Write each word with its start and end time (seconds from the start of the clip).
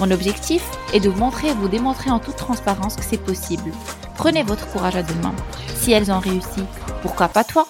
Mon 0.00 0.12
objectif 0.12 0.62
est 0.94 1.00
de 1.00 1.08
vous 1.08 1.18
montrer 1.18 1.48
et 1.48 1.54
vous 1.54 1.66
démontrer 1.66 2.10
en 2.10 2.20
toute 2.20 2.36
transparence 2.36 2.94
que 2.94 3.02
c'est 3.02 3.20
possible. 3.20 3.72
Prenez 4.14 4.44
votre 4.44 4.70
courage 4.70 4.94
à 4.94 5.02
deux 5.02 5.14
mains. 5.16 5.34
Si 5.74 5.90
elles 5.90 6.12
ont 6.12 6.20
réussi, 6.20 6.62
pourquoi 7.02 7.26
pas 7.26 7.42
toi? 7.42 7.66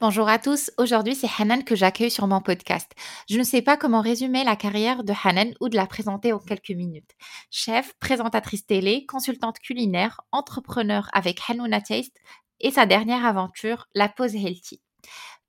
Bonjour 0.00 0.28
à 0.28 0.40
tous, 0.40 0.72
aujourd'hui 0.78 1.14
c'est 1.14 1.30
Hanan 1.38 1.62
que 1.62 1.76
j'accueille 1.76 2.10
sur 2.10 2.26
mon 2.26 2.40
podcast. 2.40 2.90
Je 3.30 3.38
ne 3.38 3.44
sais 3.44 3.62
pas 3.62 3.76
comment 3.76 4.00
résumer 4.00 4.42
la 4.42 4.56
carrière 4.56 5.04
de 5.04 5.12
Hanan 5.22 5.54
ou 5.60 5.68
de 5.68 5.76
la 5.76 5.86
présenter 5.86 6.32
en 6.32 6.40
quelques 6.40 6.70
minutes. 6.70 7.12
Chef, 7.52 7.94
présentatrice 8.00 8.66
télé, 8.66 9.06
consultante 9.06 9.60
culinaire, 9.60 10.20
entrepreneur 10.32 11.08
avec 11.12 11.40
Hanouna 11.48 11.80
Taste, 11.80 12.16
et 12.58 12.72
sa 12.72 12.86
dernière 12.86 13.24
aventure, 13.24 13.86
la 13.94 14.08
pause 14.08 14.34
healthy. 14.34 14.81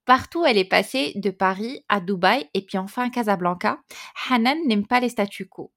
Partout 0.06 0.46
elle 0.46 0.58
est 0.58 0.66
passée, 0.66 1.14
de 1.16 1.30
Paris 1.30 1.86
à 1.88 2.02
Dubaï 2.02 2.50
et 2.54 2.66
puis 2.66 2.78
enfin 2.78 3.08
à 3.08 3.10
Casablanca, 3.10 3.80
Hanan 4.30 4.58
n'aime 4.66 4.86
pas 4.86 5.00
les 5.00 5.10
statu 5.10 5.48
quo. 5.48 5.72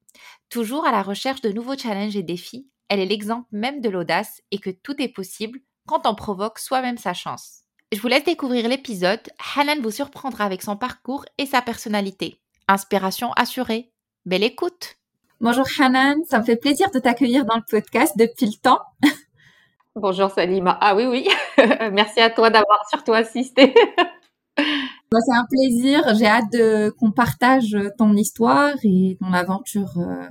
Toujours 0.49 0.85
à 0.85 0.91
la 0.91 1.01
recherche 1.01 1.41
de 1.41 1.51
nouveaux 1.51 1.77
challenges 1.77 2.17
et 2.17 2.23
défis, 2.23 2.67
elle 2.89 2.99
est 2.99 3.05
l'exemple 3.05 3.47
même 3.51 3.79
de 3.79 3.89
l'audace 3.89 4.41
et 4.51 4.59
que 4.59 4.69
tout 4.69 5.01
est 5.01 5.13
possible 5.13 5.59
quand 5.87 6.05
on 6.05 6.15
provoque 6.15 6.59
soi-même 6.59 6.97
sa 6.97 7.13
chance. 7.13 7.63
Je 7.93 8.01
vous 8.01 8.09
laisse 8.09 8.25
découvrir 8.25 8.67
l'épisode. 8.67 9.21
Hanan 9.55 9.81
vous 9.81 9.91
surprendra 9.91 10.43
avec 10.43 10.61
son 10.61 10.75
parcours 10.75 11.23
et 11.37 11.45
sa 11.45 11.61
personnalité. 11.61 12.41
Inspiration 12.67 13.31
assurée. 13.33 13.91
Belle 14.25 14.43
écoute. 14.43 14.95
Bonjour 15.39 15.65
Hanan, 15.79 16.17
ça 16.25 16.39
me 16.39 16.43
fait 16.43 16.57
plaisir 16.57 16.91
de 16.91 16.99
t'accueillir 16.99 17.45
dans 17.45 17.55
le 17.55 17.63
podcast 17.69 18.13
depuis 18.17 18.47
le 18.47 18.59
temps. 18.61 18.81
Bonjour 19.95 20.29
Salima. 20.29 20.77
Ah 20.81 20.95
oui, 20.95 21.05
oui. 21.05 21.27
Merci 21.91 22.19
à 22.19 22.29
toi 22.29 22.49
d'avoir 22.49 22.87
surtout 22.89 23.13
assisté. 23.13 23.73
Bah, 25.09 25.19
c'est 25.25 25.33
un 25.33 25.45
plaisir. 25.49 26.15
J'ai 26.15 26.27
hâte 26.27 26.51
de, 26.51 26.89
qu'on 26.89 27.11
partage 27.11 27.77
ton 27.97 28.13
histoire 28.13 28.73
et 28.83 29.17
ton 29.21 29.31
aventure, 29.31 29.93
euh, 29.97 30.27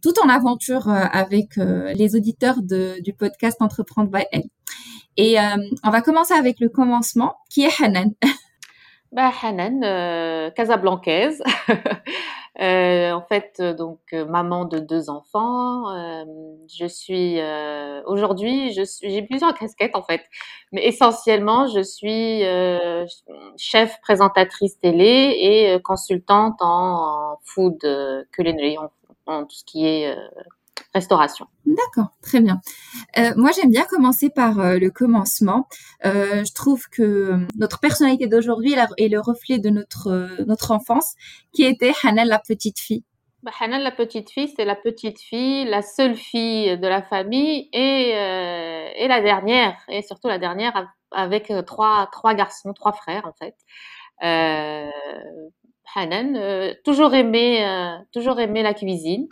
toute 0.00 0.14
ton 0.16 0.28
aventure 0.28 0.88
euh, 0.88 1.04
avec 1.12 1.58
euh, 1.58 1.92
les 1.94 2.14
auditeurs 2.14 2.62
du 2.62 3.12
podcast 3.14 3.60
Entreprendre 3.60 4.10
by 4.10 4.22
Elle. 4.30 4.44
Et 5.16 5.36
on 5.84 5.90
va 5.90 6.00
commencer 6.00 6.32
avec 6.32 6.58
le 6.60 6.70
commencement, 6.70 7.34
qui 7.50 7.64
est 7.64 7.82
Hanan. 7.82 8.12
Bah, 9.10 9.30
Hanan, 9.42 10.52
casablancaise. 10.54 11.42
Euh, 12.60 13.12
en 13.12 13.22
fait, 13.22 13.56
euh, 13.60 13.72
donc 13.72 14.00
euh, 14.12 14.26
maman 14.26 14.66
de 14.66 14.78
deux 14.78 15.08
enfants. 15.08 15.90
Euh, 15.94 16.24
je 16.68 16.86
suis 16.86 17.40
aujourd'hui, 18.06 18.72
je 18.72 18.82
suis, 18.82 19.10
j'ai 19.10 19.22
plusieurs 19.22 19.54
casquettes 19.54 19.96
en 19.96 20.02
fait, 20.02 20.22
mais 20.72 20.86
essentiellement, 20.86 21.66
je 21.66 21.80
suis 21.82 22.42
chef 23.56 23.98
présentatrice 24.02 24.78
télé 24.80 25.34
et 25.40 25.80
consultante 25.82 26.56
en, 26.60 27.38
food 27.44 27.78
culinary, 28.32 28.76
en, 28.78 28.90
en, 29.26 29.44
tout 29.44 29.56
ce 29.56 29.64
qui 29.64 29.86
est 29.86 30.14
restauration. 30.94 31.46
D'accord, 31.64 32.12
très 32.22 32.40
bien. 32.40 32.60
Euh, 33.18 33.32
moi, 33.36 33.50
j'aime 33.54 33.70
bien 33.70 33.84
commencer 33.84 34.30
par 34.30 34.60
euh, 34.60 34.78
le 34.78 34.90
commencement. 34.90 35.66
Euh, 36.04 36.44
je 36.44 36.52
trouve 36.52 36.88
que 36.90 37.46
notre 37.56 37.80
personnalité 37.80 38.26
d'aujourd'hui 38.26 38.74
est 38.98 39.08
le 39.08 39.20
reflet 39.20 39.58
de 39.58 39.70
notre 39.70 40.42
notre 40.46 40.70
enfance, 40.70 41.14
qui 41.52 41.64
était 41.64 41.92
Hanel 42.04 42.28
la 42.28 42.38
petite 42.38 42.78
fille. 42.78 43.04
Bah, 43.42 43.50
la 43.68 43.90
petite 43.90 44.30
fille, 44.30 44.52
c'est 44.56 44.64
la 44.64 44.76
petite 44.76 45.20
fille, 45.20 45.64
la 45.64 45.82
seule 45.82 46.14
fille 46.14 46.78
de 46.78 46.86
la 46.86 47.02
famille 47.02 47.68
et 47.72 48.10
et 48.10 49.08
la 49.08 49.20
dernière 49.20 49.76
et 49.88 50.02
surtout 50.02 50.28
la 50.28 50.38
dernière 50.38 50.92
avec 51.10 51.52
trois 51.66 52.08
trois 52.12 52.34
garçons, 52.34 52.72
trois 52.72 52.92
frères 52.92 53.26
en 53.26 53.32
fait. 53.32 53.56
Hanan, 55.94 56.74
toujours 56.84 57.14
aimé 57.14 57.66
toujours 58.12 58.38
aimé 58.38 58.62
la 58.62 58.74
cuisine. 58.74 59.26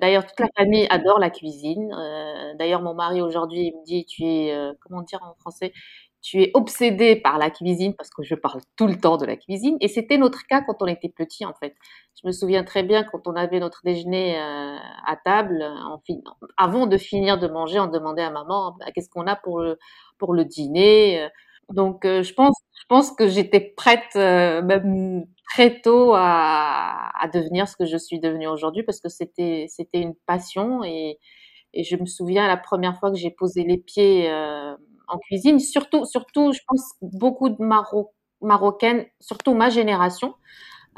D'ailleurs, 0.00 0.26
toute 0.26 0.40
la 0.40 0.48
famille 0.56 0.86
adore 0.90 1.18
la 1.18 1.30
cuisine. 1.30 1.92
Euh, 1.98 2.54
d'ailleurs, 2.58 2.80
mon 2.82 2.94
mari 2.94 3.20
aujourd'hui 3.20 3.72
me 3.72 3.84
dit, 3.84 4.06
tu 4.06 4.24
es, 4.24 4.52
euh, 4.54 4.72
comment 4.80 5.02
dire 5.02 5.20
en 5.22 5.34
français, 5.40 5.72
tu 6.22 6.40
es 6.42 6.50
obsédé 6.54 7.16
par 7.16 7.36
la 7.38 7.50
cuisine 7.50 7.94
parce 7.94 8.08
que 8.10 8.22
je 8.22 8.34
parle 8.34 8.60
tout 8.76 8.86
le 8.86 8.96
temps 8.98 9.16
de 9.18 9.26
la 9.26 9.36
cuisine. 9.36 9.76
Et 9.80 9.88
c'était 9.88 10.16
notre 10.18 10.46
cas 10.46 10.62
quand 10.62 10.76
on 10.80 10.86
était 10.86 11.08
petit, 11.10 11.44
en 11.44 11.52
fait. 11.54 11.74
Je 12.22 12.26
me 12.26 12.32
souviens 12.32 12.64
très 12.64 12.82
bien 12.84 13.02
quand 13.04 13.26
on 13.26 13.34
avait 13.36 13.60
notre 13.60 13.82
déjeuner 13.84 14.38
euh, 14.38 14.76
à 15.06 15.16
table, 15.24 15.62
avant 16.56 16.86
de 16.86 16.96
finir 16.96 17.38
de 17.38 17.48
manger, 17.48 17.80
on 17.80 17.86
demandait 17.88 18.22
à 18.22 18.30
maman 18.30 18.76
bah, 18.78 18.86
qu'est-ce 18.94 19.10
qu'on 19.10 19.26
a 19.26 19.36
pour 19.36 19.60
le 19.60 19.78
pour 20.18 20.32
le 20.34 20.44
dîner? 20.44 21.28
Donc, 21.70 22.02
je 22.04 22.32
pense, 22.34 22.54
je 22.80 22.84
pense 22.88 23.10
que 23.12 23.28
j'étais 23.28 23.60
prête, 23.60 24.14
même 24.14 25.26
très 25.52 25.80
tôt 25.80 26.14
à, 26.14 27.10
à, 27.20 27.28
devenir 27.28 27.68
ce 27.68 27.76
que 27.76 27.84
je 27.84 27.96
suis 27.96 28.20
devenue 28.20 28.48
aujourd'hui 28.48 28.82
parce 28.82 29.00
que 29.00 29.08
c'était 29.08 29.66
c'était 29.68 30.00
une 30.00 30.14
passion 30.26 30.82
et, 30.84 31.18
et 31.74 31.84
je 31.84 31.96
me 31.96 32.06
souviens 32.06 32.46
la 32.46 32.56
première 32.56 32.98
fois 32.98 33.10
que 33.10 33.18
j'ai 33.18 33.30
posé 33.30 33.64
les 33.64 33.78
pieds 33.78 34.30
euh, 34.30 34.74
en 35.08 35.18
cuisine, 35.18 35.58
surtout 35.58 36.04
surtout 36.06 36.52
je 36.52 36.60
pense 36.66 36.94
beaucoup 37.02 37.50
de 37.50 37.62
Maro 37.62 38.12
marocaines, 38.40 39.06
surtout 39.20 39.54
ma 39.54 39.70
génération. 39.70 40.34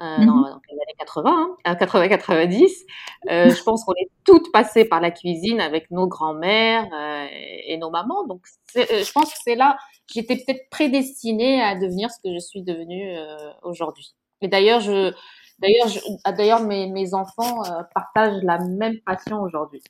Euh, 0.01 0.19
mmh 0.19 0.27
dans, 0.27 0.43
les 0.43 0.75
années 0.75 0.97
80, 0.99 1.57
hein, 1.65 1.75
80-90. 1.75 2.85
Euh, 3.31 3.51
je 3.51 3.63
pense 3.63 3.85
qu'on 3.85 3.93
est 3.93 4.11
toutes 4.25 4.51
passées 4.51 4.85
par 4.85 5.01
la 5.01 5.13
cuisine 5.13 5.61
avec 5.61 5.89
nos 5.93 6.09
grands-mères 6.09 6.89
euh, 6.93 7.27
et, 7.31 7.77
nos 7.77 7.91
mamans. 7.91 8.25
Donc, 8.27 8.45
euh, 8.77 8.85
je 8.91 9.13
pense 9.13 9.33
que 9.33 9.39
c'est 9.45 9.55
là, 9.55 9.77
j'étais 10.13 10.35
peut-être 10.35 10.69
prédestinée 10.69 11.63
à 11.63 11.77
devenir 11.77 12.11
ce 12.11 12.19
que 12.19 12.35
je 12.35 12.41
suis 12.41 12.63
devenue 12.63 13.17
euh, 13.17 13.53
aujourd'hui. 13.63 14.17
Et 14.45 14.49
d'ailleurs, 14.49 14.81
je, 14.81 15.11
d'ailleurs, 15.59 15.89
ah, 16.25 16.33
d'ailleurs, 16.33 16.61
mes, 16.61 16.91
mes 16.91 17.15
enfants 17.15 17.65
euh, 17.65 17.83
partagent 17.95 18.43
la 18.43 18.59
même 18.59 19.01
passion 19.07 19.41
aujourd'hui. 19.41 19.83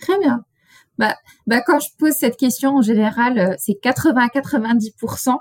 Très 0.00 0.18
bien. 0.20 0.44
Bah, 0.98 1.16
bah, 1.48 1.60
quand 1.66 1.80
je 1.80 1.88
pose 1.98 2.12
cette 2.12 2.36
question, 2.36 2.76
en 2.76 2.82
général, 2.82 3.38
euh, 3.38 3.54
c'est 3.58 3.78
80-90%. 3.82 5.38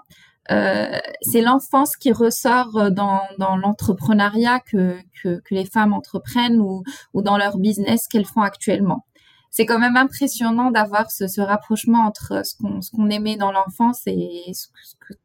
Euh, 0.52 1.00
c'est 1.22 1.42
l'enfance 1.42 1.96
qui 1.98 2.12
ressort 2.12 2.92
dans, 2.92 3.22
dans 3.38 3.58
l'entrepreneuriat 3.58 4.60
que, 4.60 4.98
que, 5.22 5.40
que, 5.42 5.56
les 5.56 5.66
femmes 5.66 5.94
entreprennent 5.94 6.60
ou, 6.60 6.84
ou 7.14 7.22
dans 7.22 7.38
leur 7.38 7.58
business 7.58 8.08
qu'elles 8.08 8.26
font 8.26 8.42
actuellement 8.42 9.06
c'est 9.56 9.66
quand 9.66 9.80
même 9.80 9.96
impressionnant 9.96 10.70
d'avoir 10.70 11.10
ce, 11.10 11.40
rapprochement 11.40 12.00
entre 12.00 12.42
ce 12.46 12.92
qu'on 12.92 13.10
aimait 13.10 13.38
dans 13.38 13.54
l'enfance 13.54 14.02
et 14.06 14.52
ce, 14.54 14.68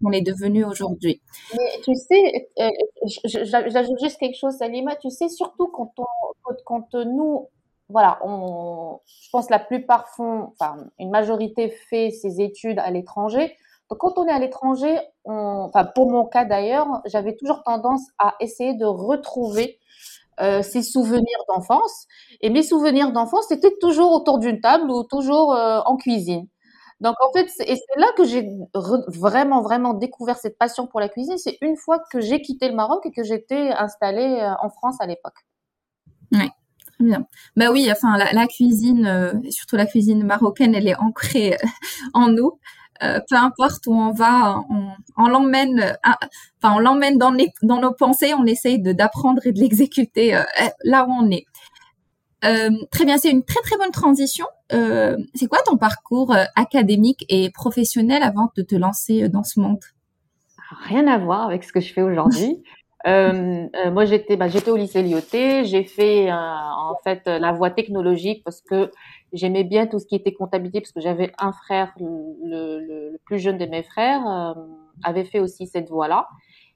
qu'on 0.00 0.12
est 0.12 0.20
devenu 0.20 0.64
aujourd'hui. 0.64 1.20
Tu 1.82 1.92
sais, 1.96 2.48
euh, 2.60 2.68
j'ajoute 3.24 3.98
juste 4.00 4.18
quelque 4.18 4.38
chose, 4.38 4.54
Salima. 4.54 4.94
Tu 4.94 5.10
sais, 5.10 5.28
surtout 5.28 5.66
quand 5.66 5.92
on, 5.98 6.54
quand, 6.64 6.94
nous, 6.94 7.48
voilà, 7.88 8.20
je 8.22 9.30
pense 9.32 9.50
la 9.50 9.58
plupart 9.58 10.08
font, 10.10 10.52
enfin, 10.52 10.76
une 11.00 11.10
majorité 11.10 11.68
fait 11.68 12.12
ses 12.12 12.40
études 12.40 12.78
à 12.78 12.92
l'étranger. 12.92 13.56
Donc, 13.90 13.98
quand 13.98 14.16
on 14.16 14.28
est 14.28 14.32
à 14.32 14.38
l'étranger, 14.38 14.96
enfin, 15.24 15.86
pour 15.86 16.08
mon 16.08 16.24
cas 16.24 16.44
d'ailleurs, 16.44 16.86
j'avais 17.04 17.34
toujours 17.34 17.64
tendance 17.64 18.06
à 18.20 18.36
essayer 18.38 18.74
de 18.74 18.84
retrouver 18.84 19.80
euh, 20.40 20.62
ses 20.62 20.82
souvenirs 20.82 21.38
d'enfance. 21.48 22.06
Et 22.40 22.50
mes 22.50 22.62
souvenirs 22.62 23.12
d'enfance, 23.12 23.46
c'était 23.48 23.74
toujours 23.80 24.12
autour 24.12 24.38
d'une 24.38 24.60
table 24.60 24.90
ou 24.90 25.04
toujours 25.04 25.54
euh, 25.54 25.80
en 25.84 25.96
cuisine. 25.96 26.46
Donc 27.00 27.14
en 27.26 27.32
fait, 27.32 27.46
et 27.66 27.76
c'est 27.76 28.00
là 28.00 28.08
que 28.16 28.24
j'ai 28.24 28.46
vraiment, 28.74 29.62
vraiment 29.62 29.94
découvert 29.94 30.36
cette 30.36 30.58
passion 30.58 30.86
pour 30.86 31.00
la 31.00 31.08
cuisine. 31.08 31.38
C'est 31.38 31.56
une 31.62 31.76
fois 31.76 31.98
que 32.12 32.20
j'ai 32.20 32.42
quitté 32.42 32.68
le 32.68 32.74
Maroc 32.74 33.06
et 33.06 33.10
que 33.10 33.22
j'étais 33.22 33.70
installée 33.70 34.38
euh, 34.40 34.52
en 34.62 34.70
France 34.70 34.96
à 35.00 35.06
l'époque. 35.06 35.46
Oui, 36.32 36.48
très 36.94 37.04
bien. 37.04 37.26
Bah 37.56 37.70
oui, 37.72 37.88
enfin 37.90 38.18
la, 38.18 38.32
la 38.32 38.46
cuisine, 38.46 39.42
surtout 39.50 39.76
la 39.76 39.86
cuisine 39.86 40.24
marocaine, 40.24 40.74
elle 40.74 40.88
est 40.88 40.96
ancrée 40.96 41.56
en 42.14 42.28
nous. 42.28 42.58
Euh, 43.02 43.18
peu 43.28 43.36
importe 43.36 43.86
où 43.86 43.94
on 43.94 44.12
va, 44.12 44.62
on, 45.16 45.26
l'emmène, 45.26 45.80
euh, 45.80 46.12
enfin 46.62 46.76
on 46.76 46.78
l'emmène 46.78 47.16
dans, 47.16 47.34
dans 47.62 47.80
nos 47.80 47.92
pensées, 47.92 48.34
on 48.34 48.44
essaye 48.44 48.78
d'apprendre 48.78 49.46
et 49.46 49.52
de 49.52 49.58
l'exécuter 49.58 50.36
euh, 50.36 50.42
là 50.84 51.06
où 51.06 51.10
on 51.10 51.30
est. 51.30 51.46
très 52.90 53.04
bien, 53.04 53.16
c'est 53.16 53.30
une 53.30 53.44
très 53.44 53.60
très 53.62 53.76
bonne 53.78 53.90
transition. 53.90 54.46
c'est 54.70 55.46
quoi 55.48 55.60
ton 55.64 55.76
parcours 55.78 56.34
académique 56.56 57.24
et 57.28 57.50
professionnel 57.50 58.22
avant 58.22 58.50
de 58.56 58.62
te 58.62 58.74
lancer 58.74 59.28
dans 59.28 59.44
ce 59.44 59.60
monde? 59.60 59.80
Rien 60.88 61.06
à 61.08 61.18
voir 61.18 61.46
avec 61.46 61.64
ce 61.64 61.72
que 61.72 61.80
je 61.80 61.92
fais 61.92 62.02
aujourd'hui. 62.02 62.62
Euh, 63.06 63.66
euh, 63.76 63.90
moi, 63.90 64.04
j'étais, 64.04 64.36
bah, 64.36 64.48
j'étais 64.48 64.70
au 64.70 64.76
lycée 64.76 65.02
Lyoté. 65.02 65.64
J'ai 65.64 65.84
fait 65.84 66.30
euh, 66.30 66.34
en 66.34 66.96
fait 67.02 67.22
la 67.26 67.52
voie 67.52 67.70
technologique 67.70 68.42
parce 68.44 68.60
que 68.60 68.90
j'aimais 69.32 69.64
bien 69.64 69.86
tout 69.86 69.98
ce 69.98 70.06
qui 70.06 70.14
était 70.16 70.32
comptabilité 70.34 70.80
parce 70.80 70.92
que 70.92 71.00
j'avais 71.00 71.32
un 71.38 71.52
frère, 71.52 71.92
le, 71.98 72.34
le, 72.44 72.80
le, 73.12 73.18
plus 73.24 73.38
jeune 73.38 73.58
de 73.58 73.66
mes 73.66 73.82
frères, 73.82 74.26
euh, 74.28 74.54
avait 75.02 75.24
fait 75.24 75.40
aussi 75.40 75.66
cette 75.66 75.88
voie-là. 75.90 76.28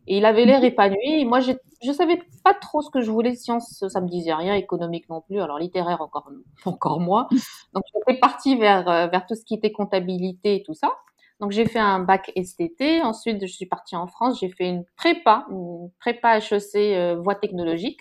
Et 0.07 0.19
il 0.19 0.27
avait 0.27 0.45
l'air 0.45 0.61
Mhm. 0.61 0.65
épanoui. 0.65 1.25
Moi, 1.25 1.41
je 1.41 1.53
je 1.83 1.93
savais 1.93 2.19
pas 2.45 2.55
trop 2.55 2.81
ce 2.83 2.91
que 2.91 3.01
je 3.03 3.11
voulais. 3.11 3.35
Sciences, 3.35 3.85
ça 3.89 4.01
me 4.01 4.09
disait 4.09 4.35
rien. 4.35 4.55
Économique 4.55 5.09
non 5.09 5.21
plus. 5.23 5.41
Alors 5.41 5.59
littéraire 5.59 6.01
encore 6.03 6.31
encore 6.67 7.01
moins. 7.01 7.27
Donc 7.75 7.83
j'étais 7.95 8.19
partie 8.21 8.57
vers 8.57 8.89
euh, 8.89 9.07
vers 9.09 9.27
tout 9.27 9.35
ce 9.35 9.45
qui 9.45 9.55
était 9.55 9.73
comptabilité 9.73 10.57
et 10.57 10.63
tout 10.63 10.75
ça. 10.75 10.93
Donc 11.41 11.51
j'ai 11.53 11.67
fait 11.67 11.79
un 11.81 12.01
bac 12.01 12.31
STT. 12.37 13.03
Ensuite, 13.03 13.41
je 13.47 13.53
suis 13.53 13.67
partie 13.67 13.97
en 13.97 14.07
France. 14.07 14.39
J'ai 14.41 14.49
fait 14.51 14.69
une 14.69 14.85
prépa, 14.97 15.47
une 15.51 15.91
prépa 16.01 16.39
HEC 16.39 16.77
euh, 16.77 17.17
voie 17.17 17.35
technologique, 17.35 18.01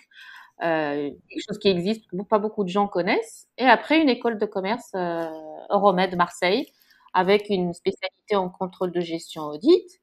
euh, 0.62 1.10
quelque 1.28 1.42
chose 1.48 1.58
qui 1.58 1.68
existe, 1.68 2.06
que 2.08 2.16
pas 2.22 2.38
beaucoup 2.38 2.64
de 2.64 2.68
gens 2.68 2.86
connaissent. 2.88 3.48
Et 3.58 3.64
après 3.64 4.00
une 4.00 4.08
école 4.08 4.38
de 4.38 4.46
commerce 4.46 4.90
euh, 4.94 5.24
Euromède 5.70 6.16
Marseille 6.16 6.66
avec 7.12 7.48
une 7.50 7.72
spécialité 7.74 8.36
en 8.36 8.48
contrôle 8.50 8.92
de 8.92 9.00
gestion 9.00 9.42
audit. 9.44 10.00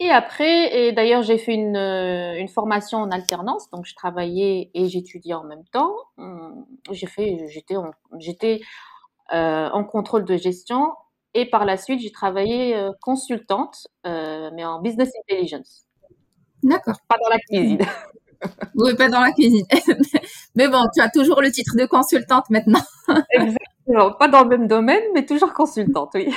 Et 0.00 0.10
après, 0.10 0.88
et 0.88 0.92
d'ailleurs, 0.92 1.22
j'ai 1.22 1.38
fait 1.38 1.54
une, 1.54 1.76
euh, 1.76 2.38
une 2.38 2.48
formation 2.48 2.98
en 2.98 3.10
alternance, 3.10 3.68
donc 3.70 3.84
je 3.84 3.94
travaillais 3.96 4.70
et 4.72 4.88
j'étudiais 4.88 5.34
en 5.34 5.42
même 5.44 5.64
temps. 5.72 5.92
Hum, 6.18 6.66
J'ai 6.92 7.08
fait, 7.08 7.46
j'étais 7.48 7.76
en, 7.76 7.90
j'étais 8.18 8.60
euh, 9.34 9.68
en 9.70 9.84
contrôle 9.84 10.24
de 10.24 10.36
gestion 10.36 10.92
et 11.34 11.46
par 11.46 11.64
la 11.64 11.76
suite, 11.76 12.00
j'ai 12.00 12.12
travaillé 12.12 12.74
euh, 12.76 12.92
consultante, 13.02 13.88
euh, 14.06 14.50
mais 14.54 14.64
en 14.64 14.80
business 14.80 15.10
intelligence, 15.24 15.84
D'accord. 16.62 16.96
pas 17.08 17.16
dans 17.22 17.28
la 17.30 17.38
cuisine. 17.38 17.78
Oui, 18.74 18.94
pas 18.94 19.08
dans 19.08 19.20
la 19.20 19.32
cuisine. 19.32 19.66
Mais 20.54 20.68
bon, 20.68 20.84
tu 20.94 21.00
as 21.00 21.08
toujours 21.08 21.42
le 21.42 21.50
titre 21.50 21.76
de 21.76 21.86
consultante 21.86 22.48
maintenant. 22.50 22.82
Exactement, 23.30 24.12
pas 24.12 24.28
dans 24.28 24.42
le 24.42 24.48
même 24.48 24.66
domaine, 24.66 25.02
mais 25.14 25.24
toujours 25.24 25.54
consultante, 25.54 26.10
oui. 26.14 26.32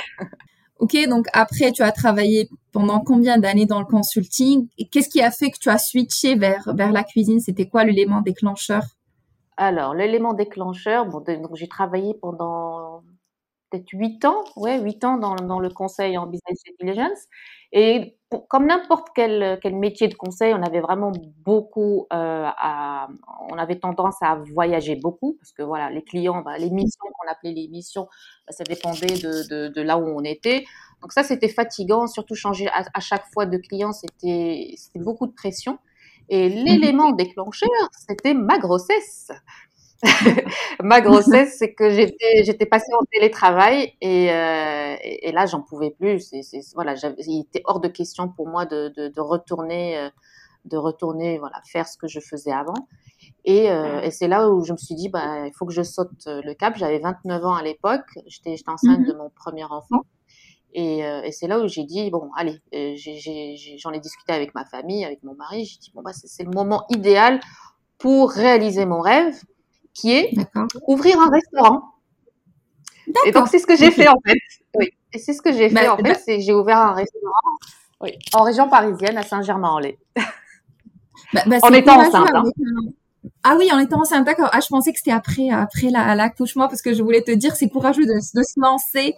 Ok, 0.78 0.96
donc 1.08 1.26
après, 1.32 1.70
tu 1.70 1.82
as 1.82 1.92
travaillé 1.92 2.48
pendant 2.72 3.00
combien 3.00 3.38
d'années 3.38 3.66
dans 3.66 3.78
le 3.78 3.84
consulting? 3.84 4.68
Qu'est-ce 4.90 5.08
qui 5.08 5.20
a 5.20 5.30
fait 5.30 5.50
que 5.50 5.58
tu 5.58 5.68
as 5.68 5.78
switché 5.78 6.34
vers, 6.34 6.74
vers 6.74 6.92
la 6.92 7.04
cuisine? 7.04 7.40
C'était 7.40 7.68
quoi 7.68 7.84
l'élément 7.84 8.20
déclencheur? 8.20 8.82
Alors, 9.56 9.94
l'élément 9.94 10.32
déclencheur, 10.32 11.06
bon, 11.06 11.20
donc 11.20 11.54
j'ai 11.54 11.68
travaillé 11.68 12.14
pendant 12.14 13.02
peut-être 13.70 13.88
huit 13.92 14.24
ans, 14.24 14.42
ouais, 14.56 14.80
huit 14.80 15.04
ans 15.04 15.18
dans, 15.18 15.36
dans 15.36 15.60
le 15.60 15.68
conseil 15.68 16.16
en 16.18 16.26
business 16.26 16.58
intelligence. 16.72 17.28
Et 17.72 18.16
pour- 18.28 18.48
comme 18.48 18.66
n'importe 18.66 19.08
quel, 19.14 19.58
quel 19.62 19.74
métier 19.76 20.08
de 20.08 20.14
conseil, 20.14 20.54
on 20.54 20.62
avait 20.62 20.80
vraiment 20.80 21.12
beaucoup 21.44 22.06
euh, 22.12 22.48
à, 22.56 23.08
on 23.50 23.56
avait 23.58 23.78
tendance 23.78 24.16
à 24.22 24.36
voyager 24.54 24.96
beaucoup 24.96 25.36
parce 25.40 25.52
que 25.52 25.62
voilà, 25.62 25.90
les 25.90 26.02
clients, 26.02 26.42
bah, 26.42 26.58
les 26.58 26.70
missions 26.70 27.04
qu'on 27.18 27.30
appelait 27.30 27.52
les 27.52 27.68
missions, 27.68 28.08
bah, 28.46 28.52
ça 28.52 28.64
dépendait 28.64 29.06
de, 29.18 29.48
de, 29.48 29.68
de 29.68 29.82
là 29.82 29.98
où 29.98 30.06
on 30.06 30.22
était. 30.24 30.64
Donc 31.00 31.12
ça, 31.12 31.22
c'était 31.22 31.48
fatigant, 31.48 32.06
surtout 32.06 32.34
changer 32.34 32.68
à, 32.68 32.84
à 32.94 33.00
chaque 33.00 33.24
fois 33.32 33.46
de 33.46 33.56
client, 33.58 33.92
c'était 33.92 34.74
beaucoup 34.96 35.26
de 35.26 35.32
pression. 35.32 35.78
Et 36.28 36.48
Mhm. 36.48 36.64
l'élément 36.64 37.10
déclencheur, 37.12 37.68
c'était 38.08 38.34
ma 38.34 38.58
grossesse. 38.58 39.30
Ma 40.82 41.00
grossesse, 41.00 41.56
c'est 41.58 41.74
que 41.74 41.90
j'étais 41.90 42.44
j'étais 42.44 42.66
passée 42.66 42.92
en 43.00 43.04
télétravail 43.12 43.92
et, 44.00 44.32
euh, 44.32 44.96
et, 45.02 45.28
et 45.28 45.32
là, 45.32 45.46
j'en 45.46 45.62
pouvais 45.62 45.90
plus. 45.90 46.20
C'est, 46.20 46.42
c'est, 46.42 46.60
voilà, 46.74 46.94
il 47.18 47.40
était 47.42 47.62
hors 47.66 47.80
de 47.80 47.88
question 47.88 48.28
pour 48.28 48.48
moi 48.48 48.66
de, 48.66 48.92
de, 48.96 49.08
de 49.08 49.20
retourner, 49.20 49.98
euh, 49.98 50.10
de 50.66 50.76
retourner, 50.76 51.38
voilà, 51.38 51.60
faire 51.66 51.88
ce 51.88 51.96
que 51.98 52.08
je 52.08 52.20
faisais 52.20 52.52
avant. 52.52 52.88
Et, 53.44 53.70
euh, 53.70 54.00
et 54.02 54.10
c'est 54.12 54.28
là 54.28 54.50
où 54.50 54.64
je 54.64 54.72
me 54.72 54.78
suis 54.78 54.94
dit, 54.96 55.08
bah, 55.10 55.46
il 55.46 55.52
faut 55.54 55.66
que 55.66 55.74
je 55.74 55.82
saute 55.82 56.26
le 56.26 56.54
cap. 56.54 56.76
J'avais 56.76 57.00
29 57.00 57.44
ans 57.44 57.54
à 57.56 57.62
l'époque. 57.62 58.06
J'étais, 58.26 58.56
j'étais 58.56 58.70
enceinte 58.70 59.04
de 59.04 59.12
Mhm. 59.12 59.18
mon 59.18 59.30
premier 59.30 59.64
enfant. 59.64 60.02
Et, 60.74 61.04
euh, 61.04 61.22
et 61.22 61.32
c'est 61.32 61.48
là 61.48 61.60
où 61.60 61.68
j'ai 61.68 61.84
dit, 61.84 62.10
bon, 62.10 62.30
allez, 62.36 62.60
euh, 62.74 62.94
j'ai, 62.96 63.16
j'ai- 63.18 63.76
j'en 63.78 63.92
ai 63.92 64.00
discuté 64.00 64.32
avec 64.32 64.54
ma 64.54 64.64
famille, 64.64 65.04
avec 65.04 65.22
mon 65.22 65.34
mari. 65.34 65.66
J'ai 65.66 65.78
dit, 65.78 65.90
bon, 65.94 66.02
bah, 66.02 66.12
c'est, 66.14 66.28
c'est 66.28 66.44
le 66.44 66.50
moment 66.50 66.86
idéal 66.90 67.40
pour 67.98 68.30
réaliser 68.32 68.86
mon 68.86 69.00
rêve, 69.00 69.34
qui 69.94 70.12
est 70.12 70.32
ouvrir 70.86 71.20
un 71.20 71.28
restaurant. 71.30 71.82
Et 73.06 73.12
donc, 73.12 73.24
D'accord. 73.26 73.48
c'est 73.48 73.58
ce 73.58 73.66
que 73.66 73.76
j'ai 73.76 73.90
fait, 73.90 74.08
en 74.08 74.20
fait. 74.26 74.38
Oui. 74.74 74.90
Et 75.12 75.18
c'est 75.18 75.32
ce 75.32 75.42
que 75.42 75.52
j'ai 75.52 75.68
fait, 75.68 75.74
Bah, 75.74 75.94
en 75.94 75.96
fait. 75.96 76.02
bah, 76.04 76.14
C'est 76.14 76.40
j'ai 76.40 76.54
ouvert 76.54 76.78
un 76.78 76.92
restaurant 76.92 77.32
oui, 78.00 78.18
en 78.34 78.42
région 78.42 78.68
parisienne, 78.68 79.16
à 79.16 79.22
Saint-Germain-en-Laye. 79.22 79.96
bah, 81.32 81.42
bah, 81.46 81.58
En 81.62 81.72
étant 81.72 82.00
enceinte, 82.00 82.30
hein. 82.34 82.42
un- 82.44 82.90
Ah 83.44 83.54
oui, 83.56 83.70
en 83.72 83.78
étant 83.78 84.00
enceinte, 84.00 84.24
d'accord. 84.24 84.48
Ah, 84.52 84.58
je 84.60 84.66
pensais 84.66 84.92
que 84.92 84.98
c'était 84.98 85.12
après, 85.12 85.50
après 85.50 85.88
la, 85.90 86.16
l'accouchement 86.16 86.66
parce 86.68 86.82
que 86.82 86.94
je 86.94 87.02
voulais 87.02 87.22
te 87.22 87.30
dire, 87.30 87.54
c'est 87.54 87.68
courageux 87.68 88.04
de, 88.04 88.14
de 88.14 88.42
se 88.42 88.58
lancer 88.60 89.14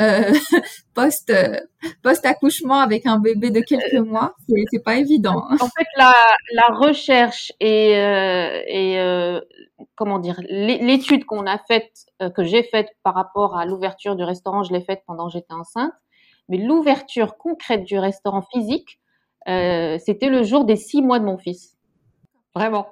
euh, 0.00 0.32
post, 0.94 1.30
euh, 1.30 1.58
post-accouchement 2.02 2.80
avec 2.80 3.06
un 3.06 3.18
bébé 3.18 3.50
de 3.50 3.60
quelques 3.60 3.94
mois. 4.06 4.34
C'est, 4.70 4.82
pas 4.82 4.96
évident. 4.96 5.44
hein. 5.50 5.56
En 5.60 5.66
fait, 5.68 5.86
la, 5.96 6.12
la 6.54 6.74
recherche 6.74 7.52
et, 7.60 7.96
euh, 7.96 8.62
et 8.66 8.98
euh, 9.00 9.40
comment 9.94 10.18
dire, 10.18 10.40
l'é- 10.48 10.78
l'étude 10.78 11.24
qu'on 11.24 11.46
a 11.46 11.58
faite, 11.58 11.92
euh, 12.22 12.30
que 12.30 12.44
j'ai 12.44 12.62
faite 12.62 12.88
par 13.02 13.14
rapport 13.14 13.56
à 13.56 13.66
l'ouverture 13.66 14.16
du 14.16 14.24
restaurant, 14.24 14.62
je 14.62 14.72
l'ai 14.72 14.82
faite 14.82 15.02
pendant 15.06 15.26
que 15.26 15.32
j'étais 15.32 15.52
enceinte. 15.54 15.92
Mais 16.48 16.58
l'ouverture 16.58 17.36
concrète 17.36 17.84
du 17.84 17.98
restaurant 17.98 18.42
physique, 18.52 18.98
euh, 19.48 19.98
c'était 20.04 20.28
le 20.28 20.42
jour 20.42 20.64
des 20.64 20.76
six 20.76 21.02
mois 21.02 21.18
de 21.18 21.24
mon 21.24 21.38
fils. 21.38 21.76
Vraiment. 22.54 22.88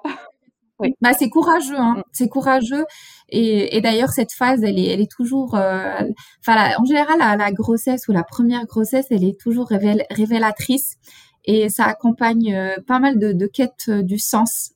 Oui. 0.80 0.94
Bah, 1.00 1.12
c'est 1.12 1.28
courageux, 1.30 1.78
hein. 1.78 1.96
Mm. 1.98 2.02
C'est 2.12 2.28
courageux. 2.28 2.84
Et, 3.28 3.76
et 3.76 3.80
d'ailleurs, 3.80 4.10
cette 4.10 4.32
phase, 4.32 4.62
elle 4.64 4.78
est, 4.78 4.86
elle 4.86 5.00
est 5.00 5.10
toujours, 5.10 5.54
euh, 5.54 6.00
enfin, 6.40 6.54
la- 6.56 6.80
en 6.80 6.84
général, 6.84 7.18
la, 7.18 7.36
la 7.36 7.52
grossesse 7.52 8.08
ou 8.08 8.12
la 8.12 8.24
première 8.24 8.66
grossesse, 8.66 9.06
elle 9.10 9.24
est 9.24 9.38
toujours 9.38 9.68
révél- 9.70 10.04
révélatrice 10.10 10.96
et 11.44 11.68
ça 11.68 11.84
accompagne 11.84 12.54
euh, 12.54 12.76
pas 12.86 12.98
mal 12.98 13.18
de, 13.18 13.32
de 13.32 13.46
quêtes 13.46 13.86
euh, 13.88 14.02
du 14.02 14.18
sens. 14.18 14.72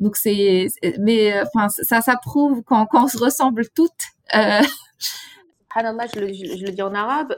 Donc 0.00 0.16
c'est, 0.16 0.66
mais 0.98 1.32
enfin, 1.42 1.68
ça, 1.68 2.00
ça 2.00 2.16
prouve 2.16 2.62
qu'on 2.62 2.86
qu'on 2.86 3.06
se 3.06 3.16
ressemble 3.18 3.68
toutes. 3.68 3.90
Subhanallah, 4.32 6.06
je 6.14 6.20
le, 6.20 6.32
je, 6.32 6.56
je 6.58 6.64
le 6.66 6.72
dis 6.72 6.82
en 6.82 6.94
arabe, 6.94 7.34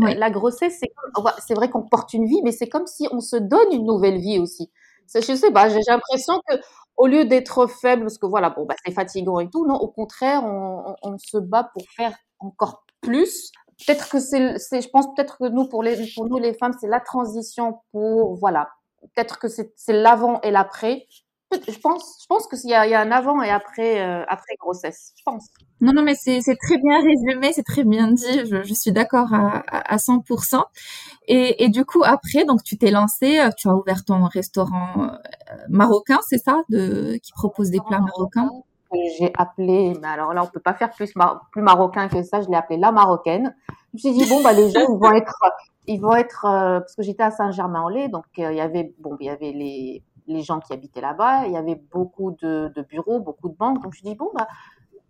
oui, 0.00 0.14
la 0.14 0.30
grossesse, 0.30 0.80
c'est 1.46 1.54
vrai 1.54 1.68
qu'on 1.70 1.82
porte 1.82 2.12
une 2.14 2.26
vie, 2.26 2.40
mais 2.44 2.52
c'est 2.52 2.68
comme 2.68 2.86
si 2.86 3.08
on 3.12 3.20
se 3.20 3.36
donne 3.36 3.72
une 3.72 3.84
nouvelle 3.84 4.18
vie 4.18 4.38
aussi. 4.38 4.70
Je 5.14 5.34
sais 5.34 5.50
pas, 5.50 5.68
j'ai 5.68 5.80
l'impression 5.86 6.40
que 6.48 6.56
au 6.96 7.06
lieu 7.06 7.24
d'être 7.24 7.66
faible, 7.66 8.02
parce 8.02 8.18
que 8.18 8.26
voilà, 8.26 8.50
bon, 8.50 8.64
bah, 8.64 8.74
c'est 8.84 8.92
fatigant 8.92 9.40
et 9.40 9.48
tout, 9.48 9.66
non, 9.66 9.74
au 9.74 9.88
contraire, 9.88 10.44
on, 10.44 10.94
on, 11.02 11.18
se 11.18 11.38
bat 11.38 11.70
pour 11.72 11.82
faire 11.96 12.16
encore 12.38 12.84
plus. 13.00 13.50
Peut-être 13.86 14.08
que 14.08 14.20
c'est, 14.20 14.58
je 14.58 14.88
pense 14.88 15.06
peut-être 15.14 15.38
que 15.38 15.48
nous, 15.48 15.68
pour 15.68 15.82
les, 15.82 15.96
pour 16.14 16.26
nous 16.28 16.38
les 16.38 16.54
femmes, 16.54 16.72
c'est 16.80 16.88
la 16.88 17.00
transition 17.00 17.80
pour, 17.90 18.36
voilà, 18.36 18.68
peut-être 19.00 19.38
que 19.38 19.48
c'est 19.48 19.72
l'avant 19.88 20.40
et 20.42 20.50
l'après. 20.50 21.06
Je 21.68 21.78
pense, 21.78 22.18
je 22.22 22.26
pense 22.26 22.46
que 22.46 22.56
s'il 22.56 22.70
y 22.70 22.72
y 22.72 22.74
a 22.94 23.00
un 23.00 23.10
avant 23.10 23.42
et 23.42 23.50
après, 23.50 24.00
euh, 24.00 24.24
après 24.28 24.54
grossesse, 24.58 25.12
je 25.16 25.22
pense. 25.24 25.48
Non, 25.80 25.92
non, 25.92 26.02
mais 26.02 26.14
c'est 26.14 26.40
très 26.40 26.78
bien 26.78 27.00
résumé, 27.02 27.52
c'est 27.52 27.62
très 27.64 27.84
bien 27.84 28.08
dit. 28.12 28.46
Je, 28.46 28.62
je 28.62 28.74
suis 28.74 28.92
d'accord 28.92 29.32
à, 29.34 29.58
à, 29.68 29.94
à 29.94 29.98
100%. 29.98 30.64
Et, 31.28 31.64
et 31.64 31.68
du 31.68 31.84
coup, 31.84 32.02
après, 32.04 32.44
donc 32.44 32.62
tu 32.62 32.78
t'es 32.78 32.90
lancé, 32.90 33.40
euh, 33.40 33.50
tu 33.56 33.68
as 33.68 33.74
ouvert 33.74 34.04
ton 34.04 34.24
restaurant 34.24 35.04
euh, 35.04 35.08
marocain, 35.68 36.20
c'est 36.26 36.38
ça, 36.38 36.62
de 36.68 37.18
qui 37.22 37.32
propose 37.32 37.70
des 37.70 37.80
plats 37.80 38.00
marocains? 38.00 38.48
j'ai 39.18 39.32
appelé, 39.38 39.94
mais 40.02 40.08
alors 40.08 40.34
là, 40.34 40.42
on 40.44 40.46
peut 40.46 40.60
pas 40.60 40.74
faire 40.74 40.90
plus, 40.90 41.16
mar- 41.16 41.48
plus 41.50 41.62
marocain 41.62 42.08
que 42.08 42.22
ça, 42.22 42.42
je 42.42 42.48
l'ai 42.48 42.56
appelé 42.56 42.78
la 42.78 42.92
marocaine. 42.92 43.54
Je 43.68 43.74
me 43.94 43.98
suis 43.98 44.12
dit, 44.24 44.28
bon, 44.28 44.42
bah, 44.42 44.52
les 44.52 44.70
gens, 44.70 44.80
ils 44.80 44.98
vont 44.98 45.12
être, 45.12 45.42
ils 45.86 46.00
vont 46.00 46.14
être, 46.14 46.44
euh, 46.44 46.80
parce 46.80 46.94
que 46.94 47.02
j'étais 47.02 47.22
à 47.22 47.30
Saint-Germain-en-Laye, 47.30 48.10
donc 48.10 48.24
euh, 48.38 48.52
il 48.52 48.56
y 48.58 48.60
avait, 48.60 48.92
bon, 48.98 49.16
il 49.20 49.26
y 49.26 49.30
avait 49.30 49.52
les, 49.52 50.02
les 50.26 50.42
gens 50.42 50.60
qui 50.60 50.72
habitaient 50.72 51.00
là-bas, 51.00 51.46
il 51.46 51.52
y 51.52 51.56
avait 51.56 51.74
beaucoup 51.92 52.32
de, 52.42 52.72
de 52.74 52.82
bureaux, 52.82 53.20
beaucoup 53.20 53.48
de 53.48 53.54
banques, 53.56 53.82
donc 53.82 53.94
je 53.94 54.02
dis, 54.02 54.14
bon, 54.14 54.30
bah, 54.34 54.46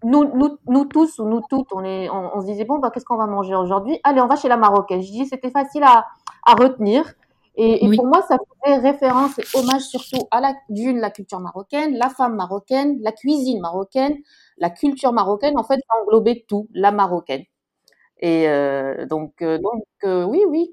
nous, 0.05 0.25
nous, 0.35 0.59
nous 0.67 0.85
tous 0.85 1.19
ou 1.21 1.27
nous 1.29 1.43
toutes, 1.49 1.73
on, 1.73 1.85
est, 1.85 2.11
on, 2.11 2.37
on 2.37 2.41
se 2.41 2.47
disait, 2.47 2.65
bon, 2.65 2.79
bah, 2.79 2.91
qu'est-ce 2.91 3.05
qu'on 3.05 3.17
va 3.17 3.27
manger 3.27 3.55
aujourd'hui? 3.55 4.01
Allez, 4.05 4.21
on 4.21 4.27
va 4.27 4.37
chez 4.37 4.49
la 4.49 4.57
marocaine. 4.57 5.01
Je 5.01 5.11
dis, 5.11 5.27
c'était 5.27 5.51
facile 5.51 5.85
à, 5.85 6.07
à 6.45 6.55
retenir. 6.55 7.15
Et, 7.55 7.85
et 7.85 7.89
Oui. 7.89 7.97
pour 7.97 8.07
moi, 8.07 8.23
ça 8.23 8.37
faisait 8.65 8.79
référence 8.79 9.39
et 9.39 9.45
hommage 9.55 9.83
surtout 9.83 10.27
à 10.31 10.41
la, 10.41 10.55
d'une, 10.71 10.99
la 10.99 11.11
culture 11.11 11.39
marocaine, 11.39 11.97
la 11.97 12.09
femme 12.09 12.35
marocaine, 12.35 12.99
la 13.03 13.13
cuisine 13.13 13.61
marocaine, 13.61 14.17
la 14.57 14.71
culture 14.71 15.13
marocaine. 15.13 15.57
En 15.59 15.63
fait, 15.63 15.77
ça 15.77 16.03
englobait 16.03 16.45
tout, 16.49 16.67
la 16.73 16.91
marocaine. 16.91 17.45
Et 18.19 18.49
euh, 18.49 19.07
donc, 19.07 19.43
euh, 19.43 19.59
donc 19.59 19.85
euh, 20.05 20.25
oui, 20.25 20.41
oui, 20.49 20.71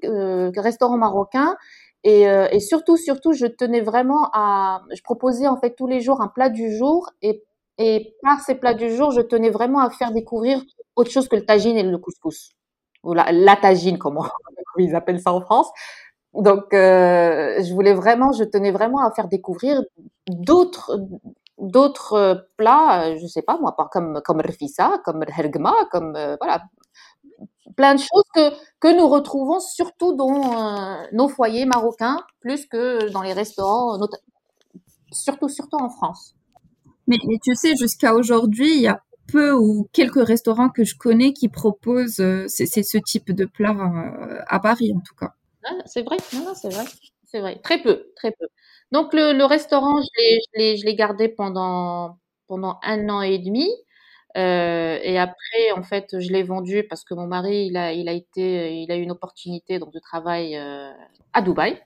restaurant 0.56 0.96
marocain. 0.96 1.56
Et, 2.04 2.28
euh, 2.28 2.48
et 2.50 2.60
surtout, 2.60 2.96
surtout, 2.96 3.32
je 3.32 3.46
tenais 3.46 3.80
vraiment 3.82 4.30
à, 4.32 4.82
je 4.94 5.02
proposais 5.02 5.46
en 5.48 5.58
fait 5.60 5.74
tous 5.76 5.86
les 5.86 6.00
jours 6.00 6.22
un 6.22 6.28
plat 6.28 6.48
du 6.48 6.74
jour 6.76 7.10
et 7.22 7.42
et 7.82 8.14
par 8.22 8.40
ces 8.40 8.56
plats 8.56 8.74
du 8.74 8.90
jour, 8.94 9.10
je 9.10 9.22
tenais 9.22 9.48
vraiment 9.48 9.80
à 9.80 9.88
faire 9.88 10.12
découvrir 10.12 10.62
autre 10.96 11.10
chose 11.10 11.28
que 11.28 11.36
le 11.36 11.46
tagine 11.46 11.78
et 11.78 11.82
le 11.82 11.96
couscous. 11.96 12.50
Ou 13.04 13.14
la, 13.14 13.56
tagine, 13.56 13.96
comme, 13.98 14.18
on- 14.18 14.22
comme 14.22 14.80
ils 14.84 14.94
appellent 14.94 15.20
ça 15.20 15.32
en 15.32 15.40
France. 15.40 15.70
Donc, 16.34 16.74
euh, 16.74 17.62
je 17.62 17.72
voulais 17.74 17.94
vraiment, 17.94 18.32
je 18.32 18.44
tenais 18.44 18.70
vraiment 18.70 19.04
à 19.06 19.10
faire 19.12 19.28
découvrir 19.28 19.82
d'autres 20.28 20.98
d'autres 21.58 22.48
plats, 22.56 23.16
je 23.18 23.26
sais 23.26 23.42
pas 23.42 23.58
moi, 23.60 23.74
comme 23.92 24.20
comme 24.24 24.40
rfissa, 24.40 25.00
comme 25.04 25.22
hergma, 25.36 25.74
comme 25.90 26.12
voilà, 26.40 26.62
plein 27.76 27.94
de 27.94 28.00
choses 28.00 28.24
que, 28.34 28.50
que 28.80 28.96
nous 28.96 29.08
retrouvons 29.08 29.60
surtout 29.60 30.14
dans 30.14 31.06
nos 31.12 31.28
foyers 31.28 31.66
marocains, 31.66 32.18
plus 32.40 32.66
que 32.66 33.10
dans 33.10 33.22
les 33.22 33.32
restaurants, 33.32 33.98
surtout, 35.12 35.48
surtout 35.48 35.76
en 35.76 35.88
France. 35.88 36.34
Mais, 37.06 37.16
tu 37.42 37.54
sais, 37.54 37.74
jusqu'à 37.76 38.14
aujourd'hui, 38.14 38.74
il 38.74 38.82
y 38.82 38.88
a 38.88 39.02
peu 39.30 39.52
ou 39.52 39.88
quelques 39.92 40.24
restaurants 40.24 40.68
que 40.68 40.84
je 40.84 40.96
connais 40.96 41.32
qui 41.32 41.48
proposent 41.48 42.20
euh, 42.20 42.46
c'est, 42.48 42.66
ce 42.66 42.98
type 42.98 43.32
de 43.32 43.44
plat 43.44 43.70
euh, 43.70 44.40
à 44.46 44.60
Paris, 44.60 44.92
en 44.94 45.00
tout 45.00 45.14
cas. 45.14 45.34
Ah, 45.64 45.74
c'est 45.86 46.02
vrai, 46.02 46.16
non, 46.34 46.44
non, 46.46 46.54
c'est 46.54 46.68
vrai, 46.68 46.84
c'est 47.24 47.40
vrai. 47.40 47.60
Très 47.62 47.80
peu, 47.82 48.06
très 48.16 48.32
peu. 48.32 48.46
Donc 48.92 49.12
le, 49.14 49.32
le 49.32 49.44
restaurant, 49.44 50.00
l'ai, 50.56 50.76
je 50.76 50.84
l'ai 50.84 50.94
gardé 50.94 51.28
pendant 51.28 52.18
pendant 52.48 52.80
un 52.82 53.08
an 53.08 53.22
et 53.22 53.38
demi. 53.38 53.68
Euh, 54.36 54.98
et 55.02 55.18
après, 55.18 55.72
en 55.76 55.82
fait, 55.82 56.18
je 56.18 56.32
l'ai 56.32 56.42
vendu 56.42 56.84
parce 56.88 57.04
que 57.04 57.14
mon 57.14 57.26
mari, 57.26 57.66
il 57.66 57.76
a, 57.76 57.92
il 57.92 58.08
a 58.08 58.12
été, 58.12 58.80
il 58.82 58.90
a 58.92 58.96
eu 58.96 59.02
une 59.02 59.10
opportunité 59.10 59.78
donc 59.78 59.92
de 59.92 59.98
travail 60.00 60.56
euh, 60.56 60.90
à 61.32 61.42
Dubaï. 61.42 61.80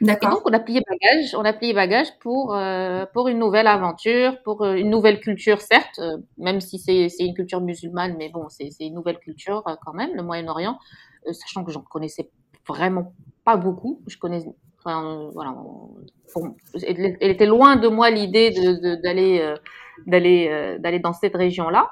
D'accord. 0.00 0.30
Et 0.30 0.32
donc 0.32 0.42
on 0.46 0.52
a 0.54 0.60
plié 0.60 0.80
bagage, 0.88 1.34
on 1.34 1.44
a 1.44 1.52
plié 1.52 1.74
bagage 1.74 2.06
pour 2.20 2.54
euh, 2.54 3.04
pour 3.12 3.28
une 3.28 3.38
nouvelle 3.38 3.66
aventure, 3.66 4.42
pour 4.44 4.62
euh, 4.64 4.74
une 4.74 4.88
nouvelle 4.88 5.20
culture 5.20 5.60
certes, 5.60 5.98
euh, 5.98 6.16
même 6.38 6.60
si 6.62 6.78
c'est 6.78 7.10
c'est 7.10 7.24
une 7.26 7.34
culture 7.34 7.60
musulmane, 7.60 8.16
mais 8.16 8.30
bon 8.30 8.48
c'est 8.48 8.70
c'est 8.70 8.86
une 8.86 8.94
nouvelle 8.94 9.18
culture 9.18 9.62
euh, 9.68 9.74
quand 9.84 9.92
même, 9.92 10.14
le 10.14 10.22
Moyen-Orient, 10.22 10.78
sachant 11.32 11.64
que 11.64 11.70
j'en 11.72 11.82
connaissais 11.82 12.30
vraiment 12.66 13.12
pas 13.44 13.56
beaucoup. 13.58 14.00
Je 14.06 14.16
connais, 14.16 14.42
enfin 14.84 15.30
voilà, 15.32 15.54
elle, 16.86 17.16
était 17.20 17.46
loin 17.46 17.76
de 17.76 17.88
moi 17.88 18.10
l'idée 18.10 18.50
d'aller 19.02 19.54
d'aller 20.06 20.76
d'aller 20.78 20.98
dans 20.98 21.12
cette 21.12 21.36
région-là. 21.36 21.88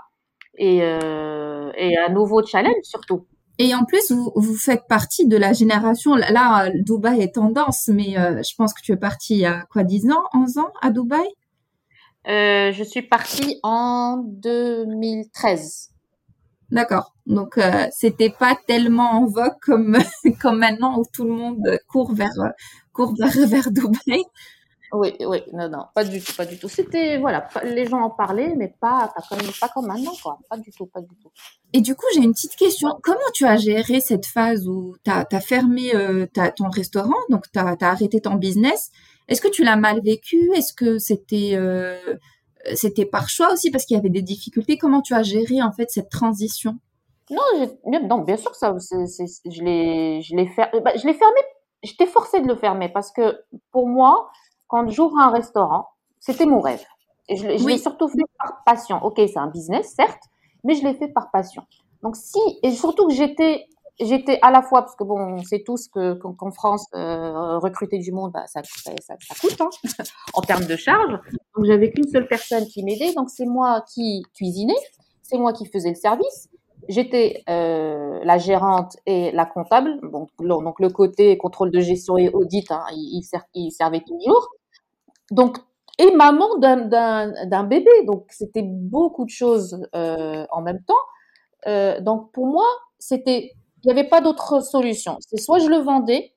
Et 0.57 0.79
et 0.79 1.99
un 1.99 2.09
nouveau 2.09 2.45
challenge 2.45 2.83
surtout. 2.83 3.27
Et 3.59 3.75
en 3.75 3.85
plus, 3.85 4.13
vous, 4.13 4.31
vous 4.37 4.55
faites 4.55 4.87
partie 4.89 5.27
de 5.27 5.37
la 5.37 5.53
génération, 5.53 6.15
là, 6.15 6.71
Dubaï 6.73 7.23
est 7.23 7.35
tendance, 7.35 7.89
mais 7.89 8.17
euh, 8.17 8.41
je 8.43 8.55
pense 8.57 8.73
que 8.73 8.81
tu 8.81 8.93
es 8.93 8.97
partie 8.97 9.35
il 9.35 9.41
y 9.41 9.47
a 9.47 9.65
quoi, 9.71 9.83
10 9.83 10.11
ans, 10.13 10.23
11 10.33 10.59
ans 10.59 10.73
à 10.81 10.91
Dubaï? 10.91 11.27
Euh, 12.29 12.71
Je 12.73 12.85
suis 12.85 13.03
partie 13.03 13.59
en 13.65 14.23
2013. 14.25 15.91
D'accord. 16.71 17.15
Donc, 17.27 17.59
euh, 17.59 17.87
c'était 17.93 18.31
pas 18.31 18.57
tellement 18.67 19.13
en 19.13 19.27
vogue 19.27 19.59
comme, 19.63 19.97
comme 20.41 20.59
maintenant 20.59 20.99
où 20.99 21.05
tout 21.13 21.25
le 21.25 21.33
monde 21.33 21.79
court 21.89 22.13
vers, 22.15 22.53
court 22.93 23.15
vers, 23.19 23.33
vers 23.49 23.71
Dubaï. 23.71 24.25
Oui, 24.93 25.15
oui, 25.21 25.43
non, 25.53 25.69
non, 25.69 25.85
pas 25.95 26.03
du 26.03 26.21
tout, 26.21 26.33
pas 26.35 26.47
du 26.47 26.59
tout. 26.59 26.69
C'était, 26.69 27.19
voilà, 27.19 27.47
les 27.63 27.87
gens 27.87 28.01
en 28.01 28.11
parlaient, 28.11 28.55
mais 28.57 28.75
pas, 28.81 29.13
pas 29.15 29.23
comme, 29.29 29.47
pas 29.61 29.69
comme 29.69 29.87
maintenant, 29.87 30.15
quoi. 30.23 30.39
Pas 30.49 30.57
du 30.57 30.71
tout, 30.71 30.87
pas 30.87 31.03
du 31.03 31.15
tout. 31.17 31.31
Et 31.75 31.83
du 31.83 31.95
coup, 31.95 32.07
j'ai 32.15 32.23
une 32.23 32.33
petite 32.33 32.57
question. 32.57 32.99
Comment 33.03 33.19
tu 33.35 33.45
as 33.45 33.59
géré 33.59 34.01
cette 34.01 34.25
phase 34.25 34.67
où 34.67 34.97
tu 35.05 35.11
as, 35.11 35.41
fermé 35.41 35.95
euh, 35.95 36.27
ton 36.57 36.71
restaurant, 36.71 37.19
donc 37.29 37.45
tu 37.53 37.59
as, 37.59 37.77
arrêté 37.83 38.21
ton 38.21 38.37
business? 38.37 38.91
Est-ce 39.29 39.43
que 39.43 39.49
tu 39.49 39.63
l'as 39.63 39.77
mal 39.77 40.01
vécu? 40.03 40.51
Est-ce 40.55 40.73
que 40.73 40.99
c'était 40.99 41.51
euh, 41.53 41.99
c'était 42.75 43.07
par 43.07 43.29
choix 43.29 43.53
aussi 43.53 43.71
parce 43.71 43.85
qu'il 43.85 43.97
y 43.97 44.01
avait 44.01 44.09
des 44.09 44.23
difficultés 44.23 44.77
Comment 44.79 45.01
tu 45.01 45.15
as 45.15 45.23
géré 45.23 45.63
en 45.63 45.73
fait 45.73 45.91
cette 45.91 46.11
transition? 46.11 46.79
Non, 47.31 47.43
non, 47.85 48.19
bien 48.19 48.37
sûr 48.37 48.51
que 48.51 48.57
ça, 48.57 48.75
je 48.79 49.63
l'ai, 49.63 50.23
je 50.23 50.35
l'ai 50.35 50.47
fermé. 50.47 50.81
Bah, 50.81 50.93
je 50.97 51.07
l'ai 51.07 51.15
fermé. 51.15 51.41
J'étais 51.83 52.07
forcée 52.07 52.41
de 52.41 52.49
le 52.49 52.57
fermer 52.57 52.89
parce 52.89 53.13
que 53.13 53.45
pour 53.71 53.87
moi, 53.87 54.31
quand 54.67 54.89
j'ouvre 54.89 55.19
un 55.19 55.31
restaurant, 55.31 55.89
c'était 56.19 56.47
mon 56.47 56.61
rêve. 56.61 56.85
Et 57.29 57.37
je, 57.37 57.47
l'ai 57.47 57.79
surtout 57.79 58.09
fait 58.09 58.25
par 58.39 58.63
passion. 58.65 59.05
Ok, 59.05 59.17
c'est 59.17 59.39
un 59.39 59.49
business, 59.49 59.93
certes, 59.95 60.23
mais 60.65 60.75
je 60.75 60.83
l'ai 60.83 60.95
fait 60.95 61.09
par 61.09 61.31
passion. 61.31 61.63
Donc 62.03 62.17
si, 62.17 62.41
et 62.63 62.71
surtout 62.73 63.07
que 63.09 63.15
j'étais, 63.15 63.67
j'étais 64.01 64.39
à 64.43 64.51
la 64.51 64.63
fois, 64.63 64.83
parce 64.83 64.97
que 64.97 65.05
bon, 65.05 65.19
on 65.19 65.43
sait 65.43 65.63
tous 65.65 65.89
que 65.89 66.15
qu'en 66.15 66.51
France, 66.51 66.87
euh, 66.95 67.59
recruter 67.59 67.99
du 67.99 68.13
monde, 68.13 68.33
bah, 68.33 68.47
ça, 68.47 68.63
ça, 68.65 68.93
ça, 69.01 69.17
coûte 69.41 69.61
hein, 69.61 69.71
en 70.35 70.41
termes 70.41 70.65
de 70.65 70.77
charges. 70.77 71.19
Donc 71.57 71.65
j'avais 71.65 71.91
qu'une 71.91 72.09
seule 72.09 72.29
personne 72.29 72.65
qui 72.67 72.85
m'aidait, 72.85 73.13
donc 73.15 73.31
c'est 73.31 73.47
moi 73.47 73.85
qui 73.93 74.23
cuisinais, 74.35 74.75
c'est 75.23 75.39
moi 75.39 75.53
qui 75.53 75.67
faisais 75.67 75.91
le 75.91 75.97
service. 75.97 76.49
J'étais 76.89 77.43
euh, 77.51 78.21
la 78.25 78.39
gérante 78.39 78.97
et 79.05 79.31
la 79.33 79.45
comptable, 79.45 80.01
donc, 80.11 80.31
le 80.39 80.89
côté 80.89 81.37
contrôle 81.37 81.71
de 81.71 81.81
gestion 81.81 82.17
et 82.17 82.31
audit, 82.31 82.71
hein, 82.71 82.85
il, 82.93 83.21
il, 83.21 83.41
il 83.55 83.73
servait 83.73 84.01
toujours 84.01 84.49
donc 85.31 85.59
et 85.99 86.13
maman 86.13 86.57
d'un 86.59 87.65
bébé. 87.65 87.91
Donc 88.07 88.27
c'était 88.31 88.63
beaucoup 88.63 89.25
de 89.25 89.31
choses 89.31 89.81
euh, 89.95 90.47
en 90.51 90.63
même 90.63 90.83
temps. 90.85 90.95
Euh, 91.67 92.01
donc 92.01 92.33
pour 92.33 92.47
moi, 92.47 92.67
c'était 92.99 93.53
il 93.85 93.87
n'y 93.87 93.99
avait 93.99 94.09
pas 94.09 94.21
d'autre 94.21 94.61
solution. 94.61 95.17
C'est 95.21 95.41
soit 95.41 95.59
je 95.59 95.69
le 95.69 95.79
vendais, 95.79 96.35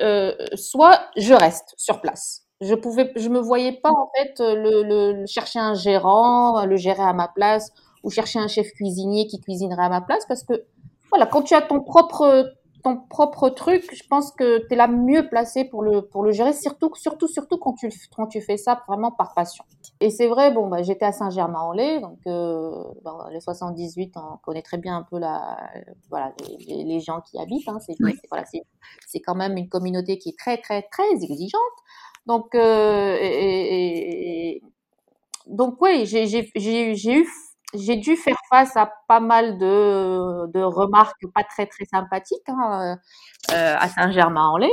euh, 0.00 0.34
soit 0.54 1.00
je 1.16 1.34
reste 1.34 1.74
sur 1.76 2.00
place. 2.00 2.46
Je 2.60 2.74
pouvais, 2.74 3.12
je 3.16 3.28
me 3.28 3.40
voyais 3.40 3.72
pas 3.72 3.90
en 3.90 4.10
fait 4.16 4.34
le, 4.38 4.82
le, 4.82 5.26
chercher 5.26 5.58
un 5.58 5.74
gérant, 5.74 6.64
le 6.66 6.76
gérer 6.76 7.02
à 7.02 7.12
ma 7.12 7.28
place, 7.28 7.70
ou 8.02 8.10
chercher 8.10 8.38
un 8.38 8.48
chef 8.48 8.70
cuisinier 8.72 9.26
qui 9.26 9.40
cuisinerait 9.40 9.84
à 9.84 9.88
ma 9.88 10.00
place, 10.00 10.24
parce 10.26 10.42
que 10.42 10.64
voilà, 11.10 11.26
quand 11.26 11.42
tu 11.42 11.54
as 11.54 11.62
ton 11.62 11.80
propre 11.80 12.52
ton 12.82 12.96
propre 12.96 13.48
truc, 13.50 13.84
je 13.92 14.02
pense 14.08 14.32
que 14.32 14.66
tu 14.66 14.74
es 14.74 14.76
la 14.76 14.88
mieux 14.88 15.28
placée 15.28 15.64
pour 15.64 15.82
le, 15.82 16.02
pour 16.02 16.22
le 16.22 16.32
gérer, 16.32 16.52
surtout, 16.52 16.90
surtout, 16.94 17.28
surtout 17.28 17.58
quand 17.58 17.74
tu, 17.74 17.90
quand 18.14 18.26
tu 18.26 18.40
fais 18.40 18.56
ça 18.56 18.82
vraiment 18.88 19.10
par 19.10 19.34
passion. 19.34 19.64
Et 20.00 20.10
c'est 20.10 20.28
vrai, 20.28 20.52
bon, 20.52 20.68
bah, 20.68 20.82
j'étais 20.82 21.04
à 21.04 21.12
Saint-Germain-en-Laye, 21.12 22.00
donc 22.00 22.18
euh, 22.26 22.84
bah, 23.02 23.28
les 23.30 23.40
78, 23.40 24.14
on 24.16 24.38
connaît 24.38 24.62
très 24.62 24.78
bien 24.78 24.96
un 24.96 25.02
peu 25.02 25.18
la, 25.18 25.58
voilà, 26.08 26.32
les, 26.66 26.84
les 26.84 27.00
gens 27.00 27.20
qui 27.20 27.38
habitent. 27.38 27.68
Hein, 27.68 27.78
c'est 27.80 27.96
voilà, 28.30 28.44
c'est 29.06 29.20
quand 29.20 29.34
même 29.34 29.56
une 29.56 29.68
communauté 29.68 30.18
qui 30.18 30.30
est 30.30 30.38
très, 30.38 30.58
très, 30.58 30.82
très 30.82 31.10
exigeante. 31.22 31.60
Donc, 32.26 32.54
euh, 32.54 33.16
et, 33.20 34.56
et, 34.56 34.62
donc 35.46 35.80
oui, 35.82 36.06
j'ai 36.06 36.90
eu 36.90 37.26
j'ai 37.74 37.96
dû 37.96 38.16
faire 38.16 38.36
face 38.50 38.76
à 38.76 38.92
pas 39.08 39.20
mal 39.20 39.58
de, 39.58 40.46
de 40.52 40.60
remarques 40.60 41.26
pas 41.34 41.44
très 41.44 41.66
très 41.66 41.84
sympathiques 41.84 42.48
hein, 42.48 42.96
euh, 43.52 43.76
à 43.78 43.88
Saint-Germain-en-Laye. 43.88 44.70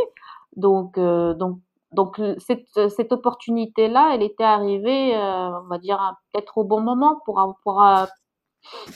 Donc, 0.56 0.98
euh, 0.98 1.34
donc, 1.34 1.60
donc 1.92 2.20
cette, 2.39 2.89
cette 2.89 3.12
opportunité-là, 3.12 4.12
elle 4.13 4.24
était 4.24 4.44
arrivée, 4.44 5.16
euh, 5.16 5.62
on 5.63 5.68
va 5.68 5.77
dire, 5.77 6.16
peut-être 6.32 6.58
au 6.58 6.63
bon 6.63 6.82
moment 6.82 7.22
pour, 7.25 7.58
pour, 7.63 7.84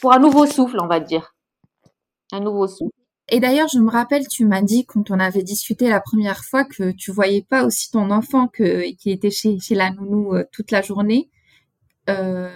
pour 0.01 0.13
un 0.13 0.19
nouveau 0.19 0.45
souffle, 0.45 0.77
on 0.81 0.87
va 0.87 0.99
dire. 0.99 1.35
Un 2.31 2.39
nouveau 2.39 2.67
souffle. 2.67 2.91
Et 3.29 3.39
d'ailleurs, 3.39 3.67
je 3.69 3.79
me 3.79 3.89
rappelle, 3.89 4.27
tu 4.27 4.45
m'as 4.45 4.61
dit 4.61 4.85
quand 4.85 5.09
on 5.11 5.19
avait 5.19 5.43
discuté 5.43 5.89
la 5.89 6.01
première 6.01 6.43
fois 6.43 6.65
que 6.65 6.91
tu 6.91 7.11
voyais 7.11 7.45
pas 7.47 7.63
aussi 7.63 7.89
ton 7.91 8.09
enfant 8.11 8.47
que 8.47 8.91
qui 8.95 9.11
était 9.11 9.31
chez, 9.31 9.59
chez 9.59 9.75
la 9.75 9.91
nounou 9.91 10.33
toute 10.51 10.71
la 10.71 10.81
journée. 10.81 11.29
Euh, 12.09 12.49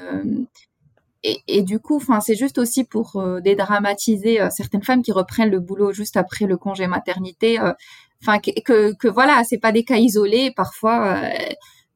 et, 1.48 1.64
du 1.64 1.80
coup, 1.80 1.98
enfin, 1.98 2.20
c'est 2.20 2.36
juste 2.36 2.58
aussi 2.58 2.84
pour 2.84 3.16
euh, 3.16 3.40
dédramatiser 3.40 4.42
euh, 4.42 4.50
certaines 4.52 4.84
femmes 4.84 5.02
qui 5.02 5.12
reprennent 5.12 5.50
le 5.50 5.60
boulot 5.60 5.92
juste 5.92 6.18
après 6.18 6.46
le 6.46 6.58
congé 6.58 6.88
maternité. 6.88 7.60
Euh, 7.60 7.74
enfin, 8.22 8.40
que, 8.40 8.52
que, 8.62 8.94
que, 8.94 9.08
voilà, 9.08 9.44
c'est 9.44 9.58
pas 9.58 9.72
des 9.72 9.84
cas 9.84 9.98
isolés. 9.98 10.52
Parfois, 10.56 11.22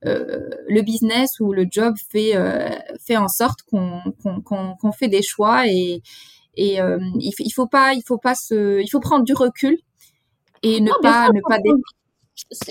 le 0.02 0.82
business 0.82 1.40
ou 1.40 1.52
le 1.52 1.68
job 1.70 1.96
fait 2.10 2.34
fait 3.06 3.18
en 3.18 3.28
sorte 3.28 3.64
qu'on 3.64 4.02
qu'on 4.22 4.92
fait 4.94 5.10
des 5.10 5.22
choix 5.22 5.68
et 5.68 6.02
et 6.56 6.78
il, 6.78 7.34
il 7.38 7.52
faut 7.54 7.68
pas 7.68 7.94
il 7.94 8.02
faut 8.08 8.18
pas 8.18 8.34
se 8.34 8.82
il 8.82 8.88
faut 8.88 9.02
prendre 9.02 9.26
du 9.26 9.34
recul 9.34 9.78
et 10.64 10.80
ne 10.80 10.92
pas 11.02 11.28
ne 11.34 11.42
pas 11.42 11.60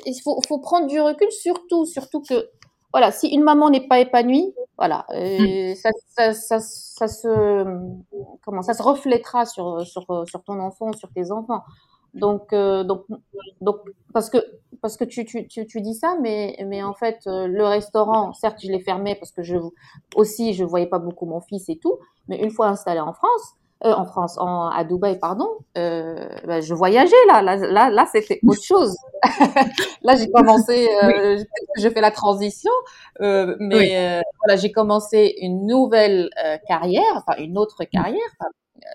il 0.07 0.21
faut, 0.23 0.41
faut 0.49 0.59
prendre 0.59 0.87
du 0.87 0.99
recul 1.01 1.31
surtout 1.31 1.85
surtout 1.85 2.23
que 2.23 2.49
voilà, 2.93 3.13
si 3.13 3.29
une 3.29 3.43
maman 3.43 3.71
n'est 3.71 3.87
pas 3.87 4.01
épanouie, 4.01 4.55
voilà, 4.77 5.05
euh, 5.11 5.73
mm. 5.73 5.75
ça, 5.75 5.91
ça, 6.09 6.33
ça, 6.33 6.61
ça, 6.61 7.09
se 7.09 7.65
comment 8.45 8.63
ça 8.63 8.75
se 8.75 8.83
reflètera 8.83 9.45
sur 9.45 9.87
sur 9.87 10.25
sur 10.27 10.43
ton 10.45 10.59
enfant, 10.61 10.93
sur 10.93 11.11
tes 11.11 11.31
enfants. 11.31 11.63
Donc 12.15 12.53
euh, 12.53 12.85
donc 12.85 13.05
donc 13.61 13.77
parce 14.13 14.31
que 14.31 14.39
parce 14.81 14.97
que 14.97 15.05
tu, 15.05 15.25
tu, 15.25 15.47
tu, 15.49 15.67
tu, 15.67 15.81
dis 15.81 15.95
ça, 15.95 16.17
mais 16.21 16.57
mais 16.67 16.83
en 16.83 16.95
fait 16.95 17.19
euh, 17.27 17.47
le 17.47 17.65
restaurant, 17.65 18.33
certes 18.33 18.59
je 18.63 18.69
l'ai 18.69 18.81
fermé 18.81 19.15
parce 19.17 19.33
que 19.33 19.43
je 19.43 19.57
aussi 20.15 20.55
je 20.55 20.65
voyais 20.65 20.87
pas 20.87 20.99
beaucoup 20.99 21.27
mon 21.27 21.41
fils 21.41 21.69
et 21.69 21.79
tout, 21.79 21.99
mais 22.29 22.39
une 22.43 22.51
fois 22.51 22.69
installé 22.69 23.01
en 23.01 23.13
France, 23.13 23.55
euh, 23.85 23.93
en 23.93 24.05
France, 24.05 24.37
en, 24.39 24.69
à 24.69 24.85
Dubaï, 24.85 25.19
pardon, 25.19 25.49
euh, 25.77 26.29
bah, 26.47 26.61
je 26.61 26.75
voyageais 26.75 27.15
là, 27.29 27.43
là, 27.43 27.57
là, 27.57 27.91
là 27.91 28.07
c'était 28.11 28.41
autre 28.47 28.63
chose. 28.63 28.97
là, 30.03 30.17
j'ai 30.17 30.31
commencé, 30.31 30.89
euh, 31.05 31.43
je 31.79 31.89
fais 31.89 32.01
la 32.01 32.11
transition, 32.11 32.73
euh, 33.21 33.57
mais 33.61 33.97
euh, 33.97 34.21
voilà, 34.45 34.61
j'ai 34.61 34.73
commencé 34.73 35.37
une 35.41 35.67
nouvelle 35.67 36.31
carrière, 36.67 37.03
enfin 37.15 37.41
une 37.41 37.57
autre 37.57 37.85
carrière. 37.85 38.19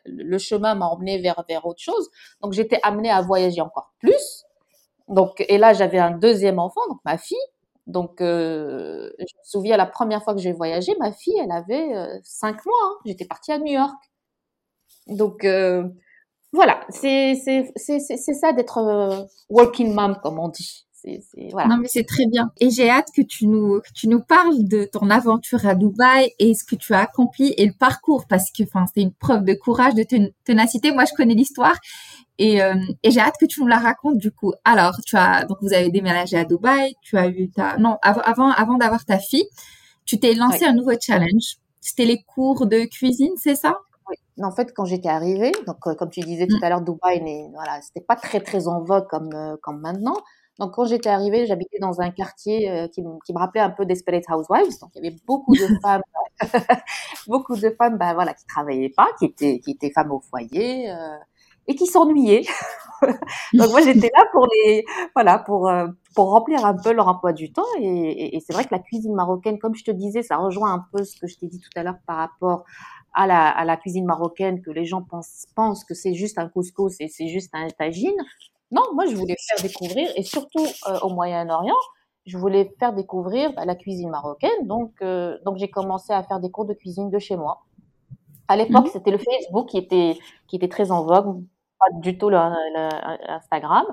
le 0.06 0.38
chemin 0.38 0.76
m'a 0.76 0.88
emmené 0.88 1.18
vers 1.20 1.44
vers 1.48 1.66
autre 1.66 1.82
chose, 1.82 2.10
donc 2.42 2.54
j'étais 2.54 2.80
amenée 2.84 3.10
à 3.12 3.22
voyager 3.22 3.62
encore 3.62 3.94
plus. 4.00 4.46
Donc, 5.08 5.46
et 5.48 5.58
là, 5.58 5.74
j'avais 5.74 6.00
un 6.00 6.12
deuxième 6.12 6.60
enfant, 6.60 6.82
donc 6.90 7.00
ma 7.06 7.18
fille. 7.18 7.38
Donc, 7.88 8.22
euh, 8.22 9.10
je 9.20 9.24
me 9.24 9.44
souviens 9.44 9.78
la 9.78 9.86
première 9.86 10.24
fois 10.24 10.34
que 10.34 10.40
j'ai 10.40 10.54
voyagé, 10.54 10.96
ma 11.00 11.12
fille, 11.12 11.38
elle 11.42 11.52
avait 11.52 11.96
euh, 11.96 12.18
cinq 12.24 12.66
mois. 12.66 12.76
Hein. 12.86 12.98
J'étais 13.06 13.26
partie 13.26 13.52
à 13.52 13.60
New 13.60 13.74
York. 13.74 13.96
Donc, 15.08 15.44
euh, 15.44 15.84
voilà, 16.52 16.82
c'est 16.90 17.36
ça 17.36 18.54
d'être 18.54 19.28
working 19.50 19.94
mom, 19.94 20.18
comme 20.22 20.40
on 20.40 20.50
dit. 20.50 20.86
Non, 21.68 21.78
mais 21.82 21.88
c'est 21.90 22.06
très 22.06 22.28
bien. 22.28 22.52
Et 22.62 22.70
j'ai 22.70 22.90
hâte 22.90 23.10
que 23.16 23.22
tu 23.22 23.48
nous, 23.48 23.82
que 23.82 23.92
tu 23.94 24.08
nous 24.08 24.22
parles 24.22 24.64
de 24.68 24.86
ton 24.86 25.10
aventure 25.10 25.66
à 25.66 25.76
Dubaï 25.76 26.32
et 26.40 26.54
ce 26.54 26.64
que 26.64 26.76
tu 26.76 26.94
as 26.94 27.00
accompli 27.00 27.54
et 27.58 27.66
le 27.66 27.74
parcours 27.74 28.26
parce 28.28 28.52
que, 28.52 28.64
enfin, 28.64 28.86
c'est 28.94 29.02
une 29.02 29.14
preuve 29.14 29.44
de 29.44 29.54
courage, 29.54 29.96
de 29.96 30.06
ténacité. 30.46 30.92
Moi, 30.92 31.04
je 31.06 31.14
connais 31.14 31.34
l'histoire 31.34 31.76
et, 32.38 32.64
euh, 32.64 32.76
et 33.04 33.12
j'ai 33.12 33.20
hâte 33.20 33.36
que 33.40 33.46
tu 33.46 33.60
nous 33.60 33.68
la 33.68 33.80
racontes 33.80 34.18
du 34.18 34.32
coup. 34.32 34.54
Alors, 34.64 34.96
tu 35.06 35.18
as, 35.18 35.44
donc 35.46 35.58
vous 35.62 35.74
avez 35.74 35.90
déménagé 35.90 36.38
à 36.38 36.46
Dubaï, 36.46 36.96
tu 37.02 37.18
as 37.18 37.28
eu 37.28 37.50
ta, 37.50 37.78
non, 37.78 37.98
avant, 38.02 38.52
avant 38.52 38.78
d'avoir 38.78 39.04
ta 39.04 39.20
fille, 39.20 39.48
tu 40.06 40.20
t'es 40.20 40.36
lancé 40.36 40.64
un 40.66 40.74
nouveau 40.74 40.94
challenge. 41.02 41.58
C'était 41.82 42.06
les 42.06 42.24
cours 42.24 42.66
de 42.66 42.86
cuisine, 42.86 43.34
c'est 43.36 43.56
ça? 43.56 43.78
Oui. 44.10 44.16
En 44.44 44.52
fait, 44.52 44.74
quand 44.74 44.86
j'étais 44.86 45.10
arrivée, 45.10 45.52
donc 45.68 45.78
euh, 45.88 45.96
comme 45.96 46.10
tu 46.10 46.22
disais 46.22 46.48
tout 46.48 46.58
mm. 46.60 46.64
à 46.64 46.70
l'heure, 46.70 46.82
Dubaï, 46.82 47.50
voilà, 47.54 47.82
c'était 47.82 48.06
pas 48.06 48.16
très 48.16 48.40
très 48.40 48.68
en 48.68 48.82
vogue 48.82 49.08
comme 49.08 49.30
euh, 49.34 49.56
comme 49.62 49.80
maintenant. 49.80 50.18
Donc, 50.60 50.76
quand 50.76 50.86
j'étais 50.86 51.10
arrivée, 51.10 51.48
j'habitais 51.48 51.80
dans 51.80 52.00
un 52.00 52.12
quartier 52.12 52.70
euh, 52.70 52.88
qui, 52.88 53.04
qui, 53.26 53.34
me 53.34 53.40
rappelait 53.40 53.62
un 53.62 53.72
peu 53.72 53.86
Desperate 53.86 54.24
Housewives. 54.30 54.80
Donc, 54.82 54.92
il 54.96 55.04
y 55.04 55.08
avait 55.08 55.18
beaucoup 55.26 55.56
de 55.56 55.68
femmes, 55.82 56.04
beaucoup 57.28 57.56
de 57.56 57.70
femmes, 57.72 57.98
bah, 57.98 58.14
voilà, 58.14 58.36
qui 58.36 58.46
travaillaient 58.46 58.94
pas, 58.96 59.08
qui 59.18 59.26
étaient, 59.26 59.60
qui 59.60 59.72
étaient 59.72 59.92
femmes 59.92 60.12
au 60.12 60.20
foyer 60.20 60.94
et 61.66 61.76
qui 61.76 61.88
s'ennuyaient. 61.88 62.44
donc, 63.54 63.72
moi, 63.72 63.82
j'étais 63.82 64.12
là 64.16 64.26
pour 64.32 64.48
les, 64.54 64.86
voilà, 65.16 65.40
pour 65.40 65.72
pour 66.16 66.30
remplir 66.30 66.64
un 66.66 66.76
peu 66.76 66.94
leur 66.94 67.08
emploi 67.08 67.34
du 67.34 67.52
temps. 67.52 67.66
Et, 67.80 68.36
et, 68.36 68.40
c'est 68.40 68.54
vrai 68.54 68.64
que 68.66 68.70
la 68.72 68.80
cuisine 68.80 69.14
marocaine, 69.14 69.60
comme 69.60 69.76
je 69.76 69.84
te 69.84 69.92
disais, 69.92 70.24
ça 70.24 70.38
rejoint 70.38 70.74
un 70.74 70.86
peu 70.92 71.04
ce 71.04 71.20
que 71.20 71.28
je 71.28 71.38
t'ai 71.38 71.48
dit 71.48 71.60
tout 71.60 71.70
à 71.76 71.84
l'heure 71.84 71.98
par 72.06 72.18
rapport 72.18 72.66
à 73.14 73.28
la, 73.28 73.50
à 73.50 73.66
la 73.66 73.78
cuisine 73.78 74.06
marocaine, 74.06 74.62
que 74.62 74.72
les 74.72 74.86
gens 74.86 75.02
pensent, 75.02 75.46
pensent 75.56 75.84
que 75.84 75.94
c'est 75.94 76.14
juste 76.14 76.38
un 76.38 76.50
couscous 76.50 76.96
et 77.00 77.08
c'est 77.08 77.28
juste 77.28 77.52
un 77.54 77.68
tagine. 77.70 78.16
Non, 78.72 78.82
moi, 78.94 79.06
je 79.06 79.16
voulais 79.16 79.36
faire 79.48 79.62
découvrir, 79.62 80.10
et 80.16 80.24
surtout 80.24 80.66
euh, 80.90 81.00
au 81.02 81.10
Moyen-Orient, 81.10 81.78
je 82.26 82.38
voulais 82.38 82.74
faire 82.80 82.94
découvrir 82.94 83.54
bah, 83.54 83.66
la 83.66 83.76
cuisine 83.76 84.10
marocaine. 84.10 84.66
Donc, 84.66 84.94
euh, 85.02 85.38
donc 85.46 85.58
j'ai 85.58 85.70
commencé 85.70 86.12
à 86.14 86.24
faire 86.24 86.40
des 86.40 86.50
cours 86.50 86.66
de 86.66 86.74
cuisine 86.74 87.10
de 87.10 87.20
chez 87.20 87.36
moi. 87.36 87.66
À 88.48 88.56
l'époque, 88.56 88.86
mhm. 88.86 88.92
c'était 88.92 89.12
le 89.12 89.20
Facebook 89.20 89.70
qui 89.70 89.78
était, 89.78 90.18
qui 90.48 90.56
était 90.56 90.68
très 90.68 90.92
en 90.92 91.04
vogue, 91.04 91.44
pas 91.80 91.86
du 92.00 92.18
tout 92.18 92.30
l'Instagram. 92.30 93.86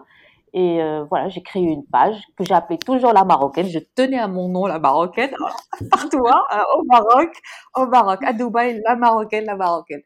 Et 0.53 0.83
euh, 0.83 1.05
voilà, 1.09 1.29
j'ai 1.29 1.43
créé 1.43 1.63
une 1.63 1.87
page 1.87 2.21
que 2.37 2.45
j'ai 2.45 2.55
appelée 2.55 2.79
toujours 2.79 3.13
la 3.13 3.25
marocaine. 3.25 3.69
Je 3.69 3.79
tenais 3.79 4.19
à 4.19 4.29
mon 4.29 4.49
nom 4.49 4.67
la 4.67 4.79
marocaine 4.79 5.31
partout, 5.91 6.25
hein, 6.29 6.65
au 6.77 6.85
Maroc, 6.85 7.33
au 7.77 7.87
Maroc, 7.87 8.21
à 8.25 8.33
Dubaï, 8.33 8.81
la 8.85 8.97
marocaine, 8.97 9.45
la 9.45 9.57
marocaine. 9.57 10.03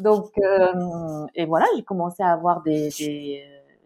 Donc, 0.00 0.30
et 1.34 1.46
voilà, 1.46 1.66
j'ai 1.76 1.82
commencé 1.82 2.22
à 2.22 2.32
avoir 2.32 2.62
des, 2.62 2.90
des 2.98 3.44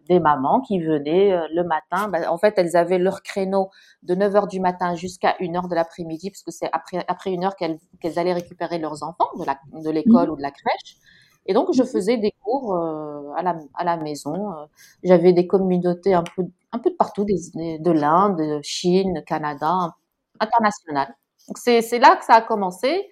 des 0.09 0.19
mamans 0.19 0.59
qui 0.59 0.79
venaient 0.79 1.31
euh, 1.31 1.47
le 1.53 1.63
matin. 1.63 2.09
Ben, 2.09 2.27
en 2.27 2.37
fait, 2.37 2.55
elles 2.57 2.75
avaient 2.75 2.97
leur 2.97 3.21
créneau 3.21 3.69
de 4.03 4.15
9 4.15 4.33
h 4.33 4.49
du 4.49 4.59
matin 4.59 4.95
jusqu'à 4.95 5.35
1 5.39 5.45
h 5.45 5.69
de 5.69 5.75
l'après-midi, 5.75 6.31
parce 6.31 6.43
que 6.43 6.51
c'est 6.51 6.69
après, 6.73 7.05
après 7.07 7.31
une 7.31 7.45
heure 7.45 7.55
qu'elles 7.55 7.79
allaient 8.17 8.33
récupérer 8.33 8.79
leurs 8.79 9.03
enfants 9.03 9.29
de 9.37 9.45
de 9.83 9.89
l'école 9.89 10.29
mmh. 10.29 10.31
ou 10.31 10.35
de 10.35 10.41
la 10.41 10.51
crèche. 10.51 10.97
Et 11.45 11.53
donc, 11.53 11.69
je 11.73 11.83
mmh. 11.83 11.85
faisais 11.85 12.17
des 12.17 12.31
cours 12.43 12.75
euh, 12.75 13.31
à, 13.35 13.43
la, 13.43 13.57
à 13.75 13.83
la 13.83 13.97
maison. 13.97 14.51
Euh, 14.53 14.65
j'avais 15.03 15.33
des 15.33 15.47
communautés 15.47 16.13
un 16.13 16.23
peu, 16.23 16.43
un 16.71 16.79
peu 16.79 16.89
de 16.91 16.95
partout, 16.95 17.25
des, 17.25 17.79
de 17.79 17.91
l'Inde, 17.91 18.59
Chine, 18.63 19.23
Canada, 19.25 19.95
international. 20.39 21.15
Donc, 21.47 21.57
c'est 21.57 21.99
là 21.99 22.15
que 22.17 22.25
ça 22.25 22.35
a 22.35 22.41
commencé. 22.41 23.09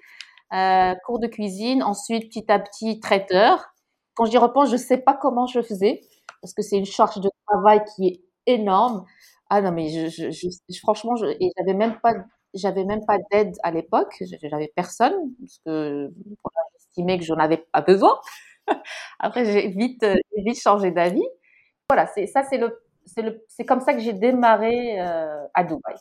Euh, 0.53 0.96
cours 1.05 1.19
de 1.19 1.27
cuisine, 1.27 1.84
ensuite 1.84 2.29
petit 2.29 2.50
à 2.51 2.60
petit 2.60 2.99
traiteur. 2.99 3.73
Quand 4.15 4.25
j'y 4.25 4.38
repense, 4.38 4.69
je 4.71 4.78
sais 4.78 4.97
pas 4.97 5.13
comment 5.13 5.45
je 5.47 5.62
faisais 5.62 6.02
parce 6.41 6.54
que 6.54 6.62
c'est 6.62 6.78
une 6.78 6.86
charge 6.86 7.19
de 7.19 7.30
travail 7.47 7.82
qui 7.95 8.08
est 8.08 8.21
énorme. 8.45 9.06
Ah 9.49 9.62
non, 9.62 9.71
mais 9.71 9.89
je, 9.89 10.10
je, 10.32 10.49
je 10.69 10.80
franchement, 10.80 11.15
je, 11.17 11.25
et 11.28 11.52
j'avais 11.58 11.73
même 11.73 11.99
pas, 12.02 12.13
j'avais 12.54 12.86
même 12.86 13.06
pas 13.06 13.17
d'aide 13.32 13.56
à 13.63 13.71
l'époque. 13.71 14.15
J'avais 14.41 14.71
personne 14.75 15.13
parce 15.39 15.60
que 15.65 16.10
que 17.05 17.23
j'en 17.23 17.38
avais 17.38 17.65
pas 17.71 17.81
besoin. 17.81 18.19
Après, 19.19 19.45
j'ai 19.45 19.67
vite, 19.69 20.05
vite 20.36 20.62
changé 20.62 20.91
d'avis. 20.91 21.27
Voilà, 21.89 22.07
c'est 22.07 22.27
ça, 22.27 22.43
c'est 22.43 22.57
le, 22.57 22.79
c'est 23.05 23.21
le, 23.21 23.43
c'est 23.47 23.65
comme 23.65 23.79
ça 23.79 23.93
que 23.93 23.99
j'ai 23.99 24.13
démarré 24.13 24.99
euh, 24.99 25.45
à 25.53 25.63
Dubaï. 25.63 25.95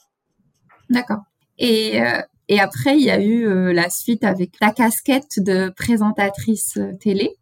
D'accord. 0.91 1.21
Et 1.59 2.03
euh, 2.03 2.21
et 2.49 2.61
après, 2.61 2.97
il 2.97 3.03
y 3.03 3.11
a 3.11 3.21
eu 3.21 3.47
euh, 3.47 3.73
la 3.73 3.91
suite 3.91 4.25
avec 4.25 4.53
la 4.61 4.71
casquette 4.71 5.41
de 5.41 5.69
présentatrice 5.71 6.79
télé. 7.01 7.37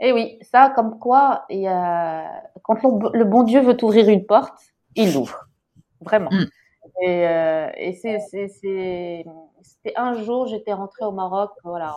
Eh 0.00 0.12
oui, 0.12 0.38
ça, 0.40 0.72
comme 0.74 0.98
quoi, 0.98 1.44
a... 1.50 2.42
quand 2.62 2.82
le 3.12 3.24
bon 3.24 3.42
Dieu 3.42 3.60
veut 3.60 3.76
ouvrir 3.82 4.08
une 4.08 4.24
porte, 4.24 4.54
il 4.96 5.12
l'ouvre. 5.12 5.46
Vraiment. 6.00 6.30
Mm. 6.30 6.46
Et, 7.02 7.28
euh, 7.28 7.70
et 7.76 7.92
c'est, 7.92 8.18
c'était 8.28 9.24
un 9.96 10.14
jour, 10.14 10.46
j'étais 10.46 10.72
rentrée 10.72 11.04
au 11.04 11.12
Maroc, 11.12 11.50
voilà, 11.64 11.94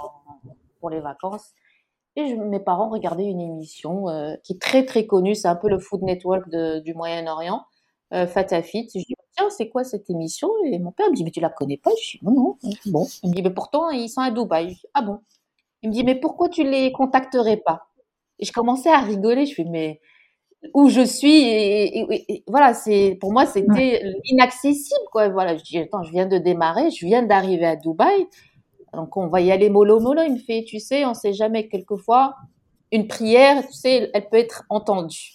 pour 0.84 0.90
les 0.90 1.00
vacances, 1.00 1.54
et 2.18 2.28
je, 2.28 2.36
mes 2.36 2.60
parents 2.60 2.90
regardaient 2.90 3.26
une 3.26 3.40
émission 3.40 4.10
euh, 4.10 4.36
qui 4.44 4.54
est 4.54 4.62
très 4.62 4.86
très 4.86 5.08
connue, 5.08 5.34
c'est 5.34 5.48
un 5.48 5.56
peu 5.56 5.70
le 5.70 5.80
Food 5.80 6.02
Network 6.04 6.50
de, 6.50 6.80
du 6.80 6.94
Moyen-Orient, 6.94 7.64
euh, 8.14 8.28
Fatafit. 8.28 8.90
Je 8.94 9.00
dis 9.00 9.16
tiens, 9.32 9.50
c'est 9.50 9.70
quoi 9.70 9.86
cette 9.86 10.10
émission? 10.10 10.50
Et 10.66 10.78
mon 10.78 10.92
père 10.92 11.10
me 11.10 11.16
dit 11.16 11.24
mais 11.24 11.32
tu 11.32 11.40
la 11.40 11.50
connais 11.50 11.78
pas? 11.78 11.92
Je 12.02 12.18
dis 12.18 12.26
non 12.26 12.34
non. 12.34 12.58
Bon, 12.88 13.08
il 13.24 13.30
me 13.30 13.36
dit 13.36 13.42
mais 13.42 13.50
pourtant 13.50 13.90
ils 13.92 14.10
sont 14.10 14.20
à 14.20 14.30
Dubaï. 14.30 14.76
ah 14.94 15.02
bon? 15.02 15.20
Il 15.84 15.90
me 15.90 15.94
dit 15.94 16.04
mais 16.04 16.16
pourquoi 16.16 16.50
tu 16.50 16.64
les 16.64 16.92
contacterais 16.92 17.58
pas? 17.58 17.88
Et 18.40 18.46
je 18.46 18.52
commençais 18.52 18.92
à 18.92 19.00
rigoler. 19.00 19.46
Je 19.46 19.56
fais, 19.56 19.64
mais 19.64 20.02
où 20.74 20.90
je 20.90 21.02
suis? 21.02 21.44
Et, 21.48 22.44
voilà 22.48 22.74
c'est 22.74 23.18
pour 23.22 23.32
moi 23.34 23.46
c'était 23.48 24.04
inaccessible 24.26 25.06
quoi. 25.12 25.30
Voilà 25.30 25.58
je 25.58 25.64
dis 25.64 25.80
attends 25.80 26.04
je 26.04 26.12
viens 26.12 26.28
de 26.28 26.38
démarrer. 26.38 26.92
Je 26.92 27.06
viens 27.06 27.24
d'arriver 27.24 27.66
à 27.66 27.76
Dubaï 27.76 28.28
donc 28.94 29.18
on 29.18 29.28
va 29.28 29.42
y 29.42 29.52
aller 29.52 29.70
mollo 29.70 30.00
mollo 30.00 30.22
il 30.22 30.34
me 30.34 30.38
fait 30.38 30.64
tu 30.68 30.80
sais 30.80 31.06
on 31.06 31.14
sait 31.14 31.34
jamais 31.34 31.68
quelquefois 31.68 32.36
une 32.92 33.08
prière 33.08 33.66
tu 33.66 33.74
sais 33.74 34.10
elle 34.14 34.30
peut 34.30 34.38
être 34.38 34.64
entendue. 34.70 35.34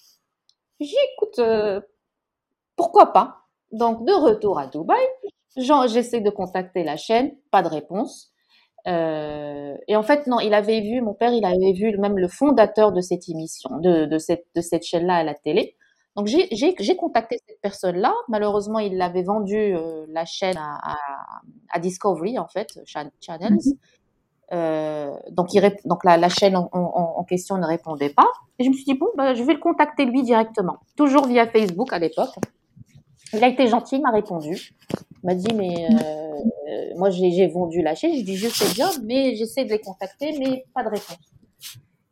J'écoute 0.80 1.38
euh, 1.38 1.80
pourquoi 2.76 3.12
pas? 3.12 3.38
Donc 3.72 4.04
de 4.04 4.12
retour 4.12 4.58
à 4.58 4.66
Dubaï 4.66 4.98
j'essaie 5.56 6.20
de 6.20 6.30
contacter 6.30 6.84
la 6.84 6.96
chaîne 6.96 7.32
pas 7.50 7.62
de 7.62 7.68
réponse. 7.68 8.32
Euh, 8.86 9.76
et 9.86 9.96
en 9.96 10.02
fait, 10.02 10.26
non, 10.26 10.40
il 10.40 10.54
avait 10.54 10.80
vu, 10.80 11.00
mon 11.02 11.14
père, 11.14 11.32
il 11.32 11.44
avait 11.44 11.72
vu 11.72 11.96
même 11.98 12.18
le 12.18 12.28
fondateur 12.28 12.92
de 12.92 13.00
cette 13.00 13.28
émission, 13.28 13.70
de, 13.80 14.18
cette, 14.18 14.46
de 14.54 14.60
cette 14.60 14.84
chaîne-là 14.84 15.16
à 15.16 15.24
la 15.24 15.34
télé. 15.34 15.76
Donc 16.18 16.26
j'ai 16.26 16.96
contacté 16.96 17.38
cette 17.46 17.60
personne-là. 17.60 18.12
Malheureusement, 18.26 18.80
il 18.80 19.00
avait 19.00 19.22
vendu 19.22 19.54
euh, 19.54 20.04
la 20.08 20.24
chaîne 20.24 20.56
à, 20.56 20.80
à, 20.82 20.96
à, 21.70 21.78
Discovery, 21.78 22.40
en 22.40 22.48
fait, 22.48 22.80
Channels. 22.84 23.52
Mhm. 23.52 23.72
Euh, 24.52 25.14
donc, 25.30 25.54
il, 25.54 25.76
donc 25.84 26.02
la, 26.02 26.16
la 26.16 26.28
chaîne 26.28 26.56
en, 26.56 26.68
en, 26.72 27.14
en, 27.18 27.22
question 27.22 27.56
ne 27.56 27.64
répondait 27.64 28.10
pas. 28.10 28.26
Et 28.58 28.64
je 28.64 28.68
me 28.68 28.74
suis 28.74 28.84
dit, 28.84 28.94
bon, 28.94 29.06
bah, 29.16 29.34
je 29.34 29.44
vais 29.44 29.52
le 29.52 29.60
contacter 29.60 30.06
lui 30.06 30.24
directement. 30.24 30.78
Toujours 30.96 31.26
via 31.28 31.46
Facebook 31.46 31.92
à 31.92 32.00
l'époque. 32.00 32.34
Il 33.32 33.44
a 33.44 33.46
été 33.46 33.68
gentil, 33.68 33.96
il 33.96 34.02
m'a 34.02 34.10
répondu. 34.10 34.74
Il 35.22 35.26
m'a 35.26 35.36
dit, 35.36 35.54
mais 35.54 35.86
euh, 35.88 36.94
moi 36.96 37.10
j'ai 37.10 37.46
vendu 37.46 37.80
la 37.80 37.94
chaîne. 37.94 38.16
Je 38.16 38.24
dis, 38.24 38.36
je 38.36 38.48
sais 38.48 38.74
bien, 38.74 38.90
mais 39.04 39.36
j'essaie 39.36 39.64
de 39.64 39.70
les 39.70 39.78
contacter, 39.78 40.36
mais 40.40 40.64
pas 40.74 40.82
de 40.82 40.88
réponse. 40.88 41.18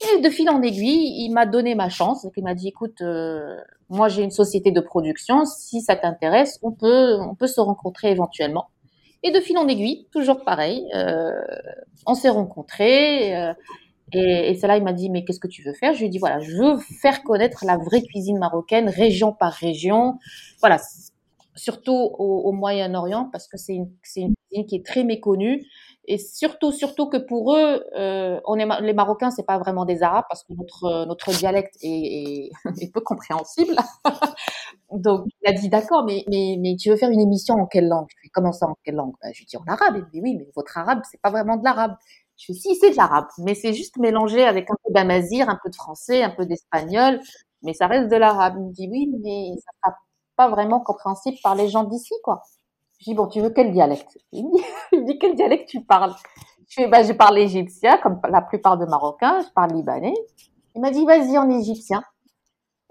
Et 0.00 0.20
de 0.20 0.28
fil 0.28 0.48
en 0.50 0.60
aiguille, 0.60 1.24
il 1.24 1.30
m'a 1.30 1.46
donné 1.46 1.74
ma 1.74 1.88
chance. 1.88 2.26
Il 2.36 2.44
m'a 2.44 2.54
dit, 2.54 2.68
écoute, 2.68 3.00
euh, 3.00 3.56
moi 3.88 4.08
j'ai 4.08 4.22
une 4.22 4.30
société 4.30 4.70
de 4.70 4.80
production. 4.80 5.44
Si 5.46 5.80
ça 5.80 5.96
t'intéresse, 5.96 6.58
on 6.62 6.72
peut, 6.72 7.18
on 7.20 7.34
peut 7.34 7.46
se 7.46 7.60
rencontrer 7.60 8.10
éventuellement. 8.10 8.66
Et 9.22 9.30
de 9.30 9.40
fil 9.40 9.56
en 9.58 9.66
aiguille, 9.66 10.06
toujours 10.12 10.44
pareil, 10.44 10.86
euh, 10.94 11.32
on 12.06 12.14
s'est 12.14 12.28
rencontrés. 12.28 13.34
Euh, 13.36 13.54
et, 14.12 14.52
et 14.52 14.66
là, 14.66 14.76
il 14.76 14.84
m'a 14.84 14.92
dit, 14.92 15.10
mais 15.10 15.24
qu'est-ce 15.24 15.40
que 15.40 15.48
tu 15.48 15.62
veux 15.62 15.72
faire? 15.72 15.94
Je 15.94 16.00
lui 16.00 16.06
ai 16.06 16.08
dit, 16.10 16.18
voilà, 16.18 16.38
je 16.40 16.52
veux 16.52 16.78
faire 17.00 17.22
connaître 17.24 17.64
la 17.64 17.76
vraie 17.76 18.02
cuisine 18.02 18.38
marocaine, 18.38 18.88
région 18.88 19.32
par 19.32 19.52
région. 19.52 20.18
Voilà, 20.60 20.78
surtout 21.56 22.10
au, 22.18 22.42
au 22.44 22.52
Moyen-Orient, 22.52 23.30
parce 23.32 23.48
que 23.48 23.56
c'est 23.56 23.74
une, 23.74 23.90
une 24.16 24.34
qui 24.64 24.76
est 24.76 24.86
très 24.86 25.04
méconnue. 25.04 25.66
Et 26.08 26.18
surtout, 26.18 26.70
surtout 26.70 27.08
que 27.08 27.16
pour 27.16 27.56
eux, 27.56 27.84
euh, 27.98 28.40
on 28.44 28.54
les 28.54 28.92
Marocains, 28.94 29.30
c'est 29.32 29.42
pas 29.44 29.58
vraiment 29.58 29.84
des 29.84 30.02
Arabes 30.04 30.24
parce 30.28 30.44
que 30.44 30.52
notre 30.52 31.04
notre 31.06 31.32
dialecte 31.32 31.76
est, 31.82 32.50
peu 32.94 33.00
compréhensible. 33.00 33.74
Donc, 34.92 35.26
il 35.42 35.48
a 35.48 35.52
dit 35.52 35.68
d'accord, 35.68 36.04
mais 36.06 36.24
mais 36.28 36.56
mais 36.60 36.76
tu 36.76 36.90
veux 36.90 36.96
faire 36.96 37.10
une 37.10 37.20
émission 37.20 37.54
en 37.56 37.66
quelle 37.66 37.88
langue? 37.88 38.06
Je 38.16 38.22
lui 38.22 38.30
comment 38.30 38.52
ça 38.52 38.66
en 38.66 38.76
quelle 38.84 38.94
langue? 38.94 39.14
Ben, 39.22 39.32
Je 39.34 39.40
lui 39.40 39.46
dis 39.46 39.56
en 39.56 39.64
arabe. 39.66 39.96
Il 39.96 40.04
me 40.04 40.10
dit 40.10 40.20
oui, 40.22 40.36
mais 40.36 40.48
votre 40.54 40.78
arabe, 40.78 41.00
c'est 41.10 41.20
pas 41.20 41.30
vraiment 41.30 41.56
de 41.56 41.64
l'arabe. 41.64 41.96
Je 42.38 42.52
dis 42.52 42.60
si, 42.60 42.76
c'est 42.76 42.90
de 42.90 42.96
l'arabe, 42.96 43.26
mais 43.38 43.54
c'est 43.54 43.72
juste 43.72 43.96
mélangé 43.96 44.44
avec 44.44 44.70
un 44.70 44.74
peu 44.84 44.92
d'amazir, 44.92 45.48
un 45.48 45.58
peu 45.62 45.70
de 45.70 45.74
français, 45.74 46.22
un 46.22 46.30
peu 46.30 46.44
d'espagnol, 46.46 47.20
mais 47.62 47.72
ça 47.74 47.86
reste 47.86 48.10
de 48.10 48.16
l'arabe. 48.16 48.54
Il 48.58 48.66
me 48.66 48.72
dit 48.72 48.88
oui, 48.90 49.10
mais 49.22 49.54
ça 49.56 49.70
sera 49.82 49.96
pas 50.36 50.48
vraiment 50.48 50.80
compréhensible 50.80 51.38
par 51.42 51.54
les 51.54 51.68
gens 51.68 51.84
d'ici, 51.84 52.14
quoi. 52.22 52.42
Je 52.98 53.04
dis, 53.04 53.14
bon, 53.14 53.26
tu 53.26 53.40
veux 53.40 53.50
quel 53.50 53.72
dialecte? 53.72 54.18
Il 54.32 54.44
me 54.44 55.06
dit, 55.06 55.18
quel 55.18 55.34
dialecte 55.34 55.68
tu 55.68 55.82
parles? 55.82 56.14
Je 56.68 56.82
fais, 56.82 56.88
bah, 56.88 57.02
je 57.02 57.12
parle 57.12 57.38
égyptien, 57.38 57.98
comme 57.98 58.20
la 58.28 58.42
plupart 58.42 58.76
des 58.76 58.86
Marocains, 58.86 59.40
je 59.42 59.52
parle 59.54 59.72
libanais. 59.72 60.14
Il 60.74 60.80
m'a 60.80 60.90
dit, 60.90 61.04
vas-y 61.04 61.38
en 61.38 61.48
égyptien. 61.50 62.02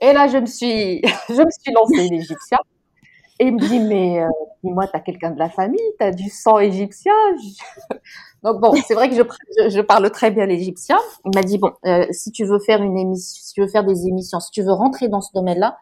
Et 0.02 0.14
là, 0.14 0.28
je 0.28 0.38
me 0.38 0.46
suis, 0.46 1.02
je 1.30 1.42
me 1.42 1.52
suis 1.52 1.74
lancée 1.74 2.10
l'égyptien. 2.10 2.60
Et 3.40 3.48
il 3.48 3.56
me 3.56 3.60
dit, 3.60 3.80
mais 3.80 4.22
euh, 4.22 4.30
dis-moi, 4.64 4.88
tu 4.88 4.96
as 4.96 5.02
quelqu'un 5.02 5.32
de 5.32 5.40
la 5.40 5.50
famille, 5.50 5.82
tu 6.00 6.06
as 6.06 6.12
du 6.12 6.30
sang 6.30 6.60
égyptien? 6.60 7.14
Donc 8.44 8.62
bon, 8.62 8.74
c'est 8.88 8.94
vrai 8.94 9.10
que 9.10 9.16
je, 9.16 9.70
je, 9.70 9.82
parle 9.82 10.10
très 10.10 10.32
bien 10.32 10.46
l'égyptien. 10.46 10.98
Il 11.26 11.32
m'a 11.36 11.44
dit, 11.44 11.58
bon, 11.58 11.72
euh, 11.86 12.06
si 12.12 12.32
tu 12.32 12.46
veux 12.46 12.60
faire 12.60 12.82
une 12.82 12.98
émission, 12.98 13.42
si 13.44 13.54
tu 13.54 13.62
veux 13.62 13.68
faire 13.68 13.84
des 13.84 14.08
émissions, 14.08 14.40
si 14.40 14.52
tu 14.52 14.62
veux 14.62 14.72
rentrer 14.72 15.10
dans 15.10 15.20
ce 15.20 15.34
domaine-là, 15.34 15.78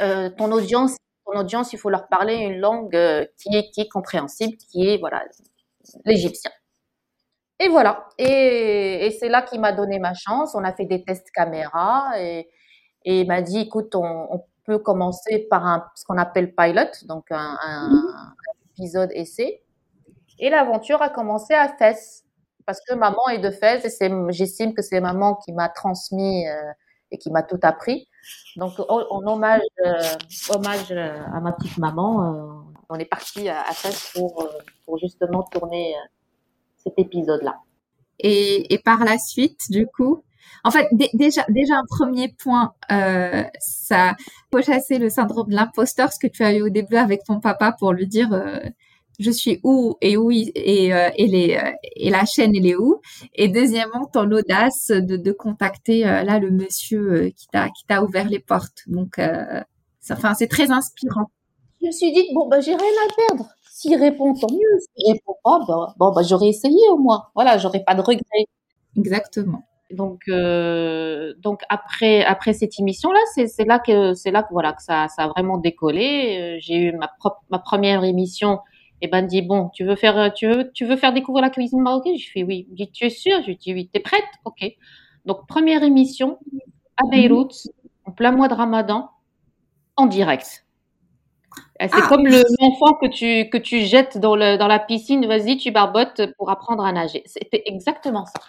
euh, 0.00 0.28
ton 0.28 0.52
audience, 0.52 0.96
ton 1.26 1.38
audience, 1.38 1.72
il 1.72 1.78
faut 1.78 1.90
leur 1.90 2.08
parler 2.08 2.36
une 2.36 2.58
langue 2.60 2.96
euh, 2.96 3.26
qui 3.38 3.54
est 3.56 3.70
qui 3.72 3.82
est 3.82 3.88
compréhensible, 3.88 4.56
qui 4.70 4.88
est 4.88 4.98
voilà 4.98 5.24
l'égyptien. 6.04 6.50
Et 7.58 7.68
voilà. 7.68 8.08
Et, 8.18 9.06
et 9.06 9.10
c'est 9.12 9.28
là 9.28 9.42
qu'il 9.42 9.60
m'a 9.60 9.72
donné 9.72 9.98
ma 9.98 10.12
chance. 10.14 10.54
On 10.54 10.64
a 10.64 10.72
fait 10.74 10.84
des 10.84 11.02
tests 11.04 11.30
caméra 11.30 12.12
et, 12.18 12.50
et 13.04 13.20
il 13.22 13.26
m'a 13.26 13.40
dit, 13.40 13.60
écoute, 13.60 13.94
on, 13.94 14.26
on 14.30 14.44
peut 14.64 14.78
commencer 14.78 15.46
par 15.48 15.64
un, 15.66 15.86
ce 15.94 16.04
qu'on 16.04 16.18
appelle 16.18 16.54
pilot, 16.54 16.90
donc 17.04 17.24
un, 17.30 17.56
un, 17.62 17.90
un 17.92 18.34
épisode 18.72 19.10
essai. 19.12 19.62
Et 20.38 20.50
l'aventure 20.50 21.00
a 21.00 21.08
commencé 21.08 21.54
à 21.54 21.68
Fès, 21.78 22.24
parce 22.66 22.80
que 22.86 22.94
maman 22.94 23.26
est 23.32 23.38
de 23.38 23.50
Fès 23.50 23.84
et 24.02 24.10
j'estime 24.30 24.74
que 24.74 24.82
c'est 24.82 25.00
maman 25.00 25.36
qui 25.36 25.52
m'a 25.52 25.70
transmis 25.70 26.46
euh, 26.46 26.72
et 27.10 27.16
qui 27.16 27.30
m'a 27.30 27.42
tout 27.42 27.60
appris. 27.62 28.06
Donc, 28.56 28.72
en 28.88 29.26
hommage, 29.26 29.60
euh, 29.84 30.02
hommage 30.50 30.90
euh, 30.90 31.22
à 31.32 31.40
ma 31.40 31.52
petite 31.52 31.76
maman, 31.78 32.22
euh, 32.22 32.72
on 32.88 32.96
est 32.96 33.04
parti 33.04 33.48
à, 33.48 33.60
à 33.60 33.72
pour, 34.14 34.48
pour 34.84 34.98
justement 34.98 35.42
tourner 35.42 35.94
cet 36.76 36.98
épisode-là. 36.98 37.56
Et, 38.18 38.72
et 38.72 38.78
par 38.78 39.04
la 39.04 39.18
suite, 39.18 39.70
du 39.70 39.86
coup, 39.86 40.22
en 40.64 40.70
fait, 40.70 40.88
déjà, 41.14 41.44
déjà 41.48 41.74
un 41.76 41.84
premier 41.88 42.34
point, 42.42 42.72
ça 43.58 44.14
faut 44.50 44.62
chasser 44.62 44.98
le 44.98 45.10
syndrome 45.10 45.48
de 45.48 45.54
l'imposteur, 45.54 46.12
ce 46.12 46.18
que 46.18 46.26
tu 46.26 46.42
as 46.44 46.54
eu 46.54 46.62
au 46.62 46.70
début 46.70 46.96
avec 46.96 47.24
ton 47.24 47.40
papa 47.40 47.72
pour 47.78 47.92
lui 47.92 48.06
dire 48.06 48.30
je 49.18 49.30
suis 49.30 49.60
où 49.64 49.96
et 50.00 50.16
où 50.16 50.30
et, 50.30 50.92
euh, 50.92 51.10
et, 51.16 51.26
les, 51.26 51.56
euh, 51.56 51.70
et 51.96 52.10
la 52.10 52.24
chaîne 52.26 52.54
elle 52.56 52.66
est 52.66 52.76
où. 52.76 53.00
Et 53.34 53.48
deuxièmement, 53.48 54.06
ton 54.12 54.30
audace 54.30 54.88
de, 54.90 55.16
de 55.16 55.32
contacter 55.32 56.06
euh, 56.06 56.22
là 56.22 56.38
le 56.38 56.50
monsieur 56.50 57.12
euh, 57.12 57.30
qui 57.30 57.46
t'a 57.48 57.68
qui 57.70 57.84
t'a 57.86 58.02
ouvert 58.04 58.28
les 58.28 58.38
portes. 58.40 58.82
Donc, 58.86 59.20
enfin, 60.10 60.34
c'est 60.34 60.48
très 60.48 60.70
inspirant. 60.70 61.26
Je 61.80 61.86
me 61.88 61.92
suis 61.92 62.12
dit 62.12 62.28
bon 62.34 62.48
bah 62.48 62.60
j'ai 62.60 62.74
rien 62.74 62.78
à 62.80 63.14
perdre. 63.28 63.48
S'il 63.72 63.94
répond 63.96 64.34
tant 64.34 64.48
mieux. 64.50 64.78
S'il 64.96 65.12
répond 65.12 65.34
pas, 65.44 65.60
bah, 65.68 65.94
bon 65.98 66.12
bah 66.12 66.22
j'aurais 66.22 66.48
essayé 66.48 66.78
au 66.92 66.98
moins. 66.98 67.24
Voilà, 67.34 67.58
j'aurais 67.58 67.84
pas 67.84 67.94
de 67.94 68.00
regrets. 68.00 68.46
Exactement. 68.96 69.62
Donc, 69.90 70.22
donc 70.28 71.60
après 71.68 72.24
après 72.24 72.52
cette 72.54 72.78
émission 72.80 73.12
là, 73.12 73.20
c'est 73.34 73.46
c'est 73.46 73.64
là 73.64 73.78
que 73.78 74.14
c'est 74.14 74.30
là 74.32 74.42
que 74.42 74.48
voilà 74.52 74.72
que 74.72 74.82
ça 74.82 75.06
ça 75.08 75.24
a 75.24 75.28
vraiment 75.28 75.58
décollé. 75.58 76.58
J'ai 76.60 76.76
eu 76.76 76.92
ma 76.92 77.08
propre 77.18 77.42
ma 77.50 77.58
première 77.58 78.02
émission. 78.04 78.58
Et 79.02 79.08
ben 79.08 79.22
dit 79.22 79.42
bon, 79.42 79.70
tu 79.74 79.84
veux 79.84 79.96
faire 79.96 80.32
tu 80.34 80.46
veux 80.46 80.70
tu 80.72 80.86
veux 80.86 80.96
faire 80.96 81.12
découvrir 81.12 81.42
la 81.42 81.50
cuisine 81.50 81.82
marocaine? 81.82 82.16
Je 82.16 82.30
fais 82.30 82.42
oui. 82.42 82.66
Il 82.70 82.74
dit 82.76 82.90
tu 82.90 83.04
es 83.04 83.10
sûr 83.10 83.42
Je 83.46 83.52
dis 83.52 83.74
oui. 83.74 83.90
T'es 83.92 84.00
prête? 84.00 84.24
Ok. 84.44 84.64
Donc 85.26 85.46
première 85.46 85.82
émission 85.82 86.38
à 86.96 87.06
Beyrouth 87.10 87.68
en 88.04 88.12
plein 88.12 88.32
mois 88.32 88.48
de 88.48 88.54
Ramadan 88.54 89.10
en 89.96 90.06
direct. 90.06 90.66
C'est 91.80 91.90
ah. 91.92 92.06
comme 92.08 92.26
l'enfant 92.26 92.94
que 92.94 93.06
tu 93.08 93.50
que 93.50 93.58
tu 93.58 93.80
jettes 93.80 94.18
dans 94.18 94.36
le 94.36 94.56
dans 94.56 94.68
la 94.68 94.78
piscine. 94.78 95.26
Vas-y, 95.26 95.56
tu 95.58 95.70
barbotes 95.70 96.22
pour 96.38 96.50
apprendre 96.50 96.84
à 96.84 96.92
nager. 96.92 97.22
C'était 97.26 97.62
exactement 97.66 98.24
ça, 98.24 98.40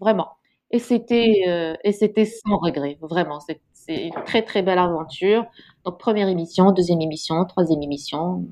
vraiment. 0.00 0.30
Et 0.70 0.78
c'était 0.78 1.44
euh, 1.48 1.74
et 1.84 1.92
c'était 1.92 2.24
sans 2.24 2.58
regret, 2.58 2.98
vraiment. 3.00 3.40
C'est 3.40 3.60
une 3.88 4.24
très 4.24 4.42
très 4.42 4.62
belle 4.62 4.78
aventure. 4.78 5.46
Donc 5.84 5.98
première 5.98 6.28
émission, 6.28 6.72
deuxième 6.72 7.00
émission, 7.00 7.44
troisième 7.44 7.82
émission, 7.82 8.44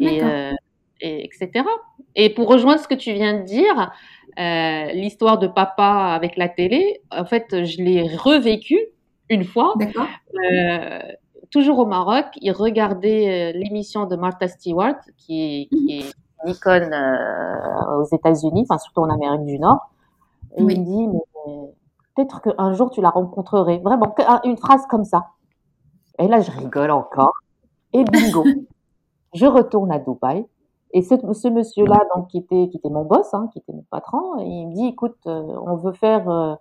et, 0.00 0.22
euh, 0.22 0.52
et 1.00 1.24
etc. 1.24 1.64
Et 2.14 2.30
pour 2.30 2.48
rejoindre 2.48 2.80
ce 2.80 2.88
que 2.88 2.94
tu 2.94 3.12
viens 3.12 3.40
de 3.40 3.44
dire, 3.44 3.92
euh, 4.38 4.92
l'histoire 4.92 5.38
de 5.38 5.46
papa 5.46 6.12
avec 6.14 6.36
la 6.36 6.48
télé, 6.48 7.00
en 7.10 7.24
fait, 7.24 7.64
je 7.64 7.82
l'ai 7.82 8.02
revécu 8.16 8.78
une 9.28 9.44
fois. 9.44 9.74
Euh, 10.52 10.98
toujours 11.50 11.78
au 11.78 11.86
Maroc, 11.86 12.26
il 12.40 12.52
regardait 12.52 13.52
l'émission 13.52 14.06
de 14.06 14.16
Martha 14.16 14.48
Stewart, 14.48 14.96
qui, 15.16 15.68
qui 15.70 15.98
est 15.98 16.14
une 16.44 16.52
icône 16.52 16.94
aux 17.98 18.14
États-Unis, 18.14 18.66
enfin 18.68 18.78
surtout 18.78 19.00
en 19.00 19.10
Amérique 19.10 19.44
du 19.44 19.58
Nord. 19.58 19.90
Et 20.56 20.62
oui. 20.62 20.74
il 20.74 20.80
me 20.80 20.84
dit, 20.84 21.08
mais 21.08 21.72
peut-être 22.14 22.40
qu'un 22.42 22.72
jour 22.74 22.90
tu 22.90 23.00
la 23.00 23.10
rencontrerais. 23.10 23.78
Vraiment, 23.78 24.14
une 24.44 24.56
phrase 24.56 24.86
comme 24.88 25.04
ça. 25.04 25.30
Et 26.18 26.28
là, 26.28 26.40
je 26.40 26.50
rigole 26.50 26.90
encore. 26.90 27.32
Et 27.92 28.04
bingo. 28.04 28.44
je 29.34 29.46
retourne 29.46 29.92
à 29.92 29.98
Dubaï. 29.98 30.46
Et 30.96 31.02
ce, 31.02 31.16
ce 31.32 31.48
monsieur-là, 31.48 32.00
donc, 32.14 32.28
qui 32.28 32.38
était, 32.38 32.68
qui 32.70 32.76
était 32.76 32.88
mon 32.88 33.04
boss, 33.04 33.34
hein, 33.34 33.48
qui 33.52 33.58
était 33.58 33.72
mon 33.72 33.84
patron, 33.90 34.38
il 34.38 34.68
me 34.68 34.74
dit, 34.74 34.86
écoute, 34.86 35.16
euh, 35.26 35.42
on 35.66 35.74
veut 35.74 35.92
faire, 35.92 36.30
euh, 36.30 36.54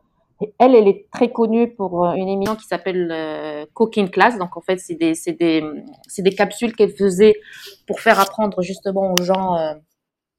elle, 0.57 0.73
elle 0.73 0.87
est 0.87 1.07
très 1.11 1.31
connue 1.31 1.75
pour 1.75 2.05
euh, 2.05 2.13
une 2.13 2.27
émission 2.27 2.55
qui 2.55 2.65
s'appelle 2.65 3.11
euh, 3.11 3.65
Cooking 3.75 4.09
Class. 4.09 4.39
Donc, 4.39 4.57
en 4.57 4.61
fait, 4.61 4.79
c'est 4.79 4.95
des, 4.95 5.13
c'est 5.13 5.33
des, 5.33 5.63
c'est 6.07 6.23
des 6.23 6.33
capsules 6.33 6.75
qu'elle 6.75 6.95
faisait 6.95 7.35
pour 7.85 7.99
faire 7.99 8.19
apprendre 8.19 8.61
justement 8.63 9.13
aux 9.13 9.21
gens 9.21 9.55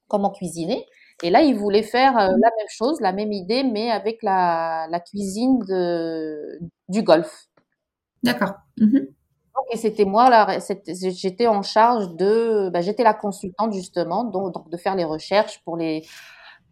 comment 0.09 0.31
cuisiner. 0.31 0.85
Et 1.23 1.31
là, 1.31 1.42
il 1.42 1.55
voulait 1.57 1.85
faire 1.85 2.14
la 2.14 2.51
même 2.59 2.68
chose, 2.68 3.01
la 3.01 3.12
même 3.12 3.31
idée, 3.31 3.62
mais 3.62 3.90
avec 3.92 4.25
la, 4.25 4.88
la 4.90 4.99
cuisine 4.99 5.61
de, 5.61 6.59
du 6.88 7.05
golf. 7.05 7.47
D'accord. 8.25 8.55
Mmh 8.79 8.99
donc, 8.99 9.13
et 9.72 9.77
c'était 9.77 10.05
moi, 10.05 10.48
j'étais 10.87 11.46
en 11.46 11.62
charge 11.62 12.14
de, 12.14 12.70
bah, 12.70 12.81
j'étais 12.81 13.03
la 13.03 13.14
consultante 13.14 13.72
justement, 13.72 14.24
donc, 14.24 14.70
de 14.70 14.77
faire 14.77 14.94
les 14.94 15.05
recherches 15.05 15.61
pour 15.64 15.77
les, 15.77 16.05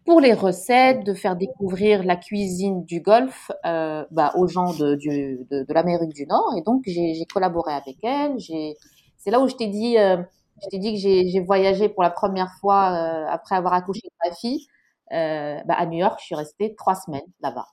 pour 0.05 0.19
les 0.19 0.33
recettes, 0.33 1.03
de 1.05 1.13
faire 1.13 1.35
découvrir 1.35 2.03
la 2.03 2.15
cuisine 2.15 2.83
du 2.85 2.99
golf 2.99 3.51
euh, 3.65 4.05
bah, 4.11 4.33
aux 4.35 4.47
gens 4.47 4.73
de, 4.73 4.95
de, 4.95 5.73
l'Amérique 5.73 6.13
du 6.13 6.25
Nord. 6.25 6.53
Et 6.57 6.61
donc, 6.61 6.83
j'ai 6.85 7.25
collaboré 7.33 7.73
avec 7.73 7.97
elle. 8.03 8.37
C'est 9.17 9.31
là 9.31 9.39
où 9.39 9.47
je 9.47 9.55
t'ai 9.55 9.67
dit, 9.67 9.97
euh, 9.97 10.17
je 10.61 10.69
t'ai 10.69 10.79
dit 10.79 10.93
que 10.93 10.99
j'ai 10.99 11.39
voyagé 11.39 11.89
pour 11.89 12.03
la 12.03 12.09
première 12.09 12.51
fois 12.59 12.91
euh, 12.91 13.25
après 13.29 13.55
avoir 13.55 13.73
accouché 13.73 14.01
de 14.03 14.29
ma 14.29 14.35
fille 14.35 14.67
bah, 15.09 15.75
à 15.75 15.85
New 15.85 15.99
York. 15.99 16.17
Je 16.19 16.25
suis 16.25 16.35
restée 16.35 16.75
trois 16.75 16.95
semaines 16.95 17.21
là-bas 17.41 17.67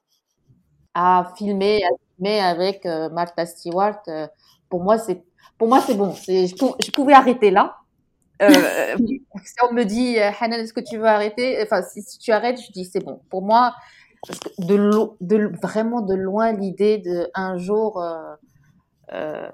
à 0.95 1.33
filmer, 1.37 1.81
avec 2.21 2.85
Martha 2.85 3.47
Stewart. 3.47 4.03
Euh, 4.71 4.77
pour 4.77 4.83
moi, 4.83 4.99
c'est 4.99 5.23
pour 5.59 5.69
moi 5.69 5.81
c'est 5.81 5.95
bon. 5.95 6.13
Je, 6.13 6.47
je 6.47 6.91
pouvais 6.91 7.15
arrêter 7.15 7.51
là. 7.51 7.77
Euh, 8.43 8.51
si 9.45 9.55
on 9.69 9.75
me 9.75 9.85
dit 9.85 10.19
Hanan, 10.19 10.61
est-ce 10.61 10.73
que 10.73 10.81
tu 10.81 10.97
veux 10.97 11.07
arrêter? 11.07 11.63
Enfin, 11.63 11.83
si, 11.83 12.03
si, 12.03 12.19
tu 12.19 12.33
arrêtes, 12.33 12.61
je 12.61 12.73
dis 12.73 12.85
c'est 12.85 13.05
bon. 13.05 13.21
Pour 13.31 13.43
moi, 13.43 13.75
parce 14.27 14.39
que 14.39 14.49
de, 14.59 14.91
de 15.21 15.53
vraiment 15.63 16.01
de 16.01 16.15
loin 16.15 16.53
l'idée 16.53 16.99
de 16.99 17.29
un 17.35 17.59
jour 17.59 18.03
euh, 18.03 18.35
euh, 19.13 19.49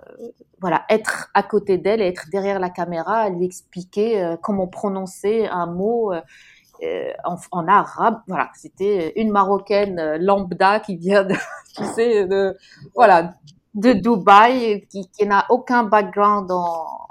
voilà, 0.60 0.84
être 0.90 1.30
à 1.34 1.42
côté 1.42 1.78
d'elle, 1.78 2.02
être 2.02 2.28
derrière 2.30 2.58
la 2.58 2.70
caméra, 2.70 3.28
lui 3.30 3.46
expliquer 3.46 4.22
euh, 4.22 4.36
comment 4.36 4.66
prononcer 4.66 5.46
un 5.46 5.66
mot 5.66 6.12
euh, 6.12 7.12
en, 7.24 7.36
en, 7.52 7.68
arabe. 7.68 8.20
Voilà, 8.26 8.50
c'était 8.54 9.12
une 9.16 9.30
marocaine 9.30 10.16
lambda 10.16 10.80
qui 10.80 10.96
vient 10.96 11.24
de, 11.24 11.34
tu 11.76 11.84
sais, 11.94 12.26
de, 12.26 12.56
voilà, 12.94 13.34
de 13.76 13.92
Dubaï, 13.92 14.86
qui, 14.88 15.08
qui 15.10 15.26
n'a 15.26 15.46
aucun 15.50 15.84
background 15.84 16.48
dans 16.48 17.06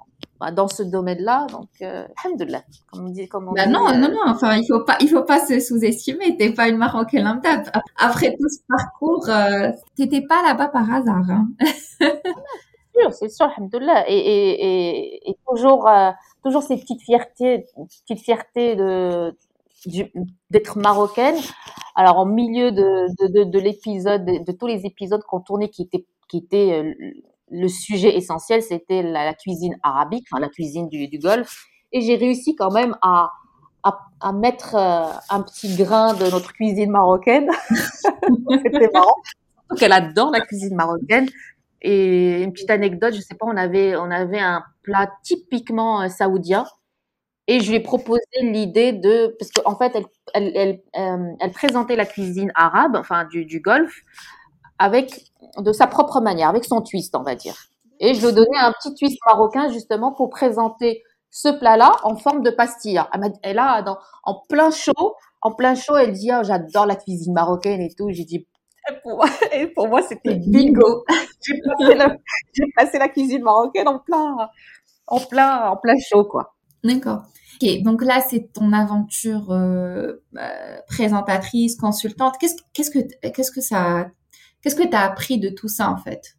dans 0.51 0.67
ce 0.67 0.84
domaine-là. 0.84 1.47
Donc, 1.51 1.69
euh, 1.82 2.06
comme 2.91 3.06
on 3.06 3.10
dit. 3.10 3.28
Comme 3.28 3.47
on 3.47 3.54
bah 3.54 3.65
dit, 3.65 3.71
non, 3.71 3.88
euh... 3.88 3.97
non, 3.97 4.10
non. 4.10 4.21
Enfin, 4.28 4.58
il 4.58 4.65
faut 4.67 4.84
pas, 4.84 4.97
il 4.99 5.08
faut 5.10 5.23
pas 5.23 5.45
se 5.45 5.60
sous-estimer. 5.60 6.38
T'es 6.38 6.51
pas 6.51 6.67
une 6.67 6.78
marocaine 6.78 7.23
lambda. 7.23 7.63
Après 7.97 8.36
tout 8.36 8.49
ce 8.49 8.60
parcours, 8.67 9.30
euh, 9.30 9.71
t'étais 9.95 10.21
pas 10.21 10.43
là-bas 10.43 10.67
par 10.67 10.91
hasard. 10.91 11.23
Hein. 11.30 11.47
c'est 11.99 12.99
sûr, 12.99 13.13
c'est 13.13 13.30
sûr, 13.30 13.45
alhamdoulilah. 13.58 14.10
Et, 14.10 14.17
et, 14.17 14.65
et, 14.65 15.30
et 15.30 15.38
toujours, 15.47 15.88
euh, 15.88 16.12
toujours 16.43 16.63
ces 16.63 16.78
petites 16.78 17.01
fiertés, 17.01 17.65
petites 18.06 18.23
fiertés 18.23 18.75
de 18.75 19.36
d'être 20.49 20.80
marocaine. 20.80 21.36
Alors, 21.95 22.17
en 22.17 22.25
milieu 22.25 22.71
de, 22.71 23.08
de, 23.19 23.32
de, 23.32 23.43
de 23.49 23.60
l'épisode, 23.60 24.25
de, 24.25 24.43
de, 24.43 24.51
tous 24.51 24.67
les 24.67 24.86
épisodes 24.86 25.21
qu'on 25.23 25.39
tournait 25.41 25.69
qui 25.69 25.84
étaient, 25.84 26.06
qui 26.27 26.38
étaient 26.38 26.73
euh, 26.73 26.93
le 27.51 27.67
sujet 27.67 28.15
essentiel, 28.15 28.61
c'était 28.61 29.03
la, 29.03 29.33
cuisine 29.33 29.77
arabique, 29.83 30.25
enfin, 30.31 30.41
la 30.41 30.49
cuisine 30.49 30.89
du, 30.89 31.19
Golfe. 31.19 31.65
Et 31.91 32.01
j'ai 32.01 32.15
réussi 32.15 32.55
quand 32.55 32.71
même 32.71 32.95
à, 33.01 33.31
à, 33.83 34.31
mettre 34.33 34.75
euh, 34.75 35.11
un 35.29 35.41
petit 35.41 35.75
grain 35.75 36.13
de 36.13 36.25
notre 36.25 36.53
cuisine 36.53 36.91
marocaine. 36.91 37.49
c'était 38.63 38.89
marrant. 38.91 39.15
Donc 39.69 39.81
elle 39.81 39.93
adore 39.93 40.31
la 40.31 40.41
cuisine 40.41 40.75
marocaine. 40.75 41.29
Et 41.81 42.41
une 42.41 42.51
petite 42.51 42.71
anecdote, 42.71 43.13
je 43.13 43.21
sais 43.21 43.35
pas, 43.35 43.45
on 43.45 43.55
avait, 43.55 43.95
on 43.95 44.09
avait 44.09 44.39
un 44.39 44.63
plat 44.81 45.11
typiquement 45.23 46.01
euh, 46.01 46.09
saoudien. 46.09 46.65
Et 47.47 47.59
je 47.59 47.69
lui 47.69 47.75
ai 47.77 47.79
proposé 47.79 48.23
l'idée 48.41 48.91
de, 48.91 49.35
parce 49.38 49.51
qu'en 49.51 49.77
fait, 49.77 49.95
elle, 50.33 50.81
elle, 50.93 51.51
présentait 51.51 51.95
la 51.95 52.07
cuisine 52.07 52.51
arabe, 52.55 52.95
enfin 52.95 53.25
du 53.25 53.59
Golfe, 53.59 54.01
avec 54.79 55.25
de 55.57 55.71
sa 55.71 55.88
propre 55.88 56.21
manière, 56.21 56.49
avec 56.49 56.65
son 56.65 56.81
twist, 56.81 57.15
on 57.15 57.23
va 57.23 57.35
dire. 57.35 57.55
Et 57.99 58.13
je 58.13 58.21
lui 58.21 58.27
ai 58.27 58.31
donné 58.33 58.57
un 58.57 58.71
petit 58.71 58.93
twist 58.95 59.17
marocain 59.25 59.71
justement 59.71 60.11
pour 60.11 60.29
présenter 60.29 61.01
ce 61.29 61.49
plat-là 61.49 61.97
en 62.03 62.15
forme 62.15 62.43
de 62.43 62.49
pastilla. 62.49 63.09
Elle 63.43 63.59
a, 63.59 63.81
dans, 63.81 63.97
en 64.23 64.41
plein 64.49 64.71
chaud, 64.71 65.15
en 65.41 65.51
plein 65.53 65.75
chaud, 65.75 65.95
elle 65.95 66.13
dit, 66.13 66.31
oh, 66.33 66.43
j'adore 66.43 66.85
la 66.85 66.95
cuisine 66.95 67.33
marocaine 67.33 67.81
et 67.81 67.93
tout. 67.93 68.09
J'ai 68.11 68.23
dit, 68.23 68.47
pour 69.03 69.17
moi, 69.17 69.27
et 69.53 69.67
pour 69.67 69.88
moi 69.88 70.01
c'était 70.01 70.35
bingo. 70.35 71.05
J'ai 71.41 72.63
passé, 72.75 72.97
la 72.97 73.09
cuisine 73.09 73.43
marocaine 73.43 73.88
en 73.88 73.99
plein, 73.99 74.49
en 75.07 75.19
plein, 75.19 75.69
en 75.69 75.77
plein 75.77 75.95
chaud, 75.99 76.25
quoi. 76.25 76.55
D'accord. 76.83 77.23
Ok, 77.61 77.83
donc 77.83 78.03
là 78.03 78.19
c'est 78.21 78.51
ton 78.53 78.73
aventure 78.73 79.51
euh, 79.51 80.23
euh, 80.38 80.77
présentatrice, 80.88 81.77
consultante. 81.77 82.35
Qu'est-ce, 82.39 82.55
qu'est-ce 82.73 82.91
que, 82.91 83.29
qu'est-ce 83.29 83.51
que 83.51 83.61
ça, 83.61 84.07
qu'est-ce 84.65 84.75
que 84.75 84.88
tu 84.88 84.95
as 84.95 85.01
appris 85.01 85.38
de 85.38 85.49
tout 85.49 85.67
ça 85.67 85.91
en 85.91 85.97
fait? 85.97 86.38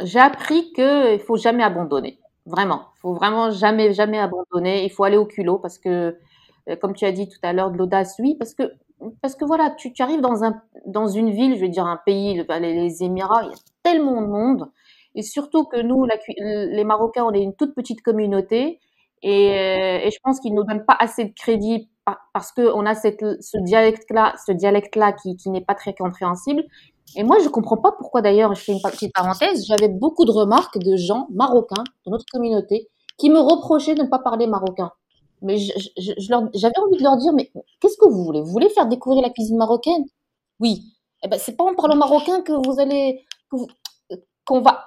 J'ai 0.00 0.20
appris 0.20 0.72
que 0.72 1.14
il 1.14 1.18
faut 1.18 1.36
jamais 1.36 1.64
abandonner. 1.64 2.20
Vraiment, 2.46 2.82
il 2.96 3.00
faut 3.00 3.14
vraiment 3.14 3.50
jamais, 3.50 3.92
jamais 3.92 4.18
abandonner. 4.18 4.84
Il 4.84 4.90
faut 4.90 5.02
aller 5.02 5.16
au 5.16 5.26
culot 5.26 5.58
parce 5.58 5.78
que, 5.78 6.16
euh, 6.68 6.76
comme 6.76 6.94
tu 6.94 7.04
as 7.04 7.10
dit 7.10 7.28
tout 7.28 7.38
à 7.42 7.52
l'heure, 7.52 7.72
de 7.72 7.76
l'audace, 7.76 8.14
oui, 8.20 8.36
parce 8.38 8.54
que 8.54 8.62
parce 9.20 9.34
que 9.34 9.44
voilà, 9.44 9.70
tu, 9.70 9.92
arrives 9.98 10.20
dans, 10.20 10.44
un, 10.44 10.62
dans 10.86 11.08
une 11.08 11.30
ville, 11.30 11.56
je 11.56 11.62
veux 11.62 11.68
dire 11.68 11.86
un 11.86 12.00
pays, 12.06 12.42
les, 12.48 12.74
les 12.74 13.02
Émirats, 13.02 13.42
il 13.42 13.50
y 13.50 13.52
a 13.52 13.56
tellement 13.82 14.22
de 14.22 14.28
monde. 14.28 14.70
Et 15.16 15.22
surtout 15.22 15.64
que 15.64 15.80
nous, 15.80 16.06
les 16.38 16.84
Marocains, 16.84 17.24
on 17.24 17.32
est 17.32 17.42
une 17.42 17.54
toute 17.54 17.74
petite 17.74 18.00
communauté. 18.00 18.78
Et, 19.22 19.50
euh, 19.50 20.10
je 20.10 20.18
pense 20.22 20.38
qu'ils 20.38 20.52
ne 20.52 20.60
nous 20.60 20.64
donnent 20.64 20.86
pas 20.86 20.96
assez 20.98 21.24
de 21.24 21.32
crédit 21.34 21.90
parce 22.32 22.52
qu'on 22.52 22.86
a 22.86 22.94
cette, 22.94 23.24
ce 23.42 23.58
dialecte-là 23.58 24.34
dialecte 24.50 24.96
qui 25.38 25.50
n'est 25.50 25.64
pas 25.64 25.74
très 25.74 25.94
compréhensible. 25.94 26.64
Et 27.16 27.22
moi, 27.22 27.38
je 27.38 27.48
comprends 27.48 27.76
pas 27.76 27.92
pourquoi 27.92 28.22
d'ailleurs, 28.22 28.54
je 28.54 28.62
fais 28.62 28.72
une 28.72 28.80
petite 28.80 29.12
parenthèse, 29.14 29.66
j'avais 29.66 29.88
beaucoup 29.88 30.24
de 30.24 30.32
remarques 30.32 30.78
de 30.78 30.96
gens 30.96 31.28
marocains 31.30 31.84
de 32.06 32.10
notre 32.10 32.24
communauté 32.30 32.88
qui 33.18 33.30
me 33.30 33.38
reprochaient 33.38 33.94
de 33.94 34.02
ne 34.02 34.08
pas 34.08 34.18
parler 34.18 34.46
marocain. 34.46 34.90
Mais 35.42 35.58
j'avais 35.58 36.78
envie 36.78 36.96
de 36.96 37.02
leur 37.02 37.16
dire, 37.16 37.32
mais 37.32 37.52
qu'est-ce 37.80 37.96
que 37.98 38.08
vous 38.08 38.24
voulez? 38.24 38.40
Vous 38.40 38.50
voulez 38.50 38.70
faire 38.70 38.86
découvrir 38.86 39.22
la 39.22 39.30
cuisine 39.30 39.58
marocaine? 39.58 40.04
Oui. 40.58 40.82
Eh 41.22 41.28
ben, 41.28 41.38
c'est 41.38 41.56
pas 41.56 41.64
en 41.64 41.74
parlant 41.74 41.96
marocain 41.96 42.42
que 42.42 42.52
vous 42.52 42.80
allez, 42.80 43.24
qu'on 44.44 44.60
va, 44.60 44.86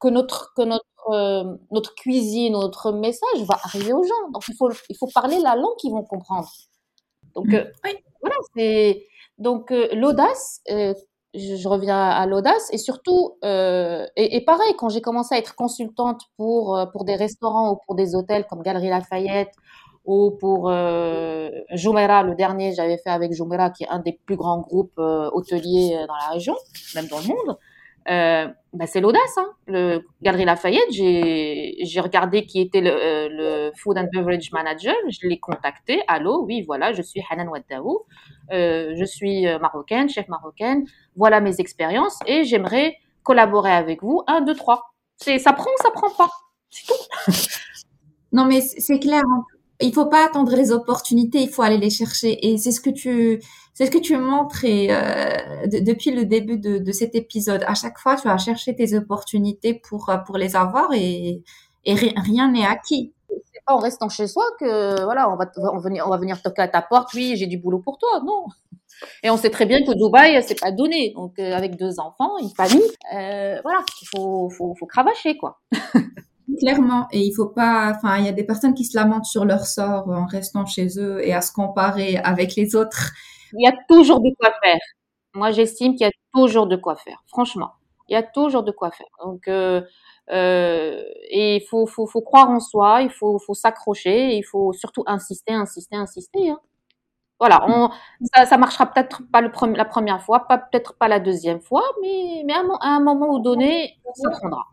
que 0.00 0.08
notre, 0.08 0.52
que 0.54 0.62
notre, 0.62 0.84
euh, 1.10 1.56
notre 1.70 1.94
cuisine, 1.94 2.54
notre 2.54 2.92
message 2.92 3.42
va 3.46 3.58
arriver 3.64 3.92
aux 3.92 4.02
gens. 4.02 4.30
Donc 4.32 4.42
il 4.48 4.54
faut, 4.56 4.70
il 4.88 4.96
faut 4.96 5.08
parler 5.14 5.38
la 5.40 5.56
langue 5.56 5.76
qu'ils 5.78 5.92
vont 5.92 6.04
comprendre. 6.04 6.48
Donc 7.34 7.52
euh, 7.52 7.64
voilà, 8.20 8.36
c'est 8.56 9.06
donc 9.38 9.70
euh, 9.70 9.88
l'audace. 9.94 10.60
Je, 11.34 11.68
reviens 11.68 11.98
à 11.98 12.26
l'audace 12.26 12.68
et 12.72 12.78
surtout 12.78 13.36
et, 13.42 14.36
et, 14.36 14.44
pareil 14.44 14.74
quand 14.78 14.88
j'ai 14.88 15.00
commencé 15.00 15.34
à 15.34 15.38
être 15.38 15.54
consultante 15.56 16.22
pour 16.36 16.78
pour 16.92 17.04
des 17.04 17.16
restaurants 17.16 17.72
ou 17.72 17.78
pour 17.84 17.96
des 17.96 18.14
hôtels 18.14 18.46
comme 18.48 18.62
Galerie 18.62 18.88
Lafayette 18.88 19.52
ou 20.04 20.32
pour 20.38 20.68
euh, 20.70 21.50
Jumeirah, 21.72 22.22
le 22.22 22.34
dernier 22.34 22.74
j'avais 22.74 22.98
fait 22.98 23.10
avec 23.10 23.32
Jumeirah, 23.32 23.70
qui 23.70 23.84
est 23.84 23.88
un 23.88 24.00
des 24.00 24.18
plus 24.26 24.36
grands 24.36 24.60
groupes 24.60 24.98
euh, 24.98 25.30
hôteliers 25.32 25.96
euh, 25.96 26.06
dans 26.06 26.16
la 26.16 26.28
région, 26.34 26.54
même 26.94 27.06
dans 27.06 27.18
le 27.18 27.26
monde. 27.28 27.58
Euh, 28.10 28.48
bah 28.74 28.86
c'est 28.86 29.00
l'audace. 29.00 29.38
Hein. 29.38 29.50
Le 29.66 30.04
Galerie 30.20 30.44
Lafayette, 30.44 30.90
j'ai 30.90 32.00
regardé 32.00 32.44
qui 32.44 32.60
était 32.60 32.82
le, 32.82 32.90
euh, 32.90 33.70
Food 33.76 33.96
and 33.96 34.08
Beverage 34.12 34.52
Manager, 34.52 34.94
je 35.08 35.26
l'ai 35.26 35.38
contacté. 35.38 36.02
Allô, 36.06 36.44
oui, 36.44 36.62
voilà, 36.66 36.92
je 36.92 37.00
suis 37.00 37.22
Hanan 37.30 37.48
Ouaddaou, 37.48 38.00
euh, 38.52 38.92
je 38.96 39.04
suis 39.04 39.46
marocaine, 39.60 40.08
chef 40.08 40.28
marocaine, 40.28 40.84
voilà 41.16 41.40
mes 41.40 41.60
expériences 41.60 42.18
et 42.26 42.44
j'aimerais 42.44 42.96
collaborer 43.22 43.72
avec 43.72 44.02
vous. 44.02 44.22
Un, 44.26 44.40
deux, 44.42 44.54
trois. 44.54 44.94
Ça 45.18 45.52
prend 45.52 45.70
ou 45.70 45.82
ça 45.82 45.90
prend 45.90 46.10
pas? 46.10 46.30
C'est 46.70 46.86
tout. 46.86 47.32
non, 48.32 48.44
mais 48.44 48.60
c'est 48.60 48.98
clair. 48.98 49.22
Hein 49.24 49.44
il 49.80 49.92
faut 49.92 50.06
pas 50.06 50.24
attendre 50.24 50.54
les 50.54 50.72
opportunités, 50.72 51.42
il 51.42 51.48
faut 51.48 51.62
aller 51.62 51.78
les 51.78 51.90
chercher. 51.90 52.46
Et 52.46 52.56
c'est 52.58 52.72
ce 52.72 52.80
que 52.80 52.90
tu, 52.90 53.40
c'est 53.74 53.86
ce 53.86 53.90
que 53.90 53.98
tu 53.98 54.16
montres 54.16 54.64
et, 54.64 54.88
euh, 54.90 55.66
depuis 55.66 56.10
le 56.12 56.24
début 56.24 56.58
de, 56.58 56.78
de, 56.78 56.92
cet 56.92 57.14
épisode. 57.14 57.64
À 57.66 57.74
chaque 57.74 57.98
fois, 57.98 58.16
tu 58.16 58.28
vas 58.28 58.38
chercher 58.38 58.74
tes 58.76 58.96
opportunités 58.96 59.74
pour 59.74 60.08
euh, 60.10 60.18
pour 60.18 60.38
les 60.38 60.56
avoir 60.56 60.92
et, 60.92 61.42
et 61.84 61.94
rien 61.94 62.50
n'est 62.50 62.66
acquis. 62.66 63.12
C'est 63.28 63.64
pas 63.66 63.74
en 63.74 63.78
restant 63.78 64.08
chez 64.08 64.28
soi 64.28 64.44
que 64.60 65.02
voilà, 65.04 65.28
on 65.30 65.36
va, 65.36 65.50
on 65.56 65.78
va 65.78 65.80
venir, 65.80 66.06
on 66.06 66.10
va 66.10 66.18
venir 66.18 66.40
toquer 66.40 66.62
à 66.62 66.68
ta 66.68 66.82
porte. 66.82 67.12
Oui, 67.14 67.34
j'ai 67.36 67.46
du 67.46 67.58
boulot 67.58 67.80
pour 67.80 67.98
toi. 67.98 68.20
Non. 68.24 68.46
Et 69.22 69.30
on 69.30 69.36
sait 69.36 69.50
très 69.50 69.66
bien 69.66 69.82
que 69.84 69.92
Dubaï, 69.92 70.42
c'est 70.42 70.60
pas 70.60 70.72
donné. 70.72 71.12
Donc, 71.14 71.38
euh, 71.38 71.52
avec 71.54 71.76
deux 71.76 71.98
enfants, 72.00 72.38
une 72.40 72.50
famille, 72.50 72.82
euh, 73.14 73.58
voilà, 73.62 73.80
il 74.02 74.08
faut, 74.14 74.50
faut, 74.50 74.74
faut 74.78 74.86
cravacher, 74.86 75.36
quoi. 75.36 75.60
Clairement, 76.60 77.08
et 77.10 77.20
il 77.20 77.32
faut 77.32 77.48
pas, 77.48 77.94
enfin, 77.96 78.18
il 78.18 78.26
y 78.26 78.28
a 78.28 78.32
des 78.32 78.44
personnes 78.44 78.74
qui 78.74 78.84
se 78.84 78.96
lamentent 78.96 79.24
sur 79.24 79.44
leur 79.46 79.64
sort 79.64 80.08
en 80.08 80.26
restant 80.26 80.66
chez 80.66 80.88
eux 80.98 81.26
et 81.26 81.32
à 81.32 81.40
se 81.40 81.50
comparer 81.52 82.18
avec 82.18 82.54
les 82.54 82.76
autres. 82.76 83.12
Il 83.54 83.64
y 83.64 83.66
a 83.66 83.72
toujours 83.88 84.20
de 84.20 84.30
quoi 84.38 84.52
faire. 84.62 84.78
Moi, 85.34 85.50
j'estime 85.52 85.92
qu'il 85.94 86.06
y 86.06 86.10
a 86.10 86.12
toujours 86.34 86.66
de 86.66 86.76
quoi 86.76 86.96
faire. 86.96 87.22
Franchement, 87.28 87.72
il 88.08 88.12
y 88.12 88.16
a 88.16 88.22
toujours 88.22 88.62
de 88.62 88.70
quoi 88.72 88.90
faire. 88.90 89.08
Donc, 89.24 89.48
euh, 89.48 89.80
euh, 90.30 91.02
et 91.30 91.56
il 91.56 91.66
faut, 91.68 91.86
faut, 91.86 92.06
faut 92.06 92.22
croire 92.22 92.50
en 92.50 92.60
soi, 92.60 93.02
il 93.02 93.10
faut, 93.10 93.38
faut 93.38 93.54
s'accrocher, 93.54 94.36
il 94.36 94.42
faut 94.44 94.72
surtout 94.72 95.04
insister, 95.06 95.52
insister, 95.52 95.96
insister. 95.96 96.50
Hein. 96.50 96.60
Voilà, 97.40 97.64
on, 97.68 97.90
ça, 98.32 98.46
ça 98.46 98.56
marchera 98.56 98.86
peut-être 98.86 99.22
pas 99.32 99.40
le 99.40 99.50
la 99.76 99.84
première 99.84 100.22
fois, 100.22 100.46
pas 100.46 100.58
peut-être 100.58 100.94
pas 100.96 101.08
la 101.08 101.18
deuxième 101.18 101.60
fois, 101.60 101.82
mais, 102.00 102.42
mais 102.46 102.54
à, 102.54 102.62
un 102.80 103.00
moment 103.00 103.38
donné, 103.40 103.98
ça 104.14 104.30
prendra. 104.30 104.64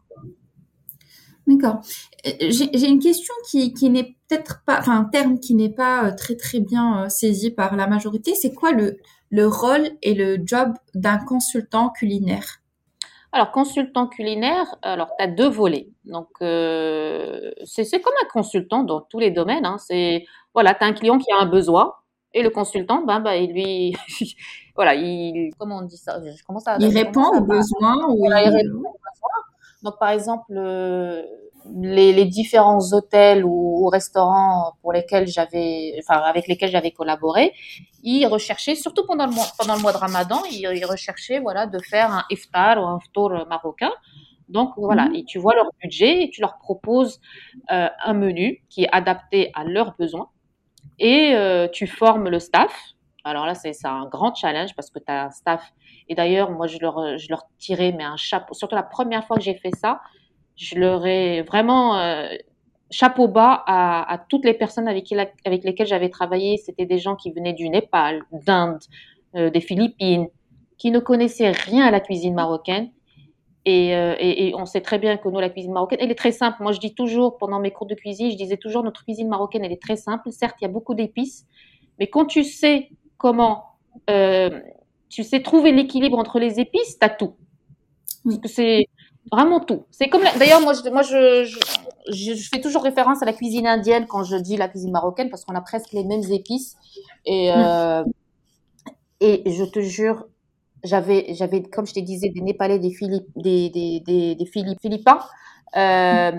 D'accord. 1.48 1.82
Euh, 2.28 2.32
j'ai 2.50 2.88
une 2.88 3.00
question 3.00 3.34
qui, 3.50 3.74
qui 3.74 3.90
n'est 3.90 4.16
peut-être 4.28 4.62
pas, 4.66 4.78
enfin 4.80 5.00
un 5.00 5.06
terme 5.06 5.40
qui 5.40 5.56
n'est 5.56 5.74
pas 5.74 6.06
euh, 6.06 6.12
très 6.16 6.36
très 6.36 6.60
bien 6.60 7.06
euh, 7.06 7.10
saisi 7.10 7.50
par 7.52 7.76
la 7.76 7.88
majorité. 7.88 8.36
C'est 8.36 8.54
quoi 8.54 8.72
le, 8.72 9.00
le 9.32 9.48
rôle 9.48 9.90
et 10.04 10.14
le 10.14 10.38
job 10.46 10.74
d'un 10.94 11.18
consultant 11.18 11.90
culinaire? 11.90 12.62
Alors, 13.34 13.52
consultant 13.52 14.08
culinaire, 14.08 14.76
alors 14.82 15.10
tu 15.18 15.24
as 15.24 15.28
deux 15.28 15.48
volets. 15.48 15.88
Donc, 16.04 16.28
euh, 16.42 17.52
c'est 17.64 18.02
comme 18.02 18.14
un 18.22 18.28
consultant 18.28 18.84
dans 18.84 19.02
tous 19.02 19.20
les 19.20 19.32
domaines. 19.32 19.66
Hein. 19.66 19.78
C'est 19.80 20.26
voilà, 20.54 20.74
tu 20.74 20.84
as 20.84 20.88
un 20.88 20.94
client 20.94 21.18
qui 21.18 21.32
a 21.32 21.38
un 21.38 21.46
besoin 21.46 21.94
et 22.34 22.44
le 22.44 22.50
consultant, 22.50 23.04
ben, 23.04 23.20
ben 23.20 23.34
il 23.34 23.52
lui, 23.52 23.96
voilà, 24.76 24.96
il, 24.96 25.52
comment 25.58 25.80
on 25.80 25.82
dit 25.82 25.98
ça? 25.98 26.20
Je 26.22 26.44
commence 26.44 26.68
à. 26.68 26.78
Il 26.80 26.88
répond 26.98 27.26
aux 27.26 27.42
besoins 27.42 28.08
ou 28.10 28.26
il... 28.26 28.34
répond 28.34 28.78
aux 28.78 29.00
besoins. 29.08 29.42
Donc, 29.84 30.00
par 30.00 30.10
exemple, 30.10 30.54
euh, 30.56 31.24
les, 31.82 32.14
les, 32.14 32.26
différents 32.26 32.80
hôtels 32.94 33.44
ou, 33.44 33.84
ou, 33.84 33.88
restaurants 33.88 34.74
pour 34.82 34.94
lesquels 34.94 35.28
j'avais, 35.28 35.96
enfin, 36.00 36.22
avec 36.22 36.48
lesquels 36.48 36.70
j'avais 36.72 36.92
collaboré, 36.92 37.54
ils 38.04 38.26
recherchaient, 38.28 38.76
surtout 38.76 39.06
pendant 39.06 39.26
le 39.26 39.34
mois, 39.34 39.48
pendant 39.58 39.76
le 39.76 39.82
mois 39.82 39.92
de 39.92 39.98
Ramadan, 39.98 40.42
ils, 40.52 40.70
ils 40.74 40.86
recherchaient, 40.86 41.40
voilà, 41.40 41.66
de 41.66 41.80
faire 41.80 42.12
un 42.12 42.24
iftar 42.30 42.78
ou 42.82 42.86
un 42.86 43.00
ftour 43.00 43.32
marocain. 43.50 43.92
Donc 44.48 44.74
voilà, 44.78 45.06
mhm. 45.06 45.16
et 45.16 45.24
tu 45.24 45.40
vois 45.40 45.56
leur 45.56 45.70
budget 45.82 46.24
et 46.24 46.30
tu 46.30 46.42
leur 46.42 46.58
proposes 46.58 47.20
euh, 47.72 47.88
un 48.04 48.14
menu 48.14 48.64
qui 48.70 48.84
est 48.84 48.90
adapté 48.92 49.50
à 49.54 49.64
leurs 49.64 49.96
besoins 49.98 50.30
et 51.00 51.34
euh, 51.36 51.68
tu 51.68 51.88
formes 51.88 52.30
le 52.30 52.40
staff. 52.40 52.74
Alors 53.24 53.46
là, 53.46 53.54
c'est 53.54 53.74
un 53.86 54.06
grand 54.06 54.34
challenge 54.34 54.76
parce 54.76 54.90
que 54.90 55.00
tu 55.00 55.06
as 55.08 55.26
un 55.26 55.30
staff 55.30 55.72
et 56.12 56.16
d'ailleurs, 56.16 56.52
moi, 56.52 56.68
je 56.68 56.78
leur, 56.80 57.48
tirais 57.58 57.94
mais 57.96 58.04
un 58.04 58.18
chapeau. 58.18 58.54
Surtout 58.54 58.76
la 58.76 58.84
première 58.84 59.26
fois 59.26 59.38
que 59.38 59.44
j'ai 59.44 59.54
fait 59.54 59.74
ça, 59.76 60.02
je 60.58 60.76
leur 60.76 61.06
ai 61.06 61.42
vraiment 61.44 61.98
euh, 61.98 62.28
chapeau 62.90 63.28
bas 63.28 63.64
à, 63.66 64.20
toutes 64.28 64.44
les 64.44 64.54
personnes 64.54 64.88
avec 64.88 65.10
lesquelles 65.10 65.88
j'avais 65.88 66.10
travaillé. 66.10 66.58
C'était 66.58 66.86
des 66.86 66.98
gens 66.98 67.16
qui 67.16 67.32
venaient 67.32 67.54
du 67.54 67.70
Népal, 67.70 68.24
d'Inde, 68.32 68.82
euh, 69.36 69.50
des 69.50 69.62
Philippines, 69.62 70.28
qui 70.78 70.92
ne 70.92 71.00
connaissaient 71.00 71.52
rien 71.52 71.86
à 71.86 71.92
la 71.92 72.00
cuisine 72.02 72.34
marocaine. 72.34 72.92
Et, 73.66 73.96
euh, 73.96 74.16
et, 74.20 74.54
on 74.56 74.66
sait 74.66 74.82
très 74.82 74.98
bien 74.98 75.18
que 75.18 75.30
nous, 75.30 75.40
la 75.40 75.50
cuisine 75.50 75.72
marocaine, 75.72 76.00
elle 76.02 76.10
est 76.10 76.16
très 76.16 76.32
simple. 76.32 76.58
Moi, 76.62 76.72
je 76.72 76.80
dis 76.80 76.96
toujours, 76.96 77.38
pendant 77.38 77.60
mes 77.60 77.72
cours 77.72 77.86
de 77.86 77.94
cuisine, 77.94 78.32
je 78.32 78.36
disais 78.36 78.58
toujours, 78.58 78.84
notre 78.84 79.04
cuisine 79.04 79.28
marocaine, 79.28 79.64
elle 79.64 79.72
est 79.72 79.82
très 79.82 79.98
simple. 79.98 80.32
Certes, 80.32 80.56
il 80.62 80.64
y 80.64 80.66
a 80.66 80.72
beaucoup 80.72 80.96
d'épices, 80.96 81.46
mais 82.00 82.08
quand 82.08 82.26
tu 82.26 82.44
sais 82.44 82.90
comment 83.18 83.66
euh, 84.10 84.60
tu 85.10 85.24
sais 85.24 85.44
trouver 85.44 85.72
l'équilibre 85.72 86.18
entre 86.18 86.40
les 86.40 86.60
épices, 86.60 86.98
tu 86.98 87.06
as 87.06 87.10
tout. 87.10 87.36
Parce 88.24 88.40
que 88.40 88.48
c'est 88.48 88.88
vraiment 89.32 89.60
tout. 89.60 89.86
C'est 89.92 90.10
comme 90.10 90.24
d'ailleurs 90.40 90.62
moi 90.62 90.74
je, 90.74 90.90
moi 90.90 91.04
je, 91.04 92.48
fais 92.50 92.62
toujours 92.62 92.84
référence 92.84 93.22
à 93.22 93.26
la 93.26 93.34
cuisine 93.34 93.68
indienne 93.68 94.08
quand 94.08 94.24
je 94.24 94.38
dis 94.38 94.58
la 94.58 94.68
cuisine 94.68 94.92
marocaine 94.92 95.30
parce 95.30 95.46
qu'on 95.46 95.54
a 95.56 95.62
presque 95.62 95.92
les 95.92 96.04
mêmes 96.04 96.24
épices 96.32 96.78
et 97.26 97.52
euh, 97.52 98.04
et 99.20 99.44
je 99.52 99.64
te 99.64 99.80
jure 99.80 100.26
j'avais, 100.84 101.34
j'avais, 101.34 101.64
comme 101.64 101.86
je 101.86 101.94
te 101.94 102.00
disais, 102.00 102.30
des 102.30 102.42
Népalais, 102.42 102.80
des, 102.80 102.92
Philippe, 102.92 103.28
des, 103.36 103.70
des, 103.70 104.02
des, 104.06 104.36
des 104.36 104.46
Philippins 104.46 105.20
euh, 105.78 106.32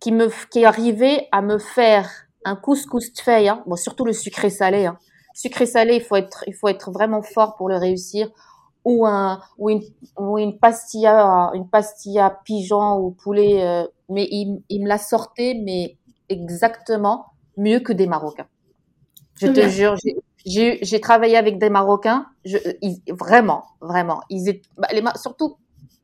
qui 0.00 0.12
me, 0.12 0.28
qui 0.50 0.64
arrivaient 0.64 1.28
à 1.32 1.42
me 1.42 1.58
faire 1.58 2.10
un 2.44 2.56
couscous 2.56 3.12
de 3.12 3.20
feuille, 3.20 3.48
hein. 3.48 3.62
bon, 3.66 3.76
surtout 3.76 4.04
le 4.04 4.12
sucré 4.12 4.50
salé. 4.50 4.86
Hein. 4.86 4.98
Sucré 5.34 5.66
salé, 5.66 5.96
il 5.96 6.02
faut 6.02 6.16
être, 6.16 6.44
il 6.46 6.54
faut 6.54 6.68
être 6.68 6.90
vraiment 6.90 7.22
fort 7.22 7.56
pour 7.56 7.68
le 7.68 7.76
réussir. 7.76 8.30
Ou 8.84 9.04
un, 9.06 9.40
ou 9.58 9.68
une, 9.68 9.82
ou 10.18 10.38
une 10.38 10.58
pastilla, 10.58 11.50
une 11.52 11.68
pastilla 11.68 12.38
pigeon 12.44 12.98
ou 12.98 13.10
poulet, 13.10 13.62
euh, 13.62 13.86
mais 14.08 14.26
il, 14.30 14.62
il 14.70 14.82
me 14.82 14.88
l'a 14.88 14.96
sortait, 14.96 15.60
mais 15.62 15.98
exactement 16.30 17.26
mieux 17.58 17.80
que 17.80 17.92
des 17.92 18.06
Marocains. 18.06 18.46
Je 19.40 19.48
te 19.48 19.68
jure, 19.68 19.96
j'ai 20.48 21.00
travaillé 21.00 21.36
avec 21.36 21.58
des 21.58 21.70
Marocains, 21.70 22.26
je, 22.44 22.58
ils, 22.82 23.00
vraiment, 23.08 23.64
vraiment. 23.80 24.22
Ils 24.30 24.48
étaient, 24.48 24.68
bah, 24.76 24.88
les, 24.92 25.02
surtout 25.16 25.56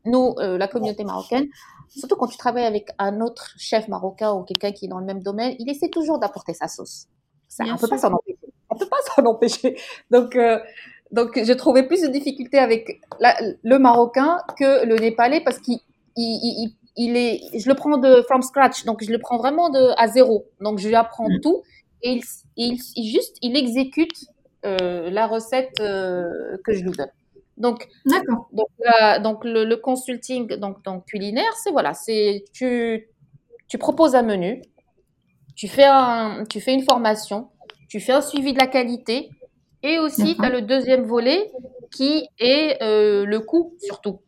nous, 0.05 0.35
euh, 0.39 0.59
la 0.59 0.69
communauté 0.69 1.05
marocaine, 1.05 1.47
surtout 1.89 2.17
quand 2.17 2.27
tu 2.27 2.37
travailles 2.37 2.67
avec 2.67 2.91
un 2.99 3.21
autre 3.21 3.55
chef 3.59 3.89
marocain 3.89 4.33
ou 4.33 4.43
quelqu'un 4.43 4.73
qui 4.73 4.87
est 4.87 4.89
dans 4.89 4.99
le 4.99 5.07
même 5.07 5.23
domaine, 5.23 5.55
il 5.59 5.71
essaie 5.71 5.89
toujours 5.89 6.19
d'apporter 6.19 6.55
sa 6.55 6.69
sauce. 6.69 7.07
Ça, 7.49 7.65
on 7.65 7.77
peut 7.77 7.89
pas 7.89 7.99
s'en 7.99 8.13
empêcher. 8.13 8.39
On 8.71 8.77
peut 8.77 8.89
pas 8.89 8.97
s'en 9.15 9.25
empêcher. 9.25 9.77
Donc, 10.11 10.37
euh, 10.37 10.59
donc, 11.13 11.41
j'ai 11.43 11.57
trouvé 11.57 11.85
plus 11.85 12.03
de 12.03 12.09
difficultés 12.09 12.59
avec 12.59 13.01
la, 13.21 13.37
le 13.63 13.79
marocain 13.79 14.39
que 14.59 14.85
le 14.85 14.97
népalais 14.97 15.41
parce 15.41 15.59
qu'il 15.59 15.79
il, 16.17 16.67
il, 16.67 16.75
il, 16.97 17.17
est, 17.17 17.41
je 17.59 17.69
le 17.69 17.75
prends 17.75 17.97
de 17.97 18.23
from 18.23 18.43
scratch, 18.43 18.85
donc 18.85 19.03
je 19.03 19.11
le 19.11 19.19
prends 19.19 19.39
vraiment 19.39 19.71
de 19.71 19.91
à 19.97 20.09
zéro. 20.09 20.47
Donc, 20.61 20.79
je 20.79 20.89
lui 20.89 20.97
apprends 20.97 21.29
mm. 21.29 21.41
tout 21.41 21.63
et 22.03 22.21
il, 22.57 22.79
il, 22.97 23.11
juste, 23.11 23.37
il 23.43 23.57
exécute 23.57 24.27
euh, 24.65 25.11
la 25.11 25.27
recette 25.27 25.81
euh, 25.81 26.57
que 26.65 26.73
je 26.73 26.83
lui 26.83 26.91
donne. 26.91 27.11
Donc, 27.57 27.87
donc, 28.07 28.69
donc 29.23 29.45
le, 29.45 29.65
le, 29.65 29.77
consulting 29.77 30.57
donc, 30.57 30.83
donc 30.85 31.05
culinaire, 31.05 31.53
c'est 31.63 31.71
voilà, 31.71 31.95
c'est 31.95 32.45
tu, 32.53 33.09
tu 33.69 33.79
proposes 33.79 34.15
un 34.17 34.23
menu, 34.23 34.63
tu 35.55 35.69
fais, 35.69 35.85
un, 35.85 36.45
tu 36.49 36.61
fais 36.61 36.75
une 36.75 36.83
formation, 36.83 37.51
tu 37.89 38.01
fais 38.01 38.13
un 38.13 38.23
suivi 38.23 38.55
de 38.55 38.59
la 38.59 38.67
qualité, 38.67 39.31
et 39.85 39.99
aussi 39.99 40.35
tu 40.35 40.45
as 40.45 40.51
le 40.51 40.63
deuxième 40.63 41.05
volet 41.05 41.53
qui 41.93 42.29
est 42.39 42.83
euh, 42.83 43.25
le 43.25 43.39
coût 43.41 43.75
surtout. 43.79 44.21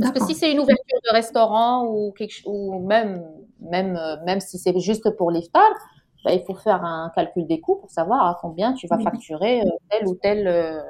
Parce 0.00 0.12
que 0.12 0.24
si 0.24 0.34
c'est 0.34 0.52
une 0.52 0.60
ouverture 0.60 0.98
de 1.04 1.12
restaurant 1.12 1.84
ou, 1.86 2.12
quelque, 2.12 2.42
ou 2.46 2.86
même, 2.86 3.26
même, 3.60 3.98
même 4.24 4.40
si 4.40 4.56
c'est 4.58 4.78
juste 4.78 5.10
pour 5.16 5.30
l'iftar, 5.30 5.68
bah, 6.24 6.34
il 6.34 6.42
faut 6.44 6.54
faire 6.54 6.84
un 6.84 7.10
calcul 7.14 7.46
des 7.46 7.60
coûts 7.60 7.76
pour 7.76 7.90
savoir 7.90 8.26
à 8.26 8.38
combien 8.40 8.74
tu 8.74 8.86
vas 8.86 8.98
facturer 8.98 9.62
euh, 9.62 9.70
tel 9.88 10.06
ou 10.06 10.14
tel 10.14 10.46
euh, 10.46 10.82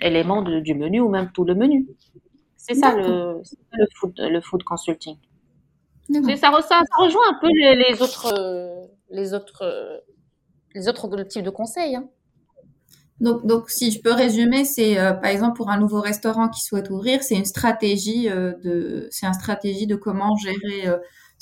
élément 0.00 0.42
du 0.42 0.74
menu 0.74 1.00
ou 1.00 1.08
même 1.08 1.30
tout 1.32 1.44
le 1.44 1.54
menu. 1.54 1.86
C'est 2.56 2.74
ça 2.74 2.94
le, 2.96 3.42
le, 3.72 3.86
food, 3.94 4.14
le 4.18 4.40
food 4.40 4.64
consulting. 4.64 5.16
Ça, 6.10 6.20
ça, 6.36 6.60
ça, 6.62 6.80
rejoint 6.98 7.30
un 7.30 7.38
peu 7.40 7.48
les, 7.48 8.02
autres, 8.02 8.88
les 9.10 9.34
autres, 9.34 10.02
les 10.74 10.88
autres 10.88 11.22
types 11.24 11.44
de 11.44 11.50
conseils. 11.50 11.96
Hein. 11.96 12.08
Donc, 13.20 13.46
donc, 13.46 13.70
si 13.70 13.90
je 13.90 14.02
peux 14.02 14.12
résumer, 14.12 14.64
c'est 14.64 14.98
euh, 14.98 15.12
par 15.12 15.30
exemple 15.30 15.56
pour 15.56 15.70
un 15.70 15.78
nouveau 15.78 16.00
restaurant 16.00 16.48
qui 16.48 16.60
souhaite 16.60 16.90
ouvrir, 16.90 17.22
c'est 17.22 17.36
une 17.36 17.44
stratégie 17.44 18.28
de, 18.28 19.08
c'est 19.10 19.26
une 19.26 19.34
stratégie 19.34 19.86
de 19.86 19.94
comment 19.94 20.36
gérer 20.36 20.88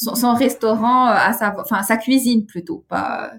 son, 0.02 0.34
restaurant 0.34 1.08
euh, 1.08 1.14
à 1.14 1.32
sa, 1.32 1.54
enfin 1.58 1.82
sa 1.82 1.96
cuisine 1.96 2.46
plutôt, 2.46 2.84
pas 2.88 3.32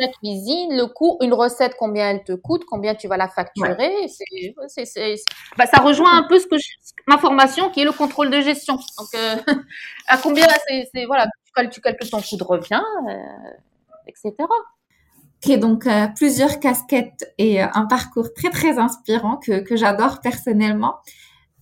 la 0.00 0.08
cuisine, 0.08 0.76
le 0.76 0.86
coût, 0.86 1.18
une 1.20 1.34
recette, 1.34 1.74
combien 1.78 2.10
elle 2.10 2.24
te 2.24 2.32
coûte, 2.32 2.64
combien 2.64 2.94
tu 2.94 3.06
vas 3.06 3.16
la 3.16 3.28
facturer. 3.28 4.08
C'est, 4.08 5.16
bah, 5.56 5.66
ça 5.66 5.82
rejoint 5.82 6.16
un 6.16 6.22
peu 6.22 6.38
ce 6.38 6.46
que 6.46 6.56
ma 7.06 7.18
formation 7.18 7.70
qui 7.70 7.80
est 7.80 7.84
le 7.84 7.92
contrôle 7.92 8.30
de 8.30 8.40
gestion. 8.40 8.76
Donc, 8.76 9.08
euh, 9.14 9.36
à 10.08 10.18
combien 10.18 10.46
c'est, 10.66 11.04
voilà, 11.04 11.26
tu, 11.70 11.80
calcules 11.80 12.10
ton 12.10 12.20
coût 12.20 12.36
de 12.36 12.44
revient, 12.44 12.82
euh, 13.08 13.14
etc. 14.06 14.34
Ok, 15.42 15.58
donc 15.58 15.86
plusieurs 16.16 16.60
casquettes 16.60 17.32
et 17.38 17.62
un 17.62 17.86
parcours 17.86 18.32
très 18.34 18.50
très 18.50 18.78
inspirant 18.78 19.36
que, 19.36 19.60
que 19.60 19.76
j'adore 19.76 20.20
personnellement. 20.20 20.96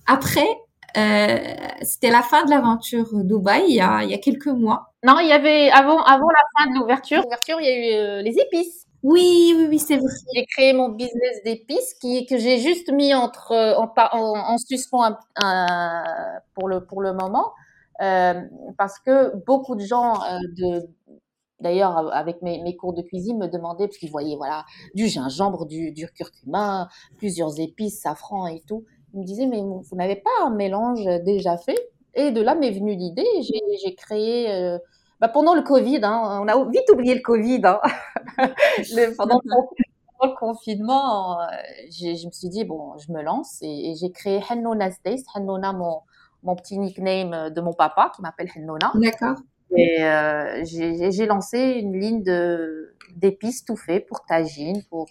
Après, 0.06 0.46
euh, 0.46 0.67
c'était 0.94 2.10
la 2.10 2.22
fin 2.22 2.44
de 2.44 2.50
l'aventure 2.50 3.06
Dubaï 3.24 3.64
il 3.68 3.76
y, 3.76 3.80
a, 3.80 4.02
il 4.04 4.10
y 4.10 4.14
a 4.14 4.18
quelques 4.18 4.46
mois. 4.46 4.92
Non, 5.04 5.18
il 5.20 5.28
y 5.28 5.32
avait 5.32 5.70
avant, 5.70 6.02
avant 6.02 6.28
la 6.28 6.42
fin 6.64 6.70
de 6.70 6.78
l'ouverture, 6.78 7.22
l'ouverture, 7.22 7.60
il 7.60 7.66
y 7.66 7.68
a 7.68 7.76
eu 7.76 8.00
euh, 8.00 8.22
les 8.22 8.36
épices. 8.38 8.86
Oui, 9.04 9.54
oui, 9.56 9.66
oui, 9.68 9.78
c'est 9.78 9.96
vrai. 9.96 10.08
J'ai 10.34 10.44
créé 10.46 10.72
mon 10.72 10.88
business 10.88 11.42
d'épices 11.44 11.94
qui 12.00 12.26
que 12.26 12.36
j'ai 12.36 12.58
juste 12.58 12.90
mis 12.90 13.14
entre 13.14 13.52
euh, 13.52 13.76
en, 13.76 13.92
en, 14.12 14.54
en 14.54 14.58
suspens 14.58 15.16
pour 16.54 16.68
le 16.68 16.84
pour 16.84 17.00
le 17.00 17.12
moment 17.12 17.52
euh, 18.02 18.40
parce 18.76 18.98
que 18.98 19.36
beaucoup 19.46 19.76
de 19.76 19.84
gens 19.84 20.14
de 20.56 20.88
D'ailleurs, 21.60 22.14
avec 22.14 22.40
mes, 22.42 22.62
mes, 22.62 22.76
cours 22.76 22.92
de 22.94 23.02
cuisine, 23.02 23.36
me 23.36 23.48
demandaient, 23.48 23.88
parce 23.88 23.98
qu'ils 23.98 24.12
voyaient 24.12 24.36
voilà, 24.36 24.64
du 24.94 25.08
gingembre, 25.08 25.66
du, 25.66 25.90
du 25.90 26.06
curcuma, 26.06 26.88
plusieurs 27.16 27.58
épices, 27.58 28.00
safran 28.02 28.46
et 28.46 28.60
tout. 28.60 28.84
Il 29.14 29.20
me 29.20 29.24
disait, 29.24 29.46
mais 29.46 29.60
vous 29.60 29.96
n'avez 29.96 30.16
pas 30.16 30.30
un 30.44 30.50
mélange 30.50 31.04
déjà 31.24 31.56
fait? 31.56 31.78
Et 32.14 32.30
de 32.30 32.40
là 32.40 32.54
m'est 32.54 32.70
venue 32.70 32.94
l'idée. 32.94 33.26
J'ai 33.82 33.94
créé, 33.94 34.52
euh, 34.52 34.78
bah 35.20 35.28
pendant 35.28 35.54
le 35.54 35.62
Covid, 35.62 36.00
hein, 36.02 36.40
on 36.42 36.48
a 36.48 36.70
vite 36.70 36.90
oublié 36.92 37.14
le 37.14 37.20
Covid. 37.22 37.62
Hein. 37.64 37.80
le, 38.38 39.16
pendant, 39.16 39.40
le 40.22 40.34
confinement, 40.38 41.40
euh, 41.40 41.44
je 41.90 42.26
me 42.26 42.32
suis 42.32 42.48
dit, 42.48 42.64
bon, 42.64 42.98
je 42.98 43.12
me 43.12 43.22
lance 43.22 43.58
et, 43.62 43.94
j'ai 44.00 44.10
créé 44.10 44.40
Hannona 44.48 44.90
Taste. 44.90 45.26
Hannona, 45.34 45.72
mon, 45.72 46.00
mon 46.42 46.56
petit 46.56 46.78
nickname 46.78 47.50
de 47.50 47.60
mon 47.60 47.72
papa 47.72 48.12
qui 48.14 48.22
m'appelle 48.22 48.48
Hannona. 48.54 48.92
D'accord. 48.94 49.36
Et 49.76 50.02
euh, 50.02 50.64
j'ai 50.64 51.26
lancé 51.26 51.58
une 51.58 51.98
ligne 51.98 52.24
d'épices 53.16 53.64
tout 53.64 53.76
fait 53.76 54.00
pour 54.00 54.24
tagine, 54.24 54.82
pour 54.88 55.08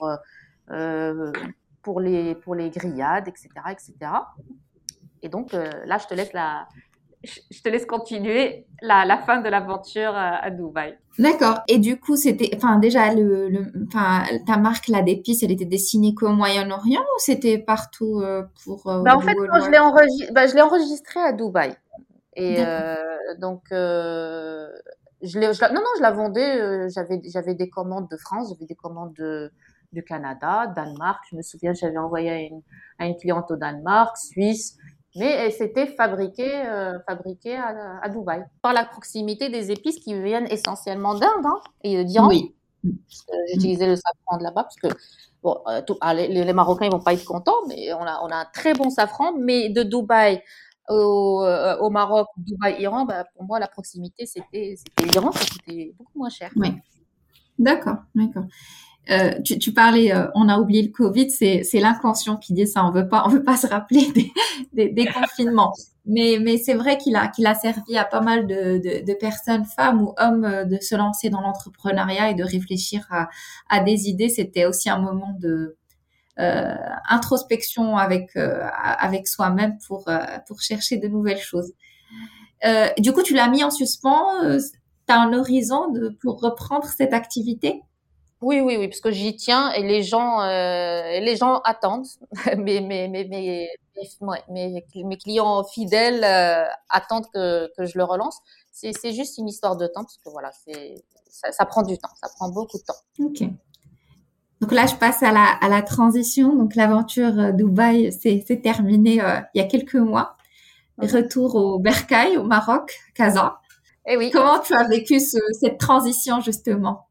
euh, 0.72 1.32
pour 1.82 2.00
les, 2.00 2.36
pour 2.36 2.56
les 2.56 2.70
grillades, 2.70 3.28
etc. 3.28 3.50
etc. 3.72 3.94
Et 5.22 5.30
donc 5.30 5.54
euh, 5.54 5.70
là, 5.86 5.98
je 5.98 6.08
te 6.08 6.14
laisse 6.14 6.34
la, 6.34 6.68
je 7.24 7.62
te 7.62 7.70
laisse 7.70 7.86
continuer 7.86 8.68
la, 8.82 9.06
la 9.06 9.18
fin 9.18 9.42
de 9.42 9.50
l'aventure 9.50 10.14
à, 10.16 10.50
Dubaï. 10.52 10.98
D'accord. 11.18 11.62
Et 11.68 11.80
du 11.80 12.00
coup, 12.00 12.16
c'était, 12.16 12.52
enfin, 12.56 12.78
déjà, 12.78 13.14
le, 13.14 13.50
le, 13.50 13.66
enfin, 13.88 14.24
ta 14.46 14.58
marque 14.58 14.88
là 14.88 15.02
d'épices, 15.02 15.42
elle 15.44 15.52
était 15.52 15.66
destinée 15.66 16.14
qu'au 16.14 16.30
Moyen-Orient 16.30 17.02
ou 17.02 17.20
c'était 17.20 17.58
partout 17.58 18.22
euh, 18.22 18.44
pour 18.64 18.88
euh, 18.88 19.02
bah, 19.02 19.18
En 19.18 19.22
fait, 19.22 19.36
je 19.36 19.72
l'ai 19.72 19.80
enregistré, 19.80 20.32
bah, 20.32 20.48
je 20.48 20.56
l'ai 20.56 20.62
enregistré 20.62 21.20
à 21.20 21.34
Dubaï. 21.34 21.76
Et 22.36 22.58
donc, 23.40 23.64
je 23.72 25.40
l'ai, 25.40 25.48
non, 25.48 25.82
non, 25.82 25.92
je 25.98 26.02
la 26.02 26.12
vendais. 26.12 26.90
j'avais, 26.90 27.20
j'avais 27.26 27.56
des 27.56 27.70
commandes 27.70 28.08
de 28.12 28.18
France, 28.18 28.50
j'avais 28.50 28.68
des 28.68 28.76
commandes 28.76 29.14
de 29.14 29.52
du 29.92 30.04
Canada, 30.04 30.68
Danemark. 30.76 31.24
Je 31.32 31.36
me 31.36 31.42
souviens, 31.42 31.74
j'avais 31.74 31.98
envoyé 31.98 32.30
à 32.30 32.40
une, 32.40 32.62
à 33.00 33.08
une, 33.08 33.16
cliente 33.16 33.50
au 33.52 33.56
Danemark, 33.56 34.18
Suisse, 34.18 34.78
mais 35.16 35.50
c'était 35.52 35.88
fabriqué, 35.88 36.66
euh, 36.66 37.00
fabriqué 37.08 37.56
à, 37.56 38.00
à, 38.02 38.10
Dubaï. 38.10 38.44
Par 38.62 38.74
la 38.74 38.86
proximité 38.86 39.50
des 39.50 39.72
épices 39.72 40.00
qui 40.00 40.20
viennent 40.22 40.48
essentiellement 40.48 41.16
d'Inde 41.16 41.46
hein, 41.46 41.60
et 41.84 42.04
d'Iran. 42.04 42.28
Oui. 42.28 42.54
J'utilisais 43.52 43.88
le 43.88 43.96
safran 43.96 44.38
de 44.38 44.44
là-bas 44.44 44.64
parce 44.64 44.76
que 44.76 44.88
bon, 45.42 45.58
euh, 45.68 45.82
ah, 46.02 46.14
les, 46.14 46.28
les, 46.28 46.54
Marocains 46.54 46.86
ils 46.86 46.92
vont 46.92 47.00
pas 47.00 47.14
être 47.14 47.26
contents, 47.26 47.66
mais 47.68 47.92
on 47.94 48.04
a, 48.04 48.22
on 48.24 48.28
a 48.28 48.36
un 48.36 48.46
très 48.54 48.74
bon 48.74 48.90
safran. 48.90 49.34
Mais 49.34 49.70
de 49.70 49.84
Dubaï 49.84 50.42
au, 50.90 51.44
euh, 51.44 51.78
au 51.80 51.90
Maroc, 51.90 52.28
Dubaï, 52.38 52.82
Iran, 52.82 53.06
bah, 53.06 53.26
pour 53.34 53.44
moi 53.44 53.60
la 53.60 53.68
proximité 53.68 54.26
c'était 54.26 54.76
l'Iran, 55.04 55.32
c'était 55.32 55.94
beaucoup 55.98 56.18
moins 56.20 56.30
cher. 56.30 56.52
Oui. 56.56 56.70
D'accord, 57.58 57.98
d'accord. 58.14 58.46
Euh, 59.10 59.32
tu, 59.44 59.58
tu, 59.58 59.74
parlais, 59.74 60.14
euh, 60.14 60.28
on 60.36 60.50
a 60.50 60.60
oublié 60.60 60.82
le 60.84 60.92
Covid, 60.92 61.30
c'est, 61.30 61.64
l'inconscient 61.74 62.38
qui 62.38 62.54
dit 62.54 62.68
ça. 62.68 62.86
On 62.86 62.92
veut 62.92 63.08
pas, 63.08 63.24
on 63.26 63.30
veut 63.30 63.44
pas 63.44 63.56
se 63.56 63.68
rappeler 63.68 64.12
des, 64.16 64.32
des, 64.74 64.90
des 64.90 65.06
confinements. 65.06 65.74
Mais, 66.06 66.40
mais 66.42 66.58
c'est 66.58 66.74
vrai 66.74 66.98
qu'il 66.98 67.16
a, 67.16 67.28
qu'il 67.28 67.48
a 67.48 67.56
servi 67.56 67.98
à 67.98 68.06
pas 68.06 68.22
mal 68.22 68.48
de, 68.48 68.78
de, 68.78 69.06
de, 69.06 69.14
personnes, 69.14 69.66
femmes 69.66 70.02
ou 70.02 70.14
hommes, 70.18 70.46
euh, 70.46 70.66
de 70.66 70.78
se 70.82 70.96
lancer 70.96 71.30
dans 71.30 71.42
l'entrepreneuriat 71.42 72.32
et 72.32 72.34
de 72.34 72.44
réfléchir 72.44 73.06
à, 73.10 73.30
à 73.70 73.80
des 73.82 74.10
idées. 74.10 74.30
C'était 74.30 74.66
aussi 74.66 74.90
un 74.90 75.00
moment 75.00 75.36
de 75.40 75.78
euh, 76.40 76.76
introspection 77.10 77.98
avec 77.98 78.36
avec 78.36 79.28
soi-même 79.28 79.80
pour 79.88 80.08
pour 80.48 80.62
chercher 80.62 80.98
de 80.98 81.08
nouvelles 81.08 81.40
choses. 81.40 81.74
du 83.00 83.12
coup, 83.12 83.24
tu 83.24 83.34
l'as 83.34 83.48
mis 83.48 83.64
en 83.64 83.72
suspens. 83.72 84.24
tu 84.42 85.14
as 85.14 85.20
un 85.20 85.34
horizon 85.34 85.90
de, 85.92 86.10
pour 86.22 86.40
reprendre 86.40 86.86
cette 86.96 87.14
activité? 87.14 87.82
Oui, 88.42 88.62
oui, 88.62 88.78
oui, 88.78 88.88
parce 88.88 89.02
que 89.02 89.12
j'y 89.12 89.36
tiens 89.36 89.72
et 89.72 89.82
les 89.82 90.04
gens, 90.04 90.42
euh, 90.42 91.20
les 91.20 91.36
gens 91.36 91.60
attendent. 91.64 92.06
mes, 92.58 92.82
mes, 92.82 93.08
mes, 93.08 93.26
mes, 93.26 93.70
mes, 94.50 94.84
mes 94.96 95.18
clients 95.18 95.64
fidèles 95.64 96.24
euh, 96.24 96.66
attendent 96.90 97.28
que, 97.34 97.72
que 97.76 97.86
je 97.86 97.98
le 97.98 98.04
relance. 98.04 98.40
C'est, 98.72 98.92
c'est 98.94 99.12
juste 99.12 99.40
une 99.40 99.48
histoire 99.48 99.76
de 99.76 99.88
temps 99.88 100.04
parce 100.04 100.18
que 100.18 100.30
voilà, 100.30 100.52
c'est, 100.52 101.04
ça, 101.30 101.52
ça, 101.52 101.66
prend 101.66 101.82
du 101.82 101.98
temps, 101.98 102.10
ça 102.22 102.30
prend 102.36 102.50
beaucoup 102.50 102.78
de 102.78 102.84
temps. 102.84 102.94
Ok. 103.20 103.50
Donc 104.62 104.72
là, 104.72 104.86
je 104.86 104.96
passe 104.96 105.24
à 105.24 105.32
la, 105.32 105.46
à 105.46 105.70
la 105.70 105.82
transition. 105.82 106.56
Donc 106.56 106.76
l'aventure 106.76 107.40
euh, 107.40 107.52
Dubaï, 107.52 108.12
c'est 108.12 108.62
terminé 108.62 109.22
euh, 109.22 109.40
il 109.54 109.62
y 109.62 109.64
a 109.64 109.68
quelques 109.68 109.96
mois. 109.96 110.36
Retour 111.00 111.56
au 111.56 111.80
Bercail, 111.80 112.38
au 112.38 112.44
Maroc, 112.44 112.98
Casa. 113.14 113.60
Et 114.08 114.14
eh 114.14 114.18
oui. 114.18 114.32
Comment 114.32 114.60
tu 114.60 114.74
as 114.74 114.88
vécu 114.88 115.20
ce, 115.20 115.38
cette 115.60 115.78
transition 115.80 116.40
justement? 116.42 117.07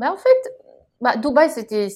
Ben, 0.00 0.12
En 0.12 0.16
fait, 0.16 0.52
bah, 1.00 1.16
Dubaï, 1.16 1.50
c'était 1.50 1.88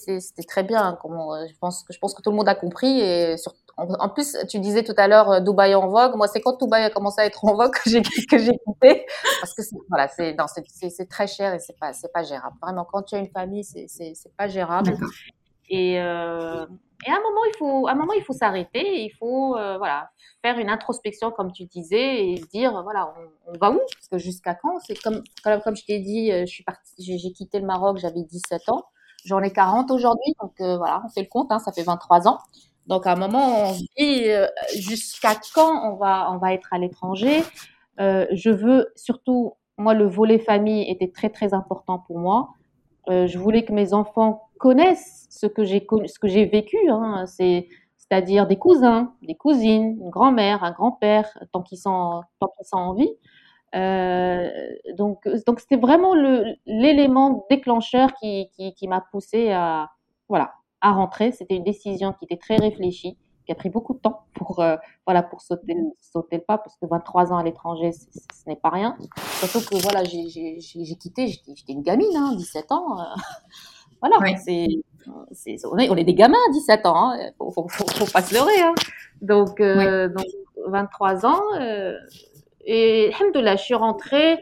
très 0.46 0.62
bien. 0.62 0.96
Comment, 1.00 1.46
je, 1.46 1.54
pense 1.58 1.82
que, 1.82 1.92
je 1.92 1.98
pense 1.98 2.14
que 2.14 2.22
tout 2.22 2.30
le 2.30 2.36
monde 2.36 2.48
a 2.48 2.54
compris. 2.54 3.00
Et 3.00 3.36
sur, 3.36 3.52
en, 3.76 4.08
plus, 4.08 4.36
tu 4.48 4.60
disais 4.60 4.84
tout 4.84 4.94
à 4.96 5.08
l'heure 5.08 5.42
Dubaï 5.42 5.74
en 5.74 5.88
vogue. 5.88 6.16
Moi, 6.16 6.28
c'est 6.28 6.40
quand 6.40 6.60
Dubaï 6.60 6.84
a 6.84 6.90
commencé 6.90 7.20
à 7.20 7.26
être 7.26 7.44
en 7.44 7.54
vogue 7.54 7.72
que 7.72 7.90
j'ai 7.90 8.02
quitté. 8.02 9.06
Parce 9.40 9.54
que 9.54 9.62
voilà, 9.88 10.08
c'est 10.08 11.08
très 11.08 11.26
cher 11.26 11.54
et 11.54 11.58
c'est 11.58 11.78
pas, 11.78 11.92
pas 12.12 12.22
gérable. 12.22 12.56
Vraiment, 12.62 12.84
quand 12.84 13.02
tu 13.02 13.14
as 13.14 13.18
une 13.18 13.30
famille, 13.30 13.64
c'est 13.64 14.36
pas 14.36 14.48
gérable. 14.48 14.96
Et, 15.68 16.00
euh, 16.00 16.66
et 17.06 17.10
à 17.10 17.14
un 17.14 17.20
moment, 17.20 17.44
il 17.46 17.56
faut, 17.58 17.86
à 17.86 17.92
un 17.92 17.94
moment, 17.94 18.12
il 18.14 18.22
faut 18.22 18.32
s'arrêter. 18.32 19.04
Il 19.04 19.10
faut, 19.10 19.56
euh, 19.56 19.76
voilà, 19.78 20.10
faire 20.42 20.58
une 20.58 20.70
introspection, 20.70 21.30
comme 21.30 21.52
tu 21.52 21.64
disais, 21.64 22.28
et 22.28 22.36
se 22.36 22.46
dire, 22.46 22.82
voilà, 22.82 23.14
on, 23.46 23.58
va 23.58 23.70
où? 23.70 23.78
Parce 23.78 24.08
que 24.10 24.18
jusqu'à 24.18 24.54
quand? 24.54 24.78
C'est 24.80 25.00
comme, 25.02 25.22
comme, 25.42 25.76
je 25.76 25.84
t'ai 25.84 25.98
dit, 25.98 26.32
euh, 26.32 26.40
je 26.46 26.50
suis 26.50 26.64
partie, 26.64 26.94
j'ai 26.98 27.32
quitté 27.32 27.60
le 27.60 27.66
Maroc, 27.66 27.98
j'avais 27.98 28.22
17 28.22 28.68
ans. 28.70 28.84
J'en 29.24 29.40
ai 29.40 29.52
40 29.52 29.90
aujourd'hui, 29.90 30.34
donc 30.40 30.52
euh, 30.60 30.76
voilà, 30.76 31.02
on 31.04 31.08
fait 31.08 31.22
le 31.22 31.28
compte, 31.28 31.50
hein, 31.50 31.58
ça 31.58 31.72
fait 31.72 31.82
23 31.82 32.28
ans. 32.28 32.38
Donc 32.86 33.06
à 33.06 33.12
un 33.12 33.16
moment, 33.16 33.70
on 33.70 33.74
se 33.74 33.82
dit 33.96 34.26
jusqu'à 34.78 35.34
quand 35.54 35.90
on 35.90 35.96
va, 35.96 36.30
on 36.30 36.36
va 36.36 36.52
être 36.52 36.68
à 36.72 36.78
l'étranger? 36.78 37.42
Je 37.98 38.50
veux 38.50 38.92
surtout, 38.94 39.54
moi, 39.78 39.94
le 39.94 40.06
volet 40.06 40.38
famille 40.38 40.90
était 40.90 41.10
très 41.10 41.30
très 41.30 41.54
important 41.54 41.98
pour 41.98 42.18
moi. 42.18 42.50
Je 43.08 43.38
voulais 43.38 43.64
que 43.64 43.72
mes 43.72 43.94
enfants 43.94 44.43
connaissent 44.58 45.26
ce 45.30 45.46
que 45.46 45.64
j'ai 45.64 45.86
ce 46.06 46.18
que 46.18 46.28
j'ai 46.28 46.46
vécu. 46.46 46.78
Hein. 46.88 47.24
C'est 47.26 47.68
c'est-à-dire 47.96 48.46
des 48.46 48.58
cousins, 48.58 49.14
des 49.22 49.34
cousines, 49.34 49.98
une 50.00 50.10
grand-mère, 50.10 50.62
un 50.62 50.72
grand-père, 50.72 51.26
tant 51.52 51.62
qu'ils 51.62 51.78
sont 51.78 52.22
tant 52.40 52.48
qu'ils 52.56 52.66
sont 52.66 52.76
en 52.76 52.94
vie. 52.94 53.10
Euh, 53.74 54.50
donc, 54.96 55.26
donc 55.46 55.58
c'était 55.60 55.76
vraiment 55.76 56.14
l'élément 56.66 57.46
déclencheur 57.50 58.14
qui, 58.14 58.48
qui, 58.56 58.88
m'a 58.88 59.00
poussé 59.00 59.50
à, 59.50 59.90
voilà, 60.28 60.54
à 60.80 60.92
rentrer. 60.92 61.32
C'était 61.32 61.56
une 61.56 61.64
décision 61.64 62.12
qui 62.12 62.24
était 62.24 62.36
très 62.36 62.56
réfléchie, 62.56 63.18
qui 63.46 63.52
a 63.52 63.54
pris 63.54 63.70
beaucoup 63.70 63.94
de 63.94 63.98
temps 63.98 64.26
pour, 64.34 64.60
euh, 64.60 64.76
voilà, 65.06 65.22
pour 65.22 65.40
sauter, 65.40 65.76
sauter 66.00 66.36
le 66.36 66.42
pas, 66.42 66.58
parce 66.58 66.76
que 66.76 66.86
23 66.86 67.32
ans 67.32 67.38
à 67.38 67.42
l'étranger, 67.42 67.90
ce 67.92 68.48
n'est 68.48 68.56
pas 68.56 68.70
rien. 68.70 68.96
Surtout 69.40 69.60
que 69.68 69.82
voilà, 69.82 70.04
j'ai 70.04 70.96
quitté, 70.96 71.26
j'étais 71.26 71.72
une 71.72 71.82
gamine, 71.82 72.16
hein, 72.16 72.34
17 72.36 72.70
ans. 72.70 73.00
Euh, 73.00 73.04
voilà, 74.04 74.36
c'est, 74.36 74.66
on, 75.64 75.78
est, 75.78 75.88
on 75.90 75.96
est 75.96 76.04
des 76.04 76.14
gamins 76.14 76.38
à 76.48 76.52
17 76.52 76.86
ans, 76.86 77.12
hein, 77.12 77.30
faut, 77.38 77.50
faut, 77.50 77.66
faut, 77.68 78.12
pas 78.12 78.22
se 78.22 78.34
leurrer. 78.34 78.60
Hein. 78.60 78.74
Donc, 79.20 79.60
euh, 79.60 80.08
donc 80.08 80.26
23 80.66 81.26
ans. 81.26 81.40
Euh, 81.60 81.94
et 82.66 83.10
là, 83.34 83.56
je 83.56 83.62
suis 83.62 83.74
rentrée 83.74 84.38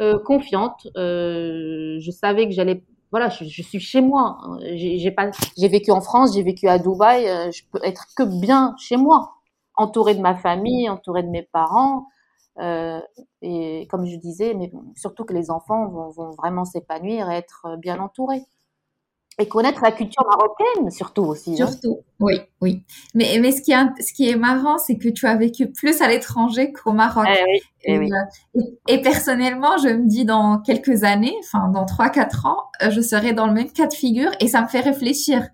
euh, 0.00 0.18
confiante. 0.18 0.86
Euh, 0.96 1.98
je 2.00 2.10
savais 2.10 2.46
que 2.46 2.52
j'allais. 2.52 2.84
Voilà, 3.10 3.28
je, 3.28 3.44
je, 3.44 3.62
suis 3.62 3.80
chez 3.80 4.00
moi. 4.00 4.38
J'ai 4.74 5.10
pas. 5.10 5.30
J'ai 5.56 5.68
vécu 5.68 5.90
en 5.90 6.00
France, 6.00 6.34
j'ai 6.34 6.42
vécu 6.42 6.66
à 6.68 6.78
Dubaï. 6.78 7.24
Je 7.52 7.62
peux 7.70 7.80
être 7.84 8.06
que 8.16 8.24
bien 8.24 8.74
chez 8.78 8.96
moi, 8.96 9.34
entourée 9.76 10.14
de 10.14 10.20
ma 10.20 10.34
famille, 10.34 10.88
entourée 10.88 11.22
de 11.22 11.28
mes 11.28 11.42
parents. 11.42 12.06
Euh, 12.60 13.00
et 13.42 13.86
comme 13.90 14.06
je 14.06 14.16
disais, 14.16 14.54
mais 14.54 14.70
surtout 14.96 15.24
que 15.24 15.32
les 15.32 15.50
enfants 15.50 15.88
vont, 15.88 16.10
vont 16.10 16.30
vraiment 16.30 16.64
s'épanouir 16.64 17.30
et 17.30 17.36
être 17.36 17.76
bien 17.78 17.98
entourés. 17.98 18.42
Et 19.38 19.48
connaître 19.48 19.82
la 19.82 19.90
culture 19.90 20.24
marocaine, 20.28 20.90
surtout 20.92 21.22
aussi. 21.22 21.60
Hein. 21.60 21.66
Surtout, 21.66 21.98
oui, 22.20 22.40
oui. 22.60 22.84
Mais, 23.14 23.38
mais 23.40 23.50
ce, 23.50 23.62
qui 23.62 23.72
est, 23.72 24.02
ce 24.02 24.12
qui 24.12 24.28
est 24.28 24.36
marrant, 24.36 24.78
c'est 24.78 24.96
que 24.96 25.08
tu 25.08 25.26
as 25.26 25.34
vécu 25.34 25.72
plus 25.72 26.00
à 26.02 26.08
l'étranger 26.08 26.72
qu'au 26.72 26.92
Maroc. 26.92 27.26
Eh 27.28 27.42
oui, 27.50 27.60
eh 27.84 27.98
oui. 27.98 28.10
Euh, 28.12 28.60
et, 28.86 29.02
personnellement, 29.02 29.76
je 29.78 29.88
me 29.88 30.06
dis 30.06 30.24
dans 30.24 30.58
quelques 30.58 31.02
années, 31.02 31.34
enfin 31.40 31.68
dans 31.68 31.84
3-4 31.84 32.46
ans, 32.46 32.58
euh, 32.82 32.90
je 32.90 33.00
serai 33.00 33.32
dans 33.32 33.48
le 33.48 33.52
même 33.52 33.70
cas 33.72 33.88
de 33.88 33.94
figure 33.94 34.30
et 34.38 34.46
ça 34.46 34.62
me 34.62 34.68
fait 34.68 34.80
réfléchir. 34.80 35.48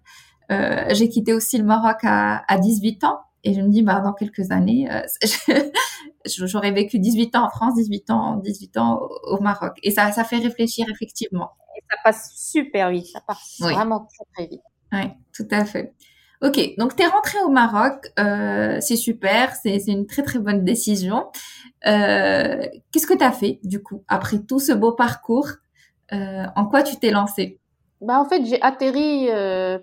Euh, 0.52 0.84
J'ai 0.90 1.08
quitté 1.08 1.32
aussi 1.32 1.56
le 1.56 1.64
Maroc 1.64 1.98
à, 2.02 2.42
à 2.52 2.58
18 2.58 3.04
ans 3.04 3.20
et 3.44 3.54
je 3.54 3.62
me 3.62 3.68
dis, 3.68 3.82
bah, 3.82 4.00
dans 4.00 4.12
quelques 4.12 4.50
années, 4.50 4.90
euh, 4.92 5.00
j'aurais 6.26 6.72
vécu 6.72 6.98
18 6.98 7.34
ans 7.36 7.46
en 7.46 7.48
France, 7.48 7.74
18 7.76 8.10
ans, 8.10 8.36
18 8.36 8.76
ans 8.76 9.00
au, 9.00 9.36
au 9.36 9.40
Maroc. 9.40 9.72
Et 9.82 9.90
ça, 9.90 10.12
ça 10.12 10.24
fait 10.24 10.38
réfléchir 10.38 10.86
effectivement 10.90 11.50
ça 11.90 11.96
passe 12.04 12.32
super 12.36 12.90
vite, 12.90 13.06
ça 13.06 13.20
passe 13.26 13.56
vraiment 13.60 14.00
très 14.06 14.24
très 14.34 14.46
vite. 14.46 14.62
Oui, 14.92 15.10
tout 15.32 15.48
à 15.50 15.64
fait. 15.64 15.94
Ok, 16.42 16.58
donc 16.78 16.96
tu 16.96 17.02
es 17.02 17.06
rentrée 17.06 17.40
au 17.44 17.50
Maroc, 17.50 18.10
euh, 18.18 18.78
c'est 18.80 18.96
super, 18.96 19.54
c'est 19.54 19.76
une 19.88 20.06
très 20.06 20.22
très 20.22 20.38
bonne 20.38 20.64
décision. 20.64 21.26
Euh, 21.86 22.66
Qu'est-ce 22.90 23.06
que 23.06 23.16
tu 23.16 23.24
as 23.24 23.32
fait 23.32 23.60
du 23.62 23.82
coup 23.82 24.04
après 24.08 24.38
tout 24.38 24.58
ce 24.58 24.72
beau 24.72 24.92
parcours 24.92 25.48
euh, 26.12 26.44
En 26.56 26.64
quoi 26.64 26.82
tu 26.82 26.96
t'es 26.96 27.10
lancée? 27.10 27.58
Bah 28.00 28.18
en 28.18 28.24
fait, 28.24 28.42
j'ai 28.46 28.60
atterri 28.62 29.28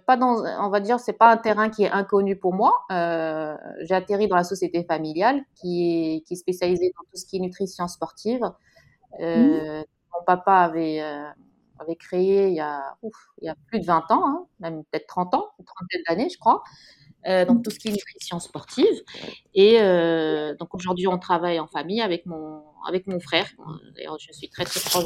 pas 0.08 0.18
dans, 0.18 0.44
on 0.60 0.70
va 0.70 0.80
dire, 0.80 1.00
c'est 1.00 1.14
pas 1.14 1.32
un 1.32 1.38
terrain 1.38 1.70
qui 1.70 1.84
est 1.84 1.92
inconnu 1.92 2.36
pour 2.36 2.56
moi. 2.56 2.74
J'ai 2.90 3.94
atterri 3.94 4.28
dans 4.28 4.36
la 4.36 4.44
société 4.44 4.84
familiale 4.84 5.44
qui 5.54 6.16
est 6.16 6.22
qui 6.22 6.34
est 6.34 6.38
spécialisée 6.38 6.92
dans 6.98 7.04
tout 7.04 7.18
ce 7.18 7.28
qui 7.28 7.38
est 7.38 7.40
nutrition 7.40 7.88
sportive. 7.88 8.42
Mmh. 9.20 9.84
Mon 10.14 10.24
papa 10.26 10.54
avait 10.54 11.04
avait 11.80 11.96
créé 11.96 12.48
il 12.48 12.56
y 12.56 12.60
a, 12.60 12.96
il 13.42 13.46
y 13.46 13.50
a 13.50 13.56
plus 13.68 13.80
de 13.80 13.86
20 13.86 14.12
ans, 14.12 14.28
hein, 14.28 14.46
même 14.60 14.84
peut-être 14.86 15.08
30 15.08 15.34
ans, 15.34 15.46
une 15.60 15.66
trentaine 15.66 16.02
d'années, 16.08 16.30
je 16.30 16.38
crois. 16.38 16.64
Euh, 17.28 17.46
donc 17.46 17.64
tout 17.64 17.72
ce 17.72 17.80
qui 17.80 17.90
est 17.90 17.92
nutrition 17.92 18.40
sportive. 18.40 19.04
Et 19.54 19.80
euh, 19.82 20.56
donc 20.56 20.74
aujourd'hui, 20.74 21.08
on 21.08 21.18
travaille 21.18 21.60
en 21.60 21.68
famille 21.68 22.02
avec 22.02 22.26
mon 22.26 22.62
avec 22.88 23.08
mon 23.08 23.20
frère. 23.20 23.48
D'ailleurs, 23.96 24.18
je 24.20 24.32
suis 24.32 24.50
très 24.50 24.64
très 24.64 24.80
proche 24.80 25.06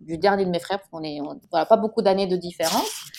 du 0.00 0.18
dernier 0.18 0.44
de 0.44 0.50
mes 0.50 0.60
frères 0.60 0.78
parce 0.78 0.90
qu'on 0.90 1.02
est 1.02 1.18
voilà 1.50 1.66
pas 1.66 1.76
beaucoup 1.76 2.02
d'années 2.02 2.26
de 2.26 2.36
différence. 2.36 3.10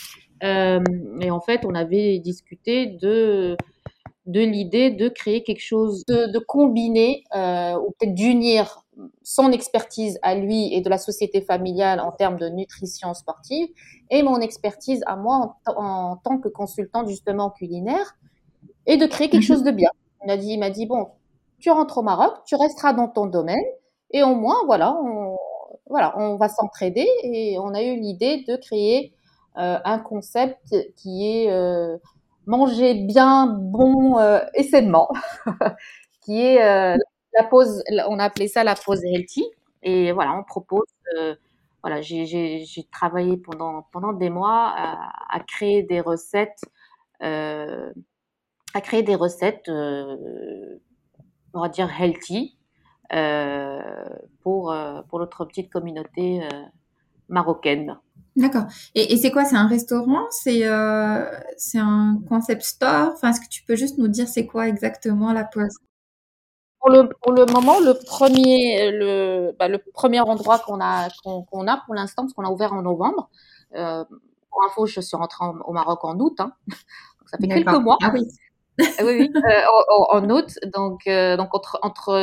Euh, 0.43 0.79
et 1.19 1.31
en 1.31 1.41
fait, 1.41 1.65
on 1.65 1.75
avait 1.75 2.19
discuté 2.19 2.85
de 2.87 3.57
de 4.27 4.41
l'idée 4.41 4.91
de 4.91 5.09
créer 5.09 5.41
quelque 5.43 5.63
chose, 5.63 6.03
de, 6.07 6.31
de 6.31 6.39
combiner 6.39 7.23
ou 7.33 7.93
peut-être 7.99 8.13
d'unir 8.13 8.83
son 9.23 9.51
expertise 9.51 10.19
à 10.21 10.35
lui 10.35 10.73
et 10.73 10.81
de 10.81 10.89
la 10.89 10.97
société 10.97 11.41
familiale 11.41 11.99
en 11.99 12.11
termes 12.11 12.37
de 12.37 12.49
nutrition 12.49 13.13
sportive 13.13 13.67
et 14.09 14.23
mon 14.23 14.39
expertise 14.39 15.03
à 15.05 15.15
moi 15.15 15.57
en, 15.67 16.17
tant 16.17 16.37
que 16.39 16.49
consultante 16.49 17.07
justement 17.07 17.49
culinaire 17.49 18.15
et 18.85 18.97
de 18.97 19.05
créer 19.05 19.29
quelque 19.29 19.41
mhm. 19.41 19.47
chose 19.47 19.63
de 19.63 19.71
bien. 19.71 19.89
Il 20.23 20.27
m'a 20.27 20.37
dit, 20.37 20.53
il 20.53 20.59
m'a 20.59 20.69
dit 20.69 20.85
bon, 20.85 21.07
tu 21.59 21.69
rentres 21.69 21.97
au 21.97 22.03
Maroc, 22.03 22.33
tu 22.45 22.55
resteras 22.55 22.93
dans 22.93 23.07
ton 23.07 23.25
domaine 23.25 23.65
et 24.11 24.23
au 24.23 24.35
moins 24.35 24.57
voilà, 24.65 24.95
on, 25.03 25.37
voilà, 25.89 26.13
on 26.17 26.35
va 26.37 26.49
s'entraider 26.49 27.07
et 27.23 27.57
on 27.59 27.73
a 27.73 27.81
eu 27.81 27.99
l'idée 27.99 28.43
de 28.47 28.55
créer 28.55 29.13
euh, 29.57 29.79
un 29.83 29.99
concept 29.99 30.75
qui 30.95 31.27
est 31.27 31.51
euh, 31.51 31.97
manger 32.45 32.93
bien, 32.93 33.47
bon 33.47 34.17
euh, 34.19 34.39
et 34.53 34.63
sainement, 34.63 35.09
qui 36.21 36.41
est 36.41 36.97
on 38.07 38.19
a 38.19 38.23
appelé 38.23 38.47
ça 38.47 38.63
la 38.63 38.75
pause 38.75 39.03
healthy. 39.03 39.45
Et 39.83 40.11
voilà, 40.11 40.33
on 40.33 40.43
propose, 40.43 40.87
euh, 41.17 41.35
voilà, 41.83 42.01
j'ai 42.01 42.87
travaillé 42.91 43.37
pendant, 43.37 43.87
pendant 43.91 44.13
des 44.13 44.29
mois 44.29 44.73
à, 44.75 45.39
créer 45.47 45.83
des 45.83 46.01
recettes, 46.01 46.61
euh, 47.23 47.91
à 48.73 48.81
créer 48.81 49.03
des 49.03 49.15
recettes, 49.15 49.69
euh, 49.69 50.77
on 51.53 51.61
va 51.61 51.69
dire 51.69 51.89
healthy, 51.99 52.57
pour, 54.41 54.75
pour 55.09 55.19
notre 55.19 55.45
petite 55.45 55.71
communauté 55.71 56.41
marocaine. 57.29 57.97
D'accord. 58.37 58.65
Et, 58.93 59.17
c'est 59.17 59.31
quoi? 59.31 59.45
C'est 59.45 59.55
un 59.55 59.67
restaurant? 59.67 60.27
C'est 60.29 60.67
euh, 60.67 61.25
c'est 61.57 61.79
un 61.79 62.19
concept 62.29 62.61
store? 62.61 63.13
Enfin, 63.15 63.31
est-ce 63.31 63.41
que 63.41 63.49
tu 63.49 63.63
peux 63.63 63.75
juste 63.75 63.97
nous 63.97 64.07
dire 64.07 64.27
c'est 64.27 64.45
quoi 64.45 64.67
exactement 64.67 65.33
la 65.33 65.43
pause? 65.43 65.75
Pour 66.87 66.95
le, 66.95 67.09
pour 67.21 67.31
le 67.33 67.45
moment, 67.45 67.79
le 67.79 67.93
premier, 67.93 68.91
le, 68.91 69.55
bah, 69.59 69.67
le 69.67 69.79
premier 69.93 70.21
endroit 70.21 70.59
qu'on 70.59 70.79
a, 70.79 71.09
qu'on 71.23 71.67
a 71.67 71.77
pour 71.85 71.95
l'instant, 71.95 72.23
parce 72.23 72.33
qu'on 72.33 72.45
a 72.45 72.49
ouvert 72.49 72.73
en 72.73 72.81
novembre. 72.81 73.29
Euh, 73.75 74.03
pour 74.49 74.63
info, 74.63 74.85
je 74.85 75.01
suis 75.01 75.17
rentrée 75.17 75.45
au 75.65 75.73
Maroc 75.73 76.03
en 76.03 76.17
août, 76.19 76.35
hein. 76.39 76.53
donc 76.67 77.29
ça 77.29 77.37
fait 77.37 77.47
quelques 77.47 77.81
mois. 77.81 77.97
Ah 78.01 78.11
oui. 78.13 78.25
Ah 78.79 79.03
oui, 79.03 79.17
oui, 79.19 79.31
euh, 79.35 79.61
en, 80.11 80.29
août. 80.29 80.51
Donc, 80.73 81.01
euh, 81.07 81.35
donc 81.35 81.53
entre, 81.55 81.79
entre 81.81 82.13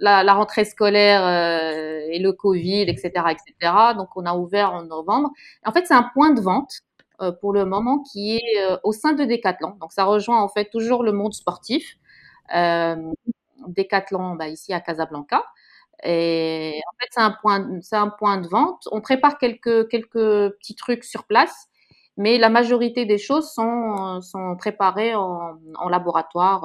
la, 0.00 0.22
la 0.22 0.32
rentrée 0.34 0.64
scolaire 0.64 1.26
euh, 1.26 2.06
et 2.08 2.20
le 2.20 2.32
Covid, 2.32 2.82
etc., 2.82 3.10
etc. 3.30 3.72
Donc, 3.96 4.08
on 4.16 4.24
a 4.24 4.34
ouvert 4.34 4.72
en 4.72 4.84
novembre. 4.84 5.30
En 5.66 5.72
fait, 5.72 5.86
c'est 5.86 5.94
un 5.94 6.08
point 6.14 6.32
de 6.32 6.40
vente 6.40 6.82
euh, 7.20 7.32
pour 7.32 7.52
le 7.52 7.64
moment 7.64 7.98
qui 8.12 8.36
est 8.36 8.60
euh, 8.60 8.76
au 8.84 8.92
sein 8.92 9.12
de 9.12 9.24
Decathlon. 9.24 9.76
Donc, 9.80 9.92
ça 9.92 10.04
rejoint 10.04 10.40
en 10.40 10.48
fait 10.48 10.70
toujours 10.70 11.02
le 11.02 11.10
monde 11.12 11.34
sportif. 11.34 11.96
Decathlon, 13.68 14.34
bah, 14.34 14.48
ici 14.48 14.72
à 14.72 14.80
Casablanca. 14.80 15.44
Et 16.02 16.80
en 16.86 16.96
fait, 17.00 17.08
c'est 17.10 17.20
un 17.20 17.34
point, 17.40 17.80
c'est 17.82 17.96
un 17.96 18.08
point 18.08 18.38
de 18.38 18.48
vente. 18.48 18.88
On 18.92 19.00
prépare 19.00 19.38
quelques 19.38 19.88
quelques 19.88 20.50
petits 20.58 20.74
trucs 20.74 21.04
sur 21.04 21.24
place 21.24 21.68
mais 22.16 22.38
la 22.38 22.48
majorité 22.48 23.06
des 23.06 23.18
choses 23.18 23.50
sont, 23.50 24.20
sont 24.20 24.56
préparées 24.56 25.16
en, 25.16 25.58
laboratoire 25.90 26.64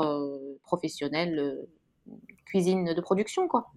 professionnel, 0.64 1.66
cuisine 2.46 2.94
de 2.94 3.02
production, 3.02 3.48
quoi. 3.48 3.72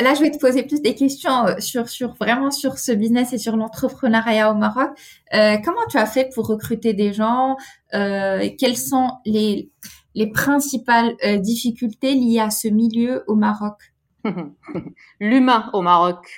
Là, 0.00 0.14
je 0.14 0.22
vais 0.22 0.30
te 0.30 0.38
poser 0.38 0.62
plus 0.62 0.80
des 0.80 0.94
questions 0.94 1.46
euh, 1.46 1.58
sur, 1.58 1.86
sur 1.86 2.14
vraiment 2.14 2.50
sur 2.50 2.78
ce 2.78 2.92
business 2.92 3.34
et 3.34 3.38
sur 3.38 3.56
l'entrepreneuriat 3.56 4.50
au 4.50 4.54
Maroc. 4.54 4.88
Euh, 5.34 5.58
comment 5.62 5.86
tu 5.90 5.98
as 5.98 6.06
fait 6.06 6.30
pour 6.34 6.46
recruter 6.46 6.94
des 6.94 7.12
gens? 7.12 7.56
Euh, 7.92 8.48
Quelles 8.58 8.78
sont 8.78 9.10
les, 9.26 9.70
les 10.14 10.30
principales 10.30 11.16
euh, 11.24 11.38
difficultés 11.38 12.14
liées 12.14 12.40
à 12.40 12.50
ce 12.50 12.68
milieu 12.68 13.24
au 13.26 13.34
Maroc 13.34 13.74
L'humain 15.20 15.70
au 15.72 15.82
Maroc. 15.82 16.36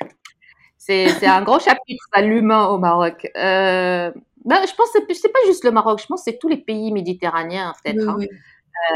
C'est 0.79 1.27
un 1.27 1.43
gros 1.43 1.59
chapitre, 1.59 2.05
ça, 2.15 2.21
l'humain 2.21 2.67
au 2.67 2.79
Maroc. 2.79 3.31
Euh, 3.37 4.11
ben, 4.45 4.57
je 4.67 4.75
pense 4.75 4.91
que 4.93 5.15
c'est 5.15 5.33
pas 5.33 5.39
juste 5.47 5.65
le 5.65 5.71
Maroc, 5.71 6.01
je 6.01 6.07
pense 6.07 6.25
que 6.25 6.31
c'est 6.31 6.39
tous 6.39 6.49
les 6.49 6.59
pays 6.59 6.93
méditerranéens, 6.93 7.73
peut-être. 7.83 8.07
hein. 8.09 8.19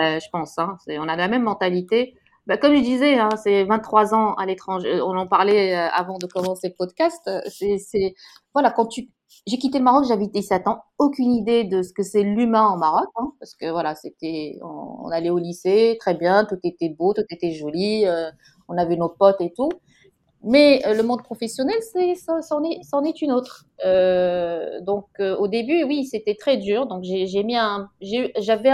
Euh, 0.01 0.20
je 0.20 0.26
pense. 0.31 0.59
Hein, 0.59 0.76
on 0.89 1.09
a 1.09 1.16
la 1.16 1.29
même 1.29 1.45
mentalité. 1.45 2.14
Bah, 2.47 2.57
comme 2.57 2.74
je 2.76 2.83
disais, 2.83 3.18
hein, 3.18 3.31
c'est 3.43 3.64
23 3.64 4.14
ans 4.14 4.35
à 4.35 4.47
l'étranger. 4.47 5.01
On 5.03 5.16
en 5.16 5.26
parlait 5.26 5.74
avant 5.74 6.18
de 6.18 6.26
commencer 6.26 6.68
le 6.68 6.74
podcast. 6.74 7.29
C'est, 7.49 8.14
voilà, 8.55 8.70
quand 8.70 8.87
tu, 8.87 9.09
j'ai 9.47 9.59
quitté 9.59 9.79
le 9.79 9.85
Maroc, 9.85 10.05
j'avais 10.07 10.26
17 10.26 10.66
ans, 10.68 10.83
aucune 10.99 11.33
idée 11.33 11.64
de 11.64 11.83
ce 11.83 11.93
que 11.93 12.03
c'est 12.03 12.22
l'humain 12.22 12.66
en 12.66 12.76
Maroc, 12.76 13.09
hein, 13.16 13.33
parce 13.41 13.55
que 13.55 13.70
voilà, 13.70 13.95
c'était, 13.95 14.59
on, 14.62 15.09
allait 15.11 15.31
au 15.31 15.39
lycée, 15.39 15.97
très 16.01 16.14
bien, 16.14 16.45
tout 16.45 16.59
était 16.64 16.89
beau, 16.89 17.14
tout 17.14 17.24
était 17.31 17.53
joli, 17.53 18.05
on 18.68 18.76
avait 18.79 18.97
nos 18.97 19.09
potes 19.09 19.41
et 19.41 19.53
tout. 19.53 19.70
Mais 20.45 20.81
le 20.87 21.03
monde 21.03 21.22
professionnel, 21.22 21.76
c'est, 21.93 22.14
c'en 22.14 22.62
est, 22.62 22.81
est 23.09 23.22
une 23.22 23.33
autre. 23.33 23.64
Euh, 23.85 24.81
donc, 24.83 25.07
au 25.18 25.49
début, 25.49 25.83
oui, 25.85 26.07
c'était 26.07 26.37
très 26.37 26.57
dur. 26.59 26.87
Donc, 26.87 27.03
j'ai, 27.03 27.43
mis 27.43 27.57
un, 27.57 27.91
j'avais 28.01 28.70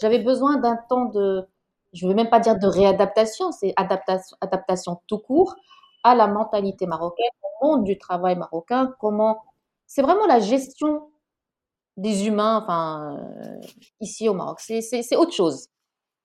j'avais 0.00 0.18
besoin 0.18 0.58
d'un 0.58 0.78
temps 0.88 1.06
de 1.06 1.46
je 1.92 2.06
ne 2.06 2.10
veux 2.10 2.16
même 2.16 2.28
pas 2.28 2.40
dire 2.40 2.58
de 2.58 2.66
réadaptation, 2.66 3.52
c'est 3.52 3.72
adaptation, 3.76 4.36
adaptation 4.40 5.00
tout 5.06 5.18
court 5.18 5.54
à 6.02 6.14
la 6.14 6.26
mentalité 6.26 6.86
marocaine, 6.86 7.30
au 7.60 7.66
monde 7.66 7.84
du 7.84 7.96
travail 7.98 8.36
marocain, 8.36 8.92
comment 9.00 9.42
c'est 9.94 10.02
vraiment 10.02 10.26
la 10.26 10.40
gestion 10.40 11.08
des 11.96 12.26
humains, 12.26 12.60
enfin 12.64 13.16
euh, 13.16 13.66
ici 14.00 14.28
au 14.28 14.34
Maroc, 14.34 14.58
c'est 14.58 15.16
autre 15.16 15.32
chose, 15.32 15.68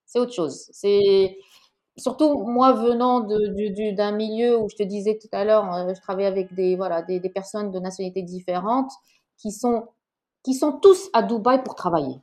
c'est 0.08 0.20
autre 0.20 0.34
chose. 0.34 0.68
C'est 0.72 1.38
surtout 1.96 2.40
moi 2.46 2.74
venant 2.74 3.20
d'un 3.22 4.12
milieu 4.12 4.58
où 4.58 4.70
je 4.70 4.76
te 4.76 4.82
disais 4.82 5.20
tout 5.22 5.28
à 5.32 5.46
l'heure, 5.46 5.72
euh, 5.72 5.94
je 5.94 6.02
travaille 6.02 6.26
avec 6.26 6.52
des 6.56 6.76
voilà 6.78 7.04
des, 7.04 7.20
personnes 7.30 7.70
de 7.72 7.78
nationalités 7.80 8.24
différentes 8.24 8.92
qui 9.38 9.52
sont 9.52 9.88
qui 10.44 10.56
sont 10.56 10.80
tous 10.80 11.10
à 11.14 11.22
Dubaï 11.22 11.64
pour 11.64 11.76
travailler 11.76 12.16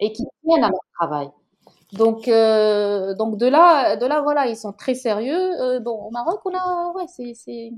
et 0.00 0.12
qui 0.12 0.24
tiennent 0.44 0.64
à 0.64 0.70
leur 0.70 0.80
travail. 0.98 1.30
Donc, 1.92 2.26
euh, 2.28 3.14
donc 3.14 3.36
de 3.36 3.46
là, 3.46 3.96
de 3.96 4.06
là, 4.06 4.22
voilà, 4.22 4.46
ils 4.46 4.56
sont 4.56 4.72
très 4.72 4.94
sérieux. 4.94 5.80
Bon, 5.80 6.06
au 6.06 6.10
Maroc, 6.10 6.40
on 6.46 6.52
ouais, 6.96 7.06
c'est, 7.08 7.72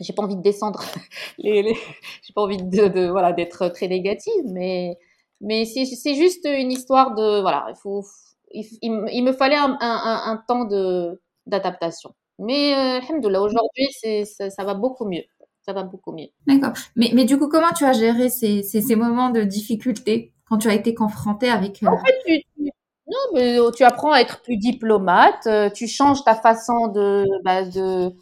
j'ai 0.00 0.12
pas 0.12 0.22
envie 0.22 0.36
de 0.36 0.42
descendre 0.42 0.82
les, 1.38 1.62
les... 1.62 1.74
j'ai 2.22 2.32
pas 2.34 2.42
envie 2.42 2.56
de, 2.56 2.88
de 2.88 3.08
voilà 3.08 3.32
d'être 3.32 3.68
très 3.68 3.88
négative, 3.88 4.44
mais, 4.52 4.98
mais 5.40 5.64
c'est, 5.64 6.14
juste 6.14 6.46
une 6.46 6.72
histoire 6.72 7.14
de, 7.14 7.40
voilà, 7.40 7.66
il 7.70 7.76
faut, 7.76 8.04
il, 8.50 8.66
il, 8.82 9.22
me 9.22 9.32
fallait 9.32 9.56
un, 9.56 9.76
un, 9.80 10.22
un 10.32 10.42
temps 10.48 10.64
de 10.64 11.20
d'adaptation. 11.46 12.14
Mais 12.38 13.00
euh, 13.00 13.40
aujourd'hui, 13.40 13.86
c'est, 14.00 14.24
ça, 14.24 14.50
ça 14.50 14.64
va 14.64 14.74
beaucoup 14.74 15.06
mieux 15.06 15.24
ça 15.64 15.72
va 15.72 15.82
beaucoup 15.82 16.12
mieux. 16.12 16.28
D'accord. 16.46 16.72
Mais, 16.94 17.10
mais 17.14 17.24
du 17.24 17.38
coup, 17.38 17.48
comment 17.48 17.72
tu 17.74 17.84
as 17.84 17.92
géré 17.92 18.28
ces, 18.28 18.62
ces, 18.62 18.82
ces 18.82 18.96
moments 18.96 19.30
de 19.30 19.42
difficulté 19.42 20.34
quand 20.46 20.58
tu 20.58 20.68
as 20.68 20.74
été 20.74 20.94
confronté 20.94 21.48
avec... 21.48 21.82
Euh... 21.82 21.88
En 21.88 21.98
fait, 21.98 22.14
tu, 22.26 22.42
tu, 22.56 22.70
non, 23.06 23.18
mais 23.34 23.58
euh, 23.58 23.70
tu 23.70 23.84
apprends 23.84 24.12
à 24.12 24.20
être 24.20 24.42
plus 24.42 24.56
diplomate, 24.56 25.46
euh, 25.46 25.70
tu 25.70 25.86
changes 25.86 26.24
ta 26.24 26.34
façon 26.34 26.88
de, 26.88 27.24
bah, 27.44 27.64
de, 27.64 28.12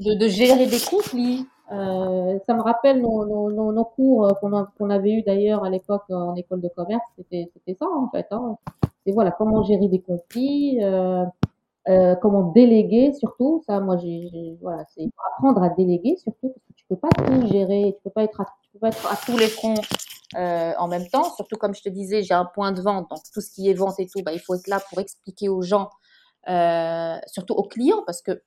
de, 0.00 0.14
de, 0.14 0.28
gérer 0.28 0.66
des 0.66 0.80
conflits. 0.80 1.46
Euh, 1.72 2.38
ça 2.46 2.54
me 2.54 2.62
rappelle 2.62 3.00
nos, 3.00 3.24
nos, 3.50 3.72
nos 3.72 3.84
cours 3.84 4.38
qu'on 4.40 4.66
qu'on 4.78 4.90
avait 4.90 5.12
eu 5.12 5.22
d'ailleurs 5.22 5.64
à 5.64 5.70
l'époque 5.70 6.04
en 6.10 6.34
école 6.36 6.60
de 6.60 6.68
commerce. 6.68 7.04
C'était 7.16 7.50
ça 7.78 7.86
en 7.86 8.08
fait. 8.10 8.26
Hein. 8.30 8.56
C'est 9.04 9.12
voilà 9.12 9.30
comment 9.30 9.62
gérer 9.62 9.88
des 9.88 10.00
conflits, 10.00 10.78
euh, 10.82 11.24
euh, 11.88 12.16
comment 12.16 12.50
déléguer 12.50 13.12
surtout. 13.12 13.62
Ça, 13.66 13.78
moi, 13.80 13.96
j'ai 13.98 14.58
voilà, 14.60 14.84
c'est 14.94 15.08
apprendre 15.32 15.62
à 15.62 15.68
déléguer 15.70 16.16
surtout 16.16 16.48
parce 16.48 16.62
que 16.66 16.72
tu 16.74 16.84
peux 16.88 16.96
pas 16.96 17.08
tout 17.08 17.46
gérer, 17.46 17.94
tu 17.96 18.02
peux 18.02 18.10
pas 18.10 18.24
être 18.24 18.40
à, 18.40 18.46
tu 18.62 18.70
peux 18.72 18.78
pas 18.80 18.88
être 18.88 19.12
à 19.12 19.16
tous 19.24 19.38
les 19.38 19.46
fronts 19.46 19.74
euh, 20.36 20.72
en 20.78 20.88
même 20.88 21.06
temps. 21.08 21.32
Surtout, 21.36 21.56
comme 21.56 21.74
je 21.74 21.82
te 21.82 21.88
disais, 21.88 22.22
j'ai 22.22 22.34
un 22.34 22.44
point 22.44 22.72
de 22.72 22.82
vente, 22.82 23.08
donc 23.10 23.20
tout 23.32 23.40
ce 23.40 23.50
qui 23.50 23.70
est 23.70 23.74
vente 23.74 24.00
et 24.00 24.06
tout, 24.06 24.22
bah, 24.24 24.32
il 24.32 24.40
faut 24.40 24.54
être 24.56 24.66
là 24.66 24.80
pour 24.90 24.98
expliquer 24.98 25.48
aux 25.48 25.62
gens, 25.62 25.88
euh, 26.48 27.16
surtout 27.28 27.54
aux 27.54 27.62
clients, 27.62 28.02
parce 28.04 28.22
que 28.22 28.42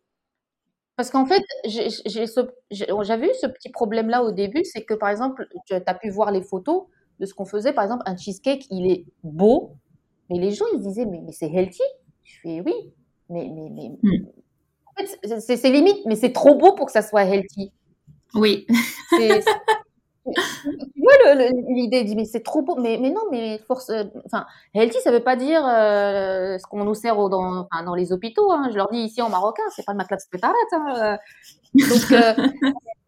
parce 1.00 1.12
qu'en 1.12 1.26
fait, 1.26 1.42
j'avais 1.64 3.28
eu 3.28 3.34
ce 3.40 3.48
petit 3.48 3.70
problème-là 3.70 4.22
au 4.22 4.34
début, 4.34 4.66
c'est 4.66 4.84
que 4.84 4.94
par 4.94 5.08
exemple, 5.08 5.48
tu 5.66 5.74
as 5.74 5.94
pu 5.94 6.10
voir 6.10 6.30
les 6.30 6.42
photos 6.42 6.88
de 7.22 7.26
ce 7.26 7.34
qu'on 7.34 7.46
faisait. 7.46 7.72
Par 7.72 7.86
exemple, 7.86 8.04
un 8.06 8.18
cheesecake, 8.18 8.66
il 8.70 8.92
est 8.92 9.06
beau, 9.24 9.78
mais 10.30 10.40
les 10.40 10.52
gens, 10.52 10.66
ils 10.74 10.82
disaient, 10.82 11.06
mais, 11.06 11.22
mais 11.26 11.32
c'est 11.32 11.50
healthy. 11.50 11.84
Je 12.24 12.42
fais, 12.42 12.60
oui, 12.60 12.74
mais, 13.30 13.50
mais, 13.50 13.70
mais... 13.70 13.92
Mm. 14.04 14.26
En 14.88 14.92
fait, 15.02 15.40
c'est 15.40 15.70
limite, 15.70 16.06
mais 16.06 16.18
c'est 16.18 16.34
trop 16.34 16.56
beau 16.56 16.74
pour 16.74 16.88
que 16.88 16.92
ça 16.92 17.02
soit 17.02 17.24
healthy. 17.24 17.72
Oui. 18.34 18.68
Tu 20.34 21.02
vois 21.02 21.36
l'idée, 21.70 22.04
dit 22.04 22.16
mais 22.16 22.26
c'est 22.26 22.44
trop 22.44 22.62
beau, 22.62 22.76
mais, 22.76 22.98
mais 23.02 23.10
non, 23.10 23.22
mais 23.32 23.60
force, 23.68 23.90
euh, 23.90 24.04
enfin, 24.26 24.46
healthy, 24.74 25.00
ça 25.02 25.12
veut 25.12 25.24
pas 25.24 25.36
dire 25.36 25.66
euh, 25.66 26.58
ce 26.58 26.64
qu'on 26.68 26.84
nous 26.84 26.96
sert 26.96 27.16
dans, 27.30 27.68
enfin, 27.72 27.84
dans 27.84 27.96
les 27.96 28.12
hôpitaux. 28.12 28.52
Hein. 28.52 28.70
Je 28.72 28.76
leur 28.76 28.90
dis 28.90 29.00
ici 29.00 29.22
en 29.22 29.30
marocain, 29.30 29.64
c'est 29.76 29.86
pas 29.86 29.94
le 29.94 29.98
matelas 29.98 30.18
de 30.18 30.40
hein. 30.44 31.18
Donc, 31.74 32.12
euh, 32.12 32.48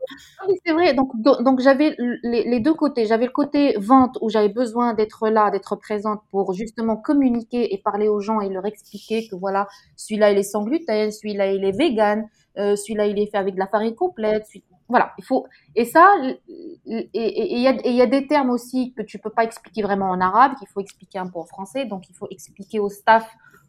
c'est 0.66 0.74
vrai. 0.74 0.94
Donc, 0.94 1.10
donc 1.22 1.60
j'avais 1.60 1.96
les, 2.24 2.44
les, 2.44 2.60
deux 2.60 2.74
côtés. 2.74 3.06
J'avais 3.06 3.26
le 3.26 3.32
côté 3.32 3.76
vente 3.78 4.18
où 4.22 4.30
j'avais 4.30 4.50
besoin 4.50 4.94
d'être 4.94 5.28
là, 5.30 5.52
d'être 5.52 5.76
présente 5.76 6.22
pour 6.32 6.54
justement 6.54 6.98
communiquer 6.98 7.74
et 7.74 7.78
parler 7.78 8.08
aux 8.08 8.20
gens 8.20 8.42
et 8.42 8.50
leur 8.50 8.66
expliquer 8.66 9.28
que 9.28 9.36
voilà, 9.36 9.68
celui-là 9.96 10.32
il 10.32 10.38
est 10.38 10.44
sans 10.44 10.64
gluten, 10.64 11.12
celui-là 11.12 11.52
il 11.54 11.64
est 11.64 11.78
vegan, 11.78 12.28
euh, 12.58 12.76
celui-là 12.76 13.08
il 13.08 13.20
est 13.20 13.32
fait 13.32 13.38
avec 13.38 13.56
de 13.56 13.60
la 13.60 13.68
farine 13.68 13.96
complète, 13.96 14.46
celui 14.48 14.64
voilà, 14.92 15.14
il 15.18 15.24
faut 15.24 15.48
et 15.76 15.86
ça 15.86 16.16
et 16.86 17.10
il 17.14 17.96
y 17.96 18.02
a 18.02 18.06
des 18.06 18.28
termes 18.28 18.50
aussi 18.52 18.94
que 18.94 19.02
tu 19.02 19.18
peux 19.18 19.30
pas 19.30 19.44
expliquer 19.44 19.82
vraiment 19.82 20.10
en 20.10 20.22
arabe, 20.22 20.54
qu'il 20.60 20.68
faut 20.68 20.82
expliquer 20.82 21.20
un 21.20 21.28
peu 21.28 21.40
en 21.40 21.46
français, 21.46 21.86
donc 21.86 22.10
il 22.10 22.16
faut 22.16 22.28
expliquer 22.30 22.80
au 22.80 22.90
staff 22.90 23.28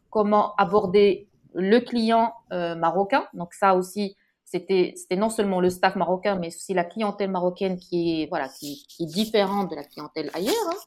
comment 0.09 0.53
aborder 0.55 1.27
le 1.55 1.79
client 1.79 2.33
euh, 2.51 2.75
marocain. 2.75 3.25
Donc 3.33 3.53
ça 3.53 3.75
aussi 3.75 4.15
c'était 4.45 4.93
non 5.17 5.29
seulement 5.29 5.59
le 5.59 5.71
staff 5.71 5.95
marocain 5.95 6.35
mais 6.35 6.47
aussi 6.47 6.75
la 6.75 6.83
clientèle 6.83 7.31
marocaine 7.31 7.79
qui 7.79 8.21
est 8.21 8.27
voilà 8.27 8.49
qui, 8.49 8.85
est 8.99 9.05
différente 9.05 9.71
de 9.71 9.75
la 9.75 9.83
clientèle 9.83 10.29
ailleurs. 10.33 10.53
Hein. 10.69 10.77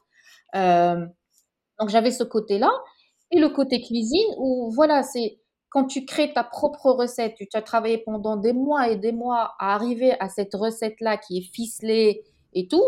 Euh, 0.55 1.05
donc 1.79 1.89
j'avais 1.89 2.11
ce 2.11 2.23
côté-là 2.23 2.71
et 3.31 3.39
le 3.39 3.49
côté 3.49 3.81
cuisine 3.81 4.27
où 4.37 4.71
voilà, 4.73 5.03
c'est 5.03 5.39
quand 5.69 5.85
tu 5.85 6.05
crées 6.05 6.33
ta 6.33 6.43
propre 6.43 6.91
recette, 6.91 7.35
tu 7.37 7.47
as 7.53 7.61
travaillé 7.61 7.97
pendant 7.99 8.37
des 8.37 8.53
mois 8.53 8.89
et 8.89 8.95
des 8.95 9.11
mois 9.11 9.55
à 9.59 9.73
arriver 9.75 10.19
à 10.19 10.29
cette 10.29 10.53
recette-là 10.55 11.17
qui 11.17 11.39
est 11.39 11.53
ficelée 11.53 12.23
et 12.53 12.67
tout, 12.67 12.83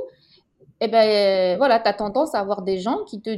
eh 0.81 0.87
ben 0.87 1.57
voilà, 1.57 1.79
tu 1.79 1.87
as 1.89 1.93
tendance 1.93 2.35
à 2.35 2.39
avoir 2.39 2.61
des 2.63 2.79
gens 2.79 3.03
qui 3.05 3.21
te 3.21 3.31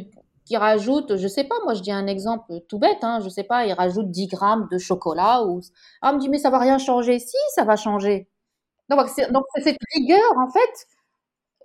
qui 0.46 0.58
rajoutent, 0.58 1.18
je 1.18 1.28
sais 1.28 1.44
pas, 1.46 1.56
moi 1.64 1.74
je 1.76 1.82
dis 1.82 1.92
un 1.92 2.08
exemple 2.08 2.62
tout 2.68 2.80
bête, 2.80 3.04
hein, 3.04 3.20
je 3.24 3.30
sais 3.30 3.44
pas, 3.44 3.66
ils 3.66 3.74
rajoutent 3.74 4.12
10 4.12 4.28
grammes 4.28 4.68
de 4.72 4.78
chocolat 4.80 5.44
ou 5.44 5.62
ah 6.02 6.12
on 6.12 6.16
me 6.16 6.20
dit 6.20 6.30
mais 6.30 6.40
ça 6.40 6.50
va 6.50 6.60
rien 6.60 6.78
changer, 6.80 7.20
si 7.20 7.38
ça 7.56 7.64
va 7.64 7.76
changer. 7.76 8.28
Donc 8.90 9.08
c'est 9.16 9.28
cette 9.64 9.78
rigueur 9.96 10.38
en 10.38 10.50
fait 10.52 10.88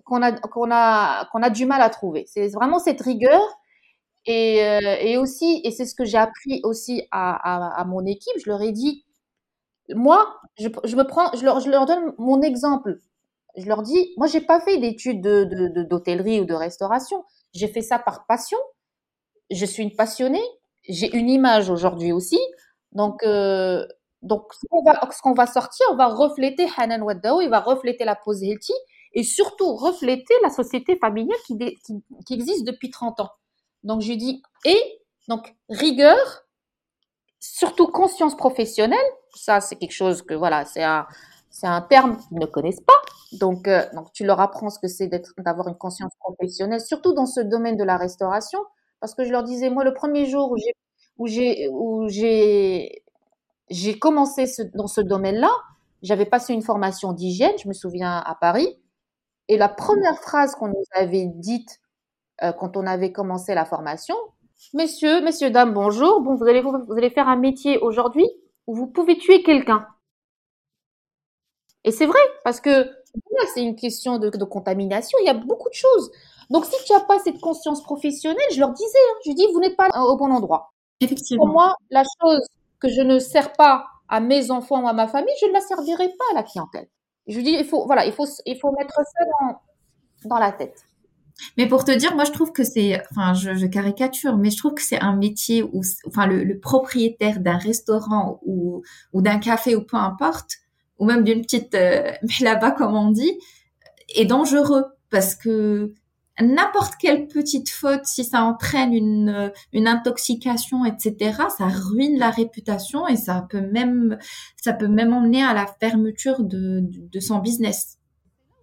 qu'on 0.05 0.23
a 0.23 0.33
qu'on 0.33 0.71
a 0.71 1.27
qu'on 1.33 1.43
a 1.43 1.51
du 1.51 1.67
mal 1.67 1.83
à 1.83 1.91
trouver. 1.91 2.25
C'est 2.29 2.49
vraiment 2.49 2.79
cette 2.79 3.01
rigueur 3.03 3.41
et, 4.27 4.65
euh, 4.65 4.97
et 5.01 5.17
aussi, 5.17 5.61
et 5.63 5.71
c'est 5.71 5.87
ce 5.87 5.95
que 5.95 6.05
j'ai 6.05 6.19
appris 6.19 6.61
aussi 6.65 7.03
à, 7.13 7.85
mon 7.87 8.05
équipe, 8.05 8.35
je 8.45 8.51
leur 8.51 8.61
ai 8.61 8.73
dit, 8.73 9.05
moi, 9.95 10.41
je, 10.59 10.67
me 10.67 11.05
prends, 11.05 11.31
je 11.37 11.45
leur, 11.45 11.87
donne 11.87 12.13
mon 12.19 12.43
exemple. 12.43 12.99
Je 13.57 13.67
leur 13.67 13.83
dis, 13.83 14.13
moi, 14.17 14.27
j'ai 14.27 14.41
pas 14.41 14.61
fait 14.61 14.79
d'études 14.79 15.23
de, 15.23 15.85
d'hôtellerie 15.85 16.39
de, 16.39 16.43
ou 16.43 16.45
de 16.45 16.55
restauration. 16.55 17.25
J'ai 17.55 17.69
fait 17.69 17.83
ça 17.83 18.01
par 18.01 18.27
passion. 18.27 18.59
Je 19.51 19.65
suis 19.65 19.85
une 19.85 19.95
passionnée. 19.95 20.43
J'ai 20.89 21.15
une 21.17 21.31
image 21.31 21.71
aujourd'hui 21.71 22.13
aussi. 22.13 22.39
Donc, 22.93 23.23
euh, 23.23 23.87
donc 24.23 24.53
ce 24.55 24.67
qu'on 25.23 25.35
va, 25.35 25.47
sortir, 25.47 25.87
on 25.93 25.97
va 25.97 26.09
refléter 26.09 26.67
Hanan 26.77 27.03
Waddao, 27.03 27.43
il 27.43 27.49
va 27.49 27.61
refléter 27.61 28.05
la 28.05 28.17
pose 28.17 28.43
healthy 28.43 28.73
et 29.13 29.23
surtout 29.23 29.77
refléter 29.77 30.35
la 30.43 30.51
société 30.51 30.97
familiale 30.97 31.39
qui 31.47 32.35
existe 32.35 32.65
depuis 32.65 32.91
30 32.91 33.21
ans. 33.21 33.31
Donc, 33.87 34.03
je 34.03 34.13
dis, 34.13 34.43
et 34.65 35.01
donc, 35.29 35.55
rigueur, 35.69 36.45
surtout 37.41 37.87
conscience 37.87 38.37
professionnelle, 38.37 38.99
ça, 39.35 39.61
c'est 39.61 39.77
quelque 39.77 39.93
chose 39.93 40.23
que, 40.23 40.35
voilà, 40.35 40.65
c'est 40.65 40.83
un, 40.83 41.07
c'est 41.51 41.69
un 41.69 41.81
terme 41.83 42.17
qu'ils 42.17 42.39
ne 42.39 42.47
connaissent 42.47 42.81
pas. 42.81 43.01
Donc, 43.33 43.69
euh, 43.69 43.85
donc 43.95 44.13
tu 44.13 44.25
leur 44.25 44.41
apprends 44.41 44.71
ce 44.71 44.81
que 44.81 44.89
c'est 44.89 45.07
d'être, 45.07 45.33
d'avoir 45.39 45.69
une 45.69 45.77
conscience 45.77 46.13
professionnelle, 46.19 46.81
surtout 46.81 47.13
dans 47.15 47.27
ce 47.27 47.41
domaine 47.41 47.77
de 47.77 47.85
la 47.85 47.97
restauration, 47.97 48.59
parce 49.01 49.15
que 49.15 49.25
je 49.25 49.31
leur 49.31 49.45
disais, 49.45 49.71
moi, 49.71 49.85
le 49.85 49.95
premier 49.95 50.27
jour 50.27 50.51
où 50.51 50.57
j'ai, 50.57 50.75
où 51.19 51.27
j'ai, 51.29 51.69
où 51.69 52.09
j'ai, 52.09 53.05
j'ai 53.71 53.99
commencé 54.01 54.47
dans 54.75 54.89
ce 54.89 55.01
domaine-là, 55.01 55.51
j'avais 56.03 56.27
passé 56.27 56.55
une 56.55 56.63
formation 56.63 57.13
d'hygiène, 57.13 57.57
je 57.63 57.69
me 57.69 57.73
souviens 57.73 58.19
à 58.19 58.35
Paris, 58.35 58.81
et 59.49 59.57
la 59.59 59.69
première 59.69 60.19
phrase 60.21 60.55
qu'on 60.57 60.69
nous 60.69 60.85
avait 60.93 61.27
dite 61.27 61.81
euh, 62.43 62.53
quand 62.53 62.77
on 62.77 62.87
avait 62.87 63.13
commencé 63.13 63.55
la 63.55 63.65
formation, 63.65 64.17
messieurs, 64.75 65.23
messieurs, 65.23 65.51
dames, 65.51 65.73
bonjour, 65.73 66.21
bon, 66.21 66.35
vous 66.35 66.45
allez, 66.45 66.63
vous 66.63 66.95
allez 66.97 67.11
faire 67.11 67.29
un 67.29 67.37
métier 67.37 67.79
aujourd'hui 67.79 68.27
où 68.67 68.75
vous 68.75 68.87
pouvez 68.87 69.17
tuer 69.17 69.43
quelqu'un. 69.43 69.87
Et 71.85 71.93
c'est 71.93 72.07
vrai, 72.07 72.19
parce 72.45 72.61
que 72.61 72.91
c'est 73.55 73.63
une 73.63 73.77
question 73.77 74.19
de, 74.19 74.29
contamination, 74.45 75.19
il 75.23 75.27
y 75.27 75.31
a 75.31 75.35
beaucoup 75.35 75.69
de 75.69 75.75
choses. 75.75 76.11
Donc, 76.51 76.65
si 76.65 76.75
tu 76.85 76.93
n'as 76.93 77.01
pas 77.01 77.19
cette 77.21 77.41
conscience 77.41 77.83
professionnelle, 77.83 78.47
je 78.53 78.61
leur 78.61 78.73
disais, 78.73 78.99
hein, 79.11 79.19
je 79.25 79.33
dis, 79.33 79.47
vous 79.53 79.61
n'êtes 79.61 79.77
pas 79.77 79.89
au 80.03 80.17
bon 80.17 80.31
endroit. 80.31 80.73
Effectivement. 81.01 81.45
Pour 81.45 81.53
moi, 81.53 81.77
la 81.91 82.03
chose 82.21 82.47
que 82.81 82.89
je 82.89 83.01
ne 83.01 83.19
sers 83.19 83.53
pas 83.53 83.87
à 84.09 84.21
mes 84.21 84.51
enfants 84.51 84.83
ou 84.83 84.89
à 84.89 84.93
ma 84.93 85.09
famille, 85.09 85.35
je 85.41 85.47
ne 85.47 85.53
la 85.53 85.61
servirai 85.61 86.09
pas 86.09 86.25
à 86.33 86.35
la 86.35 86.43
clientèle. 86.43 86.89
Je 87.27 87.41
dis, 87.41 87.51
il 87.51 87.65
faut, 87.65 87.87
voilà, 87.87 88.05
il 88.07 88.13
faut, 88.13 88.27
il 88.47 88.59
faut 88.59 88.73
mettre 88.73 88.95
ça 88.95 89.25
dans, 89.25 89.61
dans 90.29 90.39
la 90.39 90.53
tête. 90.53 90.86
Mais 91.57 91.69
pour 91.69 91.85
te 91.85 91.91
dire, 91.91 92.15
moi, 92.15 92.25
je 92.25 92.33
trouve 92.33 92.53
que 92.53 92.65
c'est, 92.65 93.03
enfin, 93.11 93.35
je, 93.35 93.67
caricature, 93.67 94.37
mais 94.37 94.51
je 94.51 94.57
trouve 94.57 94.75
que 94.75 94.83
c'est 94.83 95.01
un 95.01 95.17
métier 95.17 95.63
où, 95.63 95.83
enfin, 96.07 96.27
le, 96.27 96.59
propriétaire 96.59 97.41
d'un 97.41 97.59
restaurant 97.59 98.41
ou, 98.45 98.83
ou 99.13 99.23
d'un 99.23 99.39
café 99.39 99.77
ou 99.77 99.83
peu 99.83 99.97
importe, 99.97 100.57
ou 100.99 101.05
même 101.05 101.25
d'une 101.25 101.43
petite 101.43 101.75
euh, 101.75 102.11
là-bas, 102.41 102.73
comme 102.73 102.95
on 102.95 103.11
dit, 103.11 103.39
est 104.15 104.25
dangereux 104.25 104.85
parce 105.11 105.35
que 105.35 105.93
n'importe 106.41 106.95
quelle 107.01 107.29
petite 107.29 107.71
faute, 107.71 108.05
si 108.05 108.25
ça 108.25 108.43
entraîne 108.43 108.93
une, 108.93 109.53
une 109.73 109.89
intoxication, 109.89 110.85
etc., 110.85 111.43
ça 111.57 111.67
ruine 111.69 112.19
la 112.19 112.31
réputation 112.31 113.09
et 113.09 113.17
ça 113.17 113.47
peut 113.49 113.61
même, 113.61 114.19
ça 114.57 114.73
peut 114.73 114.89
même 114.89 115.13
emmener 115.13 115.43
à 115.43 115.55
la 115.55 115.67
fermeture 115.81 116.43
de, 116.43 116.83
de 116.83 117.21
son 117.21 117.39
business. 117.39 117.99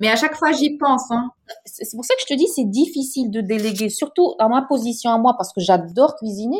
Mais 0.04 0.10
à 0.10 0.18
chaque 0.18 0.36
fois, 0.36 0.52
j'y 0.52 0.78
pense. 0.78 1.10
Hein. 1.12 1.30
C'est 1.64 1.96
pour 1.96 2.04
ça 2.04 2.14
que 2.16 2.22
je 2.24 2.26
te 2.26 2.38
dis, 2.38 2.46
c'est 2.48 2.70
difficile 2.70 3.32
de 3.32 3.40
déléguer, 3.40 3.88
surtout 3.88 4.36
dans 4.38 4.50
ma 4.50 4.62
position 4.64 5.10
à 5.12 5.18
moi, 5.18 5.36
parce 5.38 5.54
que 5.54 5.62
j'adore 5.62 6.18
cuisiner, 6.18 6.60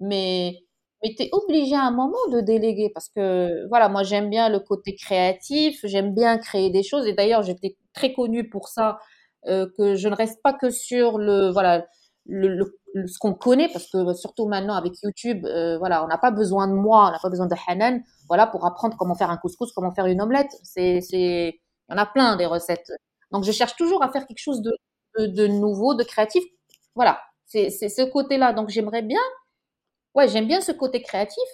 mais, 0.00 0.54
mais 1.02 1.14
tu 1.14 1.24
es 1.24 1.28
obligé 1.32 1.74
à 1.74 1.82
un 1.82 1.90
moment 1.90 2.16
de 2.32 2.40
déléguer, 2.40 2.90
parce 2.94 3.10
que, 3.10 3.68
voilà, 3.68 3.90
moi, 3.90 4.02
j'aime 4.02 4.30
bien 4.30 4.48
le 4.48 4.60
côté 4.60 4.94
créatif, 4.96 5.80
j'aime 5.84 6.14
bien 6.14 6.38
créer 6.38 6.70
des 6.70 6.82
choses, 6.82 7.06
et 7.06 7.12
d'ailleurs, 7.12 7.42
j'étais 7.42 7.76
très 7.92 8.14
connue 8.14 8.48
pour 8.48 8.68
ça, 8.68 8.98
euh, 9.46 9.66
que 9.76 9.94
je 9.94 10.08
ne 10.08 10.14
reste 10.14 10.40
pas 10.42 10.54
que 10.54 10.70
sur 10.70 11.18
le, 11.18 11.50
voilà, 11.50 11.84
le, 12.24 12.64
ce 12.94 13.18
qu'on 13.18 13.34
connaît, 13.34 13.68
parce 13.70 13.90
que 13.90 14.14
surtout 14.14 14.48
maintenant 14.48 14.74
avec 14.74 14.94
YouTube, 15.02 15.44
euh, 15.44 15.76
voilà, 15.76 16.02
on 16.02 16.08
n'a 16.08 16.16
pas 16.16 16.30
besoin 16.30 16.66
de 16.66 16.72
moi, 16.72 17.08
on 17.08 17.10
n'a 17.10 17.18
pas 17.20 17.28
besoin 17.28 17.46
de 17.46 17.54
Hanan, 17.66 18.00
voilà, 18.26 18.46
pour 18.46 18.64
apprendre 18.64 18.96
comment 18.98 19.14
faire 19.14 19.30
un 19.30 19.36
couscous, 19.36 19.70
comment 19.72 19.92
faire 19.92 20.06
une 20.06 20.22
omelette. 20.22 20.56
C'est, 20.62 21.02
il 21.88 21.92
y 21.92 21.94
en 21.94 22.02
a 22.02 22.06
plein 22.06 22.36
des 22.36 22.46
recettes. 22.46 22.92
Donc, 23.30 23.44
je 23.44 23.52
cherche 23.52 23.76
toujours 23.76 24.02
à 24.02 24.10
faire 24.10 24.26
quelque 24.26 24.38
chose 24.40 24.62
de, 24.62 25.46
nouveau, 25.46 25.94
de 25.94 26.04
créatif. 26.04 26.44
Voilà, 26.94 27.20
c'est 27.46 27.70
ce 27.70 28.02
côté-là. 28.02 28.52
Donc, 28.52 28.68
j'aimerais 28.68 29.02
bien, 29.02 29.20
ouais, 30.14 30.28
j'aime 30.28 30.46
bien 30.46 30.60
ce 30.60 30.72
côté 30.72 31.02
créatif. 31.02 31.44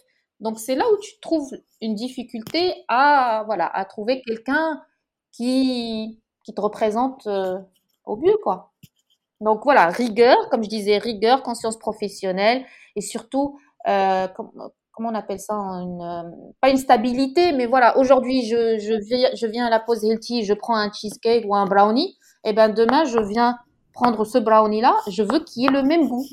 Donc, 0.41 0.59
c'est 0.59 0.75
là 0.75 0.85
où 0.93 0.97
tu 0.99 1.19
trouves 1.21 1.57
une 1.81 1.95
difficulté 1.95 2.85
à, 2.89 3.45
voilà, 3.47 3.67
à 3.67 3.85
trouver 3.85 4.23
quelqu'un 4.23 4.83
qui, 5.33 6.21
qui 6.45 6.55
te 6.55 6.61
représente 6.61 7.27
euh, 7.27 7.59
au 8.05 8.17
mieux, 8.17 8.37
quoi. 8.43 8.73
Donc, 9.41 9.63
voilà, 9.65 9.89
rigueur, 9.89 10.49
comme 10.51 10.63
je 10.65 10.69
disais, 10.69 10.99
rigueur, 10.99 11.43
conscience 11.43 11.79
professionnelle 11.79 12.65
et 12.97 13.01
surtout, 13.01 13.59
euh, 13.89 14.29
comment 14.95 15.11
on 15.11 15.15
appelle 15.15 15.41
ça 15.41 15.55
une, 15.55 16.01
euh, 16.01 16.31
Pas 16.61 16.71
une 16.71 16.77
stabilité, 16.77 17.53
mais 17.53 17.67
voilà, 17.67 17.99
aujourd'hui, 17.99 18.47
je, 18.47 18.79
je, 18.79 18.95
viens, 18.95 19.29
je 19.35 19.47
viens 19.47 19.67
à 19.67 19.71
la 19.71 19.81
pause 19.81 20.05
healthy, 20.05 20.45
je 20.45 20.55
prends 20.55 20.77
un 20.77 20.91
cheesecake 20.93 21.45
ou 21.47 21.55
un 21.55 21.67
brownie, 21.67 22.17
et 22.45 22.53
ben 22.53 22.69
demain, 22.69 23.05
je 23.05 23.19
viens 23.19 23.59
prendre 23.93 24.25
ce 24.25 24.39
brownie-là, 24.39 24.97
je 25.09 25.23
veux 25.23 25.41
qu'il 25.41 25.67
ait 25.67 25.73
le 25.73 25.83
même 25.83 26.09
goût. 26.09 26.25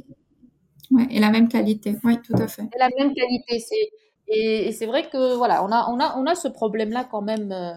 Ouais, 0.91 1.07
et 1.09 1.19
la 1.19 1.29
même 1.29 1.47
qualité, 1.47 1.97
oui, 2.03 2.19
tout 2.21 2.33
à 2.37 2.47
fait. 2.47 2.63
Et 2.63 2.79
la 2.79 2.89
même 2.97 3.13
qualité, 3.13 3.59
c'est 3.59 3.89
et, 4.33 4.71
c'est 4.71 4.85
vrai 4.85 5.09
que 5.09 5.35
voilà, 5.35 5.63
on 5.63 5.71
a 5.71 5.89
on 5.89 5.99
a 5.99 6.17
on 6.17 6.25
a 6.25 6.35
ce 6.35 6.47
problème-là 6.47 7.05
quand 7.09 7.21
même. 7.21 7.51
Euh, 7.51 7.73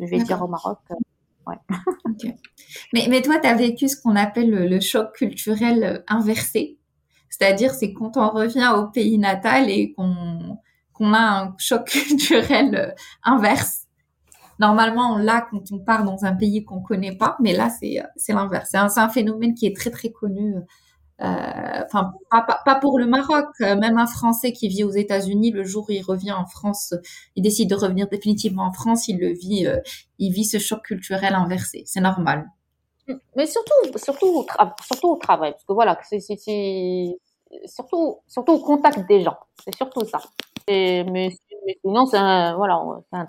je 0.00 0.06
vais 0.06 0.18
dire 0.22 0.42
au 0.42 0.48
Maroc. 0.48 0.78
Euh, 0.90 0.94
ouais. 1.46 1.56
mais, 2.92 3.06
mais 3.08 3.22
toi, 3.22 3.38
tu 3.38 3.48
as 3.48 3.54
vécu 3.54 3.88
ce 3.88 4.00
qu'on 4.00 4.16
appelle 4.16 4.50
le 4.50 4.80
choc 4.80 5.12
culturel 5.12 6.04
inversé. 6.08 6.77
C'est-à-dire, 7.30 7.72
c'est 7.74 7.92
quand 7.92 8.16
on 8.16 8.30
revient 8.30 8.72
au 8.76 8.86
pays 8.86 9.18
natal 9.18 9.70
et 9.70 9.92
qu'on 9.92 10.58
qu'on 10.92 11.12
a 11.14 11.42
un 11.42 11.54
choc 11.58 11.84
culturel 11.90 12.74
euh, 12.74 12.90
inverse. 13.22 13.84
Normalement, 14.58 15.18
là, 15.18 15.46
quand 15.50 15.70
on 15.70 15.78
part 15.78 16.04
dans 16.04 16.24
un 16.24 16.34
pays 16.34 16.64
qu'on 16.64 16.80
connaît 16.80 17.16
pas, 17.16 17.36
mais 17.40 17.52
là, 17.52 17.70
c'est 17.70 18.02
c'est 18.16 18.32
l'inverse. 18.32 18.68
C'est 18.72 18.78
un, 18.78 18.88
un, 18.96 19.08
phénomène 19.08 19.54
qui 19.54 19.66
est 19.66 19.76
très 19.76 19.90
très 19.90 20.10
connu. 20.10 20.56
Euh, 21.20 21.82
enfin, 21.84 22.12
pas, 22.30 22.46
pas, 22.64 22.74
pour 22.76 22.98
le 22.98 23.06
Maroc, 23.06 23.46
même 23.60 23.98
un 23.98 24.06
Français 24.06 24.52
qui 24.52 24.68
vit 24.68 24.84
aux 24.84 24.90
États-Unis, 24.90 25.50
le 25.50 25.64
jour 25.64 25.86
où 25.88 25.92
il 25.92 26.02
revient 26.02 26.32
en 26.32 26.46
France, 26.46 26.94
il 27.34 27.42
décide 27.42 27.70
de 27.70 27.74
revenir 27.74 28.08
définitivement 28.08 28.64
en 28.64 28.72
France, 28.72 29.08
il 29.08 29.18
le 29.18 29.32
vit, 29.32 29.66
euh, 29.66 29.78
il 30.18 30.32
vit 30.32 30.44
ce 30.44 30.58
choc 30.58 30.82
culturel 30.84 31.34
inversé. 31.34 31.82
C'est 31.86 32.00
normal. 32.00 32.46
Mais 33.36 33.46
surtout, 33.46 33.96
surtout, 33.96 34.26
au 34.26 34.46
surtout 34.82 35.08
au 35.08 35.16
travail, 35.16 35.52
parce 35.52 35.64
que 35.64 35.72
voilà, 35.72 35.98
c'est 36.02 36.20
surtout, 37.66 38.18
surtout 38.26 38.52
au 38.52 38.58
contact 38.60 39.06
des 39.08 39.20
gens. 39.20 39.36
C'est 39.64 39.74
surtout 39.74 40.04
ça. 40.04 40.20
Et, 40.66 41.04
mais, 41.04 41.30
sinon, 41.84 42.06
c'est 42.06 42.18
un, 42.18 42.56
voilà, 42.56 42.82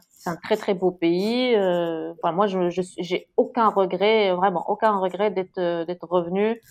c'est 0.09 0.29
un, 0.29 0.35
très 0.35 0.57
très 0.57 0.73
beau 0.73 0.91
pays. 0.91 1.55
Euh, 1.55 2.13
enfin, 2.21 2.33
moi, 2.33 2.47
je, 2.47 2.69
je 2.69 2.81
j'ai 2.97 3.27
aucun 3.37 3.69
regret, 3.69 4.33
vraiment 4.33 4.69
aucun 4.69 4.97
regret 4.97 5.31
d'être 5.31 5.85
d'être 5.85 6.07
revenu. 6.07 6.61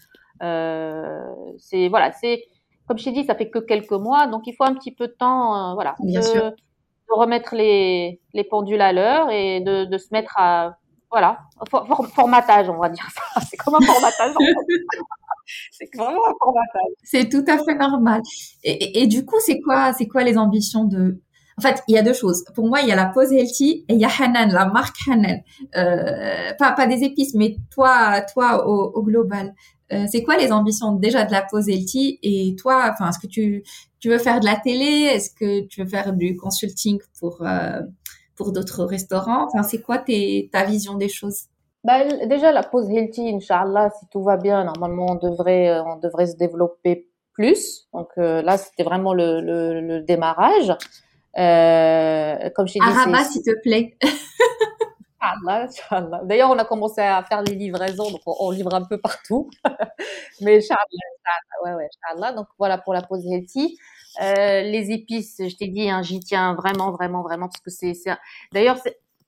Euh, 0.42 1.24
c'est 1.59 1.88
voilà, 1.88 2.12
c'est 2.12 2.44
comme 2.88 2.98
je 2.98 3.04
t'ai 3.04 3.12
dit, 3.12 3.24
ça 3.24 3.34
fait 3.34 3.50
que 3.50 3.59
quelques 3.59 3.92
mois, 3.92 4.26
donc 4.26 4.46
il 4.46 4.54
faut 4.54 4.64
un 4.64 4.74
petit 4.74 4.92
peu 4.92 5.09
de 5.09 5.12
temps, 5.12 5.72
euh, 5.72 5.74
voilà, 5.74 5.94
Bien 6.00 6.20
de, 6.20 6.24
sûr. 6.24 6.42
de, 6.42 6.54
remettre 7.11 7.54
les, 7.54 8.18
les 8.32 8.44
pendules 8.44 8.80
à 8.80 8.92
l'heure 8.94 9.30
et 9.30 9.61
de, 9.61 9.84
de 9.84 9.98
se 9.98 10.09
mettre 10.11 10.32
à 10.38 10.78
voilà, 11.11 11.38
formatage, 12.14 12.68
on 12.68 12.78
va 12.78 12.88
dire 12.88 13.09
ça. 13.14 13.40
C'est 13.48 13.56
comme 13.56 13.74
un 13.74 13.80
formatage. 13.80 14.34
c'est 15.70 15.88
vraiment 15.96 16.28
un 16.28 16.34
formatage. 16.38 16.92
C'est 17.02 17.28
tout 17.28 17.44
à 17.48 17.56
fait 17.59 17.74
normal. 17.74 18.20
Et, 18.62 19.02
et, 19.02 19.06
du 19.06 19.24
coup, 19.24 19.36
c'est 19.40 19.61
quoi, 19.61 19.94
c'est 19.94 20.06
quoi 20.06 20.22
les 20.22 20.36
ambitions 20.36 20.84
de 20.84 21.22
en 21.59 21.61
fait, 21.61 21.82
il 21.88 21.94
y 21.94 21.98
a 21.98 22.02
deux 22.02 22.12
choses. 22.12 22.44
Pour 22.54 22.68
moi, 22.68 22.82
il 22.82 22.88
y 22.88 22.92
a 22.92 22.94
la 22.94 23.06
pose 23.06 23.32
healthy 23.32 23.84
et 23.88 23.94
il 23.94 23.98
y 23.98 24.04
a 24.04 24.09
Hanan, 24.09 24.48
la 24.52 24.66
marque 24.66 24.96
Hanan. 25.11 25.40
Euh, 25.76 26.52
pas, 26.56 26.70
pas 26.72 26.86
des 26.86 27.02
épices, 27.02 27.34
mais 27.34 27.56
toi, 27.72 28.20
toi 28.32 28.68
au, 28.68 28.92
au 28.94 29.02
global. 29.02 29.54
Euh, 29.92 30.04
c'est 30.11 30.22
quoi 30.22 30.36
les 30.36 30.52
ambitions 30.52 30.92
déjà 30.92 31.24
de 31.24 31.32
la 31.32 31.42
pose 31.42 31.68
healthy 31.68 32.20
et 32.22 32.54
toi, 32.56 32.90
enfin, 32.92 33.09
est-ce 33.09 33.18
que 33.18 33.26
tu, 33.26 33.64
tu 33.98 34.09
veux 34.09 34.18
faire 34.18 34.38
de 34.38 34.44
la 34.44 34.54
télé? 34.56 34.84
Est-ce 34.84 35.30
que 35.30 35.66
tu 35.66 35.82
veux 35.82 35.88
faire 35.88 36.12
du 36.12 36.36
consulting 36.36 37.00
pour 37.18 37.42
euh, 37.42 37.80
pour 38.39 38.53
d'autres 38.53 38.84
restaurants? 38.84 39.47
Enfin, 39.47 39.62
c'est 39.62 39.82
quoi 39.82 39.99
tes, 39.99 40.49
ta 40.53 40.64
vision 40.64 40.95
des 40.95 41.11
choses? 41.11 41.49
Bah, 41.84 42.05
déjà 42.26 42.53
la 42.53 42.62
pause 42.62 42.91
healthy, 42.91 43.34
Inch'Allah, 43.34 43.91
si 43.99 44.07
tout 44.11 44.22
va 44.22 44.36
bien, 44.36 44.64
normalement 44.64 45.07
on 45.11 45.14
devrait 45.14 45.68
euh, 45.68 45.82
on 45.84 45.97
devrait 45.97 46.26
se 46.26 46.36
développer 46.36 47.09
plus. 47.32 47.89
Donc 47.93 48.09
euh, 48.18 48.43
là, 48.43 48.57
c'était 48.57 48.82
vraiment 48.82 49.12
le, 49.12 49.41
le, 49.41 49.80
le 49.80 50.03
démarrage. 50.03 50.72
Euh, 51.36 52.51
comme 52.55 52.66
je 52.66 52.74
dit, 52.74 52.80
Araba, 52.80 53.24
s'il 53.24 53.43
te 53.43 53.61
plaît. 53.62 53.97
D'ailleurs, 56.24 56.51
on 56.51 56.59
a 56.59 56.64
commencé 56.64 57.01
à 57.01 57.22
faire 57.22 57.43
les 57.43 57.55
livraisons, 57.55 58.11
donc 58.11 58.20
on, 58.26 58.51
livre 58.51 58.74
un 58.74 58.84
peu 58.84 58.99
partout. 58.99 59.51
Mais 60.41 60.59
Inch'Allah, 60.59 60.84
ouais, 61.64 61.74
ouais, 61.74 61.86
Inch'Allah. 61.86 62.32
Donc 62.32 62.47
voilà 62.59 62.78
pour 62.78 62.95
la 62.95 63.03
pause 63.03 63.24
healthy. 63.26 63.76
Euh, 64.20 64.62
les 64.62 64.90
épices, 64.90 65.36
je 65.38 65.56
t'ai 65.56 65.68
dit, 65.68 65.88
hein, 65.90 66.02
j'y 66.02 66.20
tiens 66.20 66.54
vraiment, 66.54 66.90
vraiment, 66.92 67.22
vraiment, 67.22 67.48
parce 67.48 67.61
que 67.61 67.70
c'est, 67.70 67.94
d'ailleurs, 68.52 68.78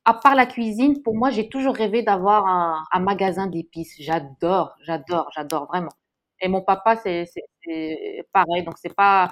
à 0.05 0.15
part 0.15 0.35
la 0.35 0.47
cuisine, 0.47 1.03
pour 1.03 1.15
moi, 1.15 1.31
j'ai 1.31 1.49
toujours 1.49 1.75
rêvé 1.75 2.03
d'avoir 2.03 2.47
un, 2.47 3.01
magasin 3.01 3.47
d'épices. 3.47 3.95
J'adore, 4.01 4.75
j'adore, 4.85 5.31
j'adore 5.35 5.67
vraiment. 5.67 5.93
Et 6.41 6.49
mon 6.49 6.63
papa, 6.63 6.97
c'est, 6.97 7.27
pareil, 8.33 8.65
donc 8.65 8.79
c'est 8.79 8.95
pas, 8.95 9.31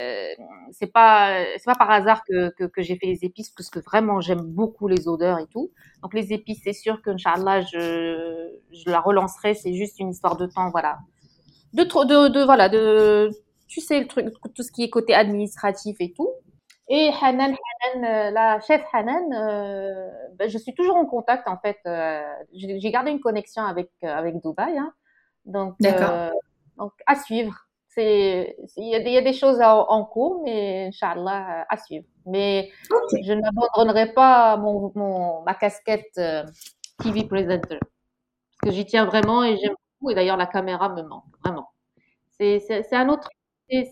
euh, 0.00 0.28
c'est 0.72 0.92
pas, 0.92 1.44
c'est 1.56 1.66
pas 1.66 1.74
par 1.76 1.90
hasard 1.90 2.22
que, 2.24 2.52
j'ai 2.78 2.96
fait 2.96 3.06
les 3.06 3.24
épices, 3.24 3.50
parce 3.50 3.70
que 3.70 3.78
vraiment, 3.80 4.20
j'aime 4.20 4.42
beaucoup 4.42 4.88
les 4.88 5.08
odeurs 5.08 5.38
et 5.38 5.46
tout. 5.46 5.70
Donc 6.02 6.14
les 6.14 6.32
épices, 6.32 6.62
c'est 6.64 6.72
sûr 6.72 7.00
que, 7.02 7.10
Inch'Allah, 7.10 7.62
je, 7.62 8.50
je 8.72 8.90
la 8.90 9.00
relancerai. 9.00 9.54
C'est 9.54 9.74
juste 9.74 9.98
une 10.00 10.10
histoire 10.10 10.36
de 10.36 10.46
temps, 10.46 10.70
voilà. 10.70 10.98
De, 11.72 11.84
de, 11.84 12.28
de 12.28 12.44
voilà, 12.44 12.68
de 12.68 13.30
tu 13.72 13.80
sais, 13.80 14.00
le 14.00 14.06
truc, 14.06 14.26
tout 14.54 14.62
ce 14.62 14.70
qui 14.70 14.84
est 14.84 14.90
côté 14.90 15.14
administratif 15.14 15.96
et 16.00 16.12
tout. 16.12 16.30
Et 16.88 17.10
Hanan, 17.22 17.54
Hanan 17.94 18.34
la 18.34 18.60
chef 18.60 18.82
Hanan, 18.92 19.28
ben, 20.34 20.48
je 20.50 20.58
suis 20.58 20.74
toujours 20.74 20.96
en 20.96 21.06
contact 21.06 21.48
en 21.48 21.56
fait. 21.58 21.78
J'ai 22.52 22.90
gardé 22.90 23.10
une 23.10 23.20
connexion 23.20 23.62
avec 23.64 23.90
avec 24.02 24.42
Dubaï, 24.42 24.76
hein. 24.76 24.92
donc 25.46 25.76
donc 26.76 26.92
à 27.06 27.16
suivre. 27.16 27.54
C'est 27.88 28.56
il 28.76 28.84
y, 28.84 29.10
y, 29.10 29.16
a 29.18 29.22
des 29.22 29.34
choses 29.34 29.60
en, 29.60 30.04
cours, 30.04 30.42
mais 30.44 30.86
Inch'Allah 30.88 31.66
à 31.68 31.76
suivre. 31.76 32.06
Mais 32.26 32.70
je 33.22 33.32
n'abandonnerai 33.34 34.14
pas 34.14 34.56
mon, 34.56 34.90
mon, 34.94 35.42
ma 35.42 35.54
casquette 35.54 36.18
TV 37.02 37.24
presenter 37.24 37.78
parce 37.78 38.60
que 38.62 38.70
j'y 38.70 38.86
tiens 38.86 39.04
vraiment 39.04 39.44
et 39.44 39.56
j'aime 39.56 39.74
beaucoup. 40.00 40.10
Et 40.10 40.14
d'ailleurs 40.14 40.36
la 40.36 40.46
caméra 40.46 40.88
me 40.88 41.02
manque 41.02 41.24
vraiment. 41.44 41.68
C'est 42.38 42.92
un 42.92 43.08
autre, 43.08 43.28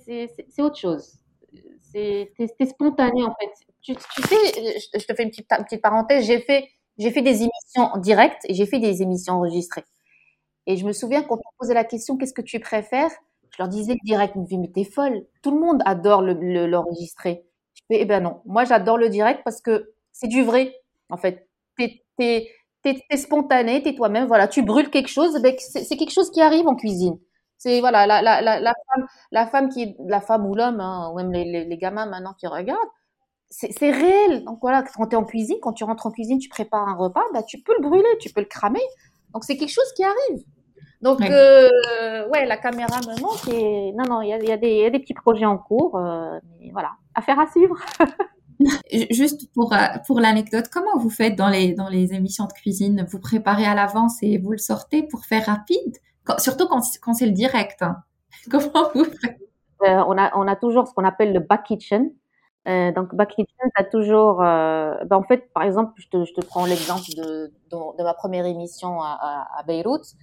c'est 0.05 0.63
autre 0.63 0.79
chose. 0.79 1.19
C'est 1.93 2.67
spontané 2.69 3.25
en 3.25 3.35
fait. 3.41 3.51
Tu, 3.83 3.95
sais, 3.95 4.79
je 4.95 5.07
te 5.07 5.15
fais 5.15 5.23
une 5.23 5.31
petite, 5.31 5.49
petite 5.49 5.83
parenthèse. 5.83 6.27
J'ai 6.27 6.41
fait, 6.41 6.69
fait 6.99 7.23
des 7.23 7.43
émissions 7.43 7.83
en 7.93 7.99
direct 7.99 8.43
et 8.45 8.55
j'ai 8.55 8.67
fait 8.67 8.79
des 8.79 9.03
émissions 9.03 9.35
enregistrées. 9.35 9.85
Et 10.67 10.77
je 10.77 10.87
me 10.87 10.93
souviens 10.93 11.23
quand 11.23 11.37
on 11.37 11.59
posait 11.59 11.75
la 11.75 11.85
question, 11.85 12.17
qu'est-ce 12.17 12.35
que 12.35 12.43
tu 12.43 12.61
préfères 12.61 13.11
Je 13.51 13.57
leur 13.59 13.69
disais 13.69 13.95
le 13.95 14.05
direct. 14.05 14.35
Ils 14.37 14.59
me 14.59 14.63
mais 14.63 14.71
t'es 14.71 14.85
folle. 14.85 15.27
Tout 15.43 15.51
le 15.51 15.61
monde 15.61 15.83
adore 15.87 16.23
l'enregistrer. 16.23 17.31
Le, 17.31 17.41
je 17.75 17.83
fais, 17.89 18.03
eh 18.03 18.05
ben 18.05 18.23
non. 18.23 18.43
Moi, 18.45 18.65
j'adore 18.65 18.99
le 18.99 19.09
direct 19.09 19.41
parce 19.45 19.61
que 19.61 19.93
c'est 20.13 20.29
du 20.29 20.43
vrai. 20.43 20.75
En 21.09 21.17
fait, 21.17 21.49
t'es 21.77 22.03
es, 22.19 22.51
es, 22.85 23.17
spontané, 23.17 23.83
t'es 23.83 23.95
toi-même. 23.95 24.27
Voilà, 24.27 24.49
tu 24.49 24.63
brûles 24.63 24.91
quelque 24.91 25.09
chose. 25.09 25.41
Ben, 25.43 25.55
c'est 25.59 25.97
quelque 25.97 26.13
chose 26.13 26.31
qui 26.31 26.41
arrive 26.41 26.67
en 26.69 26.77
cuisine. 26.77 27.19
C'est 27.61 27.81
voilà 27.81 28.07
la, 28.07 28.23
la, 28.23 28.41
la, 28.41 28.59
la, 28.59 28.73
femme, 28.73 29.07
la 29.33 29.47
femme 29.47 29.69
qui 29.69 29.95
la 30.07 30.23
femme 30.23 30.47
ou 30.47 30.55
l'homme, 30.55 30.81
hein, 30.81 31.11
ou 31.13 31.17
même 31.17 31.31
les, 31.31 31.45
les, 31.45 31.67
les, 31.67 31.77
gamins 31.77 32.07
maintenant 32.07 32.33
qui 32.33 32.47
regardent, 32.47 32.79
c'est 33.51 33.91
réel. 33.91 34.45
Donc 34.45 34.61
voilà, 34.63 34.83
quand 34.83 35.09
tu 35.09 35.15
es 35.15 35.19
en 35.19 35.25
cuisine, 35.25 35.59
quand 35.61 35.75
tu 35.75 35.85
rentres 35.85 36.07
en 36.07 36.11
cuisine, 36.11 36.39
tu 36.39 36.49
prépares 36.49 36.89
un 36.89 36.95
repas, 36.97 37.23
bah, 37.35 37.43
tu 37.43 37.61
peux 37.61 37.75
le 37.75 37.83
brûler, 37.87 38.09
tu 38.19 38.31
peux 38.33 38.41
le 38.41 38.47
cramer. 38.47 38.81
Donc 39.35 39.45
c'est 39.45 39.59
quelque 39.59 39.73
chose 39.75 39.93
qui 39.95 40.03
arrive. 40.03 40.43
Donc 41.03 41.21
euh, 41.21 42.29
ouais, 42.31 42.47
la 42.47 42.57
caméra 42.57 42.99
me 43.01 43.21
manque 43.21 43.47
et 43.49 43.93
non 43.93 44.05
non, 44.09 44.23
il 44.23 44.31
y 44.31 44.33
a, 44.33 44.39
y, 44.39 44.53
a 44.53 44.57
y 44.57 44.87
a, 44.87 44.91
des 44.91 44.99
petits 44.99 45.13
projets 45.13 45.45
en 45.45 45.59
cours, 45.59 45.99
euh, 45.99 46.39
mais 46.61 46.71
voilà, 46.73 46.93
affaire 47.15 47.39
à 47.39 47.47
suivre. 47.51 47.77
Juste 49.11 49.53
pour, 49.53 49.75
euh, 49.75 49.77
pour 50.07 50.19
l'anecdote, 50.19 50.67
comment 50.73 50.97
vous 50.97 51.11
faites 51.11 51.37
dans 51.37 51.49
les, 51.49 51.75
dans 51.75 51.89
les 51.89 52.15
émissions 52.15 52.47
de 52.47 52.53
cuisine? 52.53 53.07
Vous 53.11 53.19
préparez 53.19 53.67
à 53.67 53.75
l'avance 53.75 54.23
et 54.23 54.39
vous 54.39 54.53
le 54.53 54.59
sortez 54.59 55.03
pour 55.03 55.27
faire 55.27 55.45
rapide? 55.47 55.99
Surtout 56.39 56.69
quand, 56.69 56.81
quand 57.03 57.15
c'est 57.15 57.27
le 57.27 57.33
direct. 57.33 57.83
Hein. 57.83 58.03
Comment 58.51 58.91
vous 58.95 59.05
faites? 59.05 59.39
Euh, 59.83 60.05
on, 60.07 60.19
a, 60.19 60.37
on 60.37 60.47
a 60.47 60.57
toujours 60.57 60.87
ce 60.87 60.95
qu'on 60.95 61.05
appelle 61.05 61.33
le 61.33 61.41
back 61.41 61.65
kitchen. 61.65 62.11
Euh, 62.69 62.93
donc, 62.93 63.15
back 63.15 63.31
kitchen, 63.31 63.71
tu 63.77 63.85
toujours. 63.91 64.43
Euh, 64.43 64.95
ben, 65.05 65.17
en 65.17 65.23
fait, 65.23 65.51
par 65.55 65.63
exemple, 65.63 65.93
je 65.97 66.09
te, 66.09 66.25
je 66.25 66.35
te 66.35 66.45
prends 66.45 66.67
l'exemple 66.67 67.05
de, 67.17 67.53
de, 67.71 68.03
ma 68.03 68.15
première 68.15 68.45
émission 68.47 69.01
à, 69.01 69.47
à, 69.57 69.63
Beyrouth. 69.63 70.15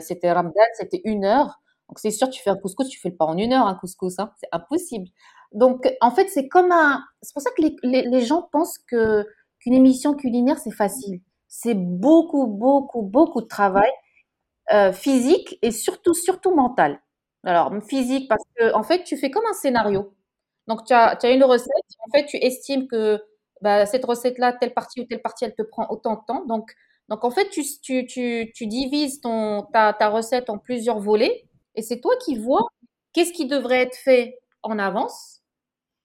C'était 0.00 0.32
Ramadan, 0.32 0.60
c'était 0.74 1.00
une 1.04 1.24
heure. 1.24 1.60
Donc, 1.88 2.00
c'est 2.00 2.10
sûr, 2.10 2.28
tu 2.28 2.42
fais 2.42 2.50
un 2.50 2.56
couscous, 2.56 2.88
tu 2.88 2.98
fais 3.00 3.10
le 3.10 3.16
pas 3.16 3.24
en 3.24 3.38
une 3.38 3.52
heure, 3.52 3.66
un 3.66 3.76
couscous. 3.76 4.18
Hein, 4.18 4.32
c'est 4.40 4.48
impossible. 4.52 5.08
Donc, 5.52 5.88
en 6.00 6.10
fait, 6.10 6.28
c'est 6.28 6.48
comme 6.48 6.72
un. 6.72 7.00
C'est 7.22 7.32
pour 7.32 7.42
ça 7.42 7.50
que 7.56 7.62
les, 7.62 7.76
les, 7.84 8.02
les 8.02 8.20
gens 8.22 8.48
pensent 8.50 8.78
que 8.78 9.24
qu'une 9.60 9.74
émission 9.74 10.14
culinaire, 10.14 10.58
c'est 10.58 10.72
facile. 10.72 11.20
C'est 11.46 11.74
beaucoup, 11.74 12.46
beaucoup, 12.46 13.02
beaucoup 13.02 13.40
de 13.40 13.46
travail. 13.46 13.90
Euh, 14.72 14.92
physique 14.92 15.58
et 15.62 15.70
surtout, 15.70 16.12
surtout 16.14 16.54
mental. 16.54 17.00
Alors, 17.44 17.72
physique, 17.88 18.28
parce 18.28 18.42
que, 18.56 18.74
en 18.74 18.82
fait, 18.82 19.02
tu 19.04 19.16
fais 19.16 19.30
comme 19.30 19.46
un 19.48 19.54
scénario. 19.54 20.14
Donc, 20.66 20.84
tu 20.86 20.92
as, 20.92 21.16
tu 21.16 21.26
as 21.26 21.30
une 21.32 21.44
recette. 21.44 21.70
En 22.06 22.10
fait, 22.12 22.26
tu 22.26 22.36
estimes 22.38 22.86
que 22.88 23.22
bah, 23.62 23.86
cette 23.86 24.04
recette-là, 24.04 24.52
telle 24.54 24.74
partie 24.74 25.00
ou 25.00 25.04
telle 25.04 25.22
partie, 25.22 25.44
elle 25.46 25.54
te 25.54 25.62
prend 25.62 25.86
autant 25.90 26.16
de 26.16 26.20
temps. 26.26 26.44
Donc, 26.46 26.70
donc 27.08 27.24
en 27.24 27.30
fait, 27.30 27.48
tu, 27.50 27.62
tu, 27.82 28.06
tu, 28.06 28.52
tu 28.54 28.66
divises 28.66 29.20
ton, 29.22 29.62
ta, 29.72 29.94
ta 29.94 30.08
recette 30.10 30.50
en 30.50 30.58
plusieurs 30.58 30.98
volets 31.00 31.44
et 31.74 31.80
c'est 31.82 32.00
toi 32.00 32.14
qui 32.24 32.36
vois 32.36 32.66
qu'est-ce 33.14 33.32
qui 33.32 33.46
devrait 33.46 33.80
être 33.82 33.96
fait 33.96 34.38
en 34.62 34.78
avance 34.78 35.40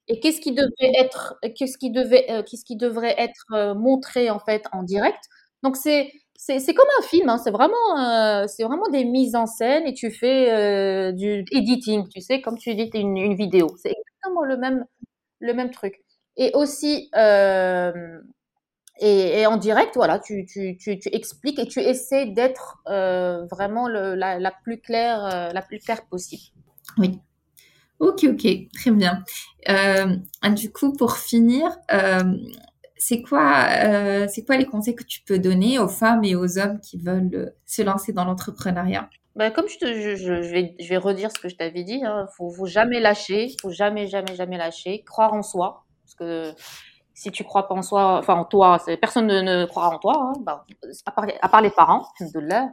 et 0.07 0.19
qu'est-ce 0.19 0.41
qui 0.41 0.51
devrait 0.53 0.91
être, 0.99 1.35
qu'est-ce 1.55 1.77
qui 1.77 1.91
devait, 1.91 2.29
euh, 2.31 2.43
qu'est-ce 2.43 2.65
qui 2.65 2.75
devrait 2.75 3.15
être 3.17 3.45
euh, 3.53 3.73
montré 3.73 4.29
en 4.29 4.39
fait 4.39 4.65
en 4.73 4.83
direct. 4.83 5.23
Donc 5.63 5.77
c'est 5.77 6.11
c'est 6.45 6.73
comme 6.73 6.87
un 6.99 7.03
film, 7.03 7.29
hein, 7.29 7.37
c'est 7.37 7.51
vraiment, 7.51 7.97
euh, 7.97 8.47
c'est 8.47 8.63
vraiment 8.63 8.89
des 8.89 9.05
mises 9.05 9.35
en 9.35 9.45
scène 9.45 9.87
et 9.87 9.93
tu 9.93 10.11
fais 10.11 10.51
euh, 10.51 11.11
du 11.13 11.45
editing, 11.51 12.07
tu 12.09 12.19
sais, 12.19 12.41
comme 12.41 12.57
tu 12.57 12.69
édites 12.69 12.95
une, 12.95 13.33
vidéo. 13.35 13.73
C'est 13.81 13.91
exactement 13.91 14.43
le 14.43 14.57
même, 14.57 14.85
le 15.39 15.53
même 15.53 15.71
truc. 15.71 16.01
Et 16.35 16.51
aussi, 16.53 17.09
euh, 17.15 18.19
et, 18.99 19.45
en 19.45 19.57
direct, 19.57 19.95
voilà, 19.95 20.19
tu, 20.19 20.45
tu, 20.45 20.77
tu, 20.77 20.99
expliques 21.13 21.59
et 21.59 21.67
tu 21.67 21.79
essaies 21.79 22.25
d'être 22.25 22.81
vraiment 22.85 23.87
le, 23.87 24.15
la, 24.15 24.51
plus 24.63 24.81
claire, 24.81 25.51
la 25.53 25.61
plus 25.61 25.79
claire 25.79 26.05
possible. 26.07 26.43
Oui. 26.97 27.19
Ok, 27.99 28.25
ok, 28.25 28.47
très 28.73 28.91
bien. 28.91 29.23
Euh, 29.69 30.17
du 30.49 30.71
coup, 30.73 30.91
pour 30.91 31.15
finir, 31.17 31.69
c'est 33.05 33.21
quoi, 33.21 33.65
euh, 33.83 34.27
quoi 34.45 34.55
les 34.55 34.65
conseils 34.65 34.95
que 34.95 35.03
tu 35.03 35.21
peux 35.23 35.37
donner 35.37 35.77
aux 35.77 35.89
femmes 35.89 36.23
et 36.23 36.35
aux 36.35 36.57
hommes 36.57 36.79
qui 36.79 36.97
veulent 36.97 37.29
euh, 37.33 37.49
se 37.65 37.81
lancer 37.81 38.13
dans 38.13 38.23
l'entrepreneuriat? 38.23 39.09
Ben, 39.35 39.51
comme 39.51 39.67
je, 39.67 40.15
je, 40.15 40.33
vais, 40.33 40.73
je 40.79 40.87
vais 40.87 40.95
redire 40.95 41.29
ce 41.29 41.37
que 41.37 41.49
je 41.49 41.55
t'avais 41.57 41.83
dit, 41.83 42.01
hein, 42.05 42.27
faut, 42.37 42.49
faut 42.49 42.65
jamais 42.65 43.01
lâcher, 43.01 43.49
faut 43.61 43.71
jamais, 43.71 44.07
jamais, 44.07 44.35
jamais 44.35 44.57
lâcher, 44.57 45.03
croire 45.03 45.33
en 45.33 45.41
soi, 45.41 45.83
parce 46.05 46.15
que 46.15 46.53
si 47.13 47.29
tu 47.29 47.43
crois 47.43 47.67
pas 47.67 47.75
en 47.75 47.81
soi, 47.81 48.19
enfin 48.19 48.35
en 48.35 48.45
toi, 48.45 48.81
personne 49.01 49.27
ne, 49.27 49.41
ne 49.41 49.65
croira 49.65 49.89
en 49.89 49.99
toi, 49.99 50.13
hein, 50.17 50.33
ben, 50.39 50.63
à, 51.05 51.49
part, 51.49 51.61
les 51.61 51.71
parents, 51.71 52.07
de 52.21 52.39
là, 52.39 52.71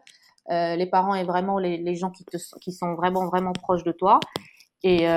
euh, 0.51 0.77
les 0.77 0.87
parents 0.87 1.17
et 1.17 1.25
vraiment 1.25 1.59
les, 1.59 1.77
les 1.77 1.97
gens 1.97 2.11
qui, 2.11 2.25
te, 2.25 2.37
qui 2.61 2.71
sont 2.71 2.95
vraiment, 2.95 3.27
vraiment 3.27 3.53
proches 3.53 3.83
de 3.83 3.93
toi. 3.93 4.21
Et, 4.85 5.09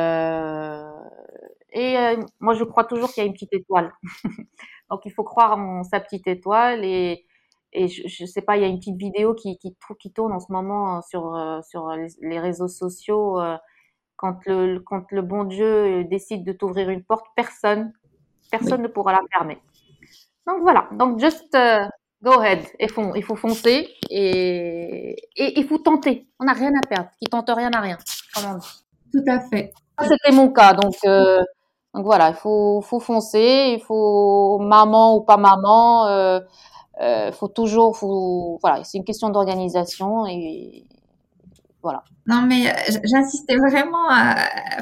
et 1.73 1.97
euh, 1.97 2.17
moi, 2.39 2.53
je 2.53 2.63
crois 2.63 2.83
toujours 2.83 3.11
qu'il 3.11 3.23
y 3.23 3.25
a 3.25 3.27
une 3.27 3.33
petite 3.33 3.53
étoile. 3.53 3.91
Donc, 4.89 5.01
il 5.05 5.11
faut 5.11 5.23
croire 5.23 5.57
en 5.57 5.83
sa 5.83 5.99
petite 5.99 6.27
étoile. 6.27 6.85
Et, 6.85 7.25
et 7.73 7.87
je, 7.87 8.23
ne 8.23 8.27
sais 8.27 8.43
pas, 8.43 8.57
il 8.57 8.61
y 8.61 8.65
a 8.65 8.67
une 8.67 8.77
petite 8.77 8.97
vidéo 8.97 9.33
qui, 9.33 9.57
qui, 9.57 9.75
qui 9.99 10.13
tourne 10.13 10.31
en 10.33 10.39
ce 10.39 10.51
moment 10.51 10.97
euh, 10.97 11.01
sur, 11.09 11.35
euh, 11.35 11.61
sur 11.63 11.91
les 12.21 12.39
réseaux 12.39 12.67
sociaux. 12.67 13.39
Quand 14.15 14.45
le, 14.45 14.79
quand 14.79 15.11
le 15.11 15.21
bon 15.23 15.43
Dieu 15.43 16.03
décide 16.05 16.45
de 16.45 16.53
t'ouvrir 16.53 16.89
une 16.89 17.03
porte, 17.03 17.25
personne, 17.35 17.91
personne 18.51 18.83
ne 18.83 18.87
pourra 18.87 19.11
la 19.11 19.21
fermer. 19.31 19.57
Donc 20.45 20.61
voilà. 20.61 20.87
Donc 20.91 21.19
just 21.19 21.51
go 22.21 22.39
ahead. 22.39 22.63
Il 22.79 22.89
faut, 22.91 23.15
il 23.15 23.23
faut 23.23 23.35
foncer 23.35 23.89
et, 24.11 25.15
et 25.35 25.59
il 25.59 25.67
faut 25.67 25.79
tenter. 25.79 26.27
On 26.39 26.45
n'a 26.45 26.53
rien 26.53 26.71
à 26.75 26.87
perdre. 26.87 27.09
Qui 27.19 27.25
tente 27.25 27.49
rien 27.49 27.71
n'a 27.71 27.81
rien. 27.81 27.97
Tout 29.11 29.23
à 29.27 29.39
fait. 29.41 29.73
C'était 30.01 30.31
mon 30.31 30.51
cas. 30.51 30.73
Donc, 30.73 30.95
donc 31.93 32.05
voilà, 32.05 32.29
il 32.29 32.35
faut, 32.35 32.81
faut 32.81 32.99
foncer, 32.99 33.75
il 33.77 33.83
faut 33.85 34.57
maman 34.59 35.15
ou 35.15 35.21
pas 35.21 35.37
maman, 35.37 36.07
euh, 36.07 36.39
euh, 37.01 37.31
faut 37.31 37.47
toujours, 37.47 37.95
faut, 37.95 38.57
voilà, 38.61 38.83
c'est 38.83 38.97
une 38.97 39.03
question 39.03 39.29
d'organisation 39.29 40.25
et 40.25 40.85
voilà. 41.83 42.03
Non 42.25 42.41
mais 42.41 42.67
euh, 42.67 42.99
j'insistais 43.03 43.57
vraiment 43.57 44.09
à, 44.09 44.35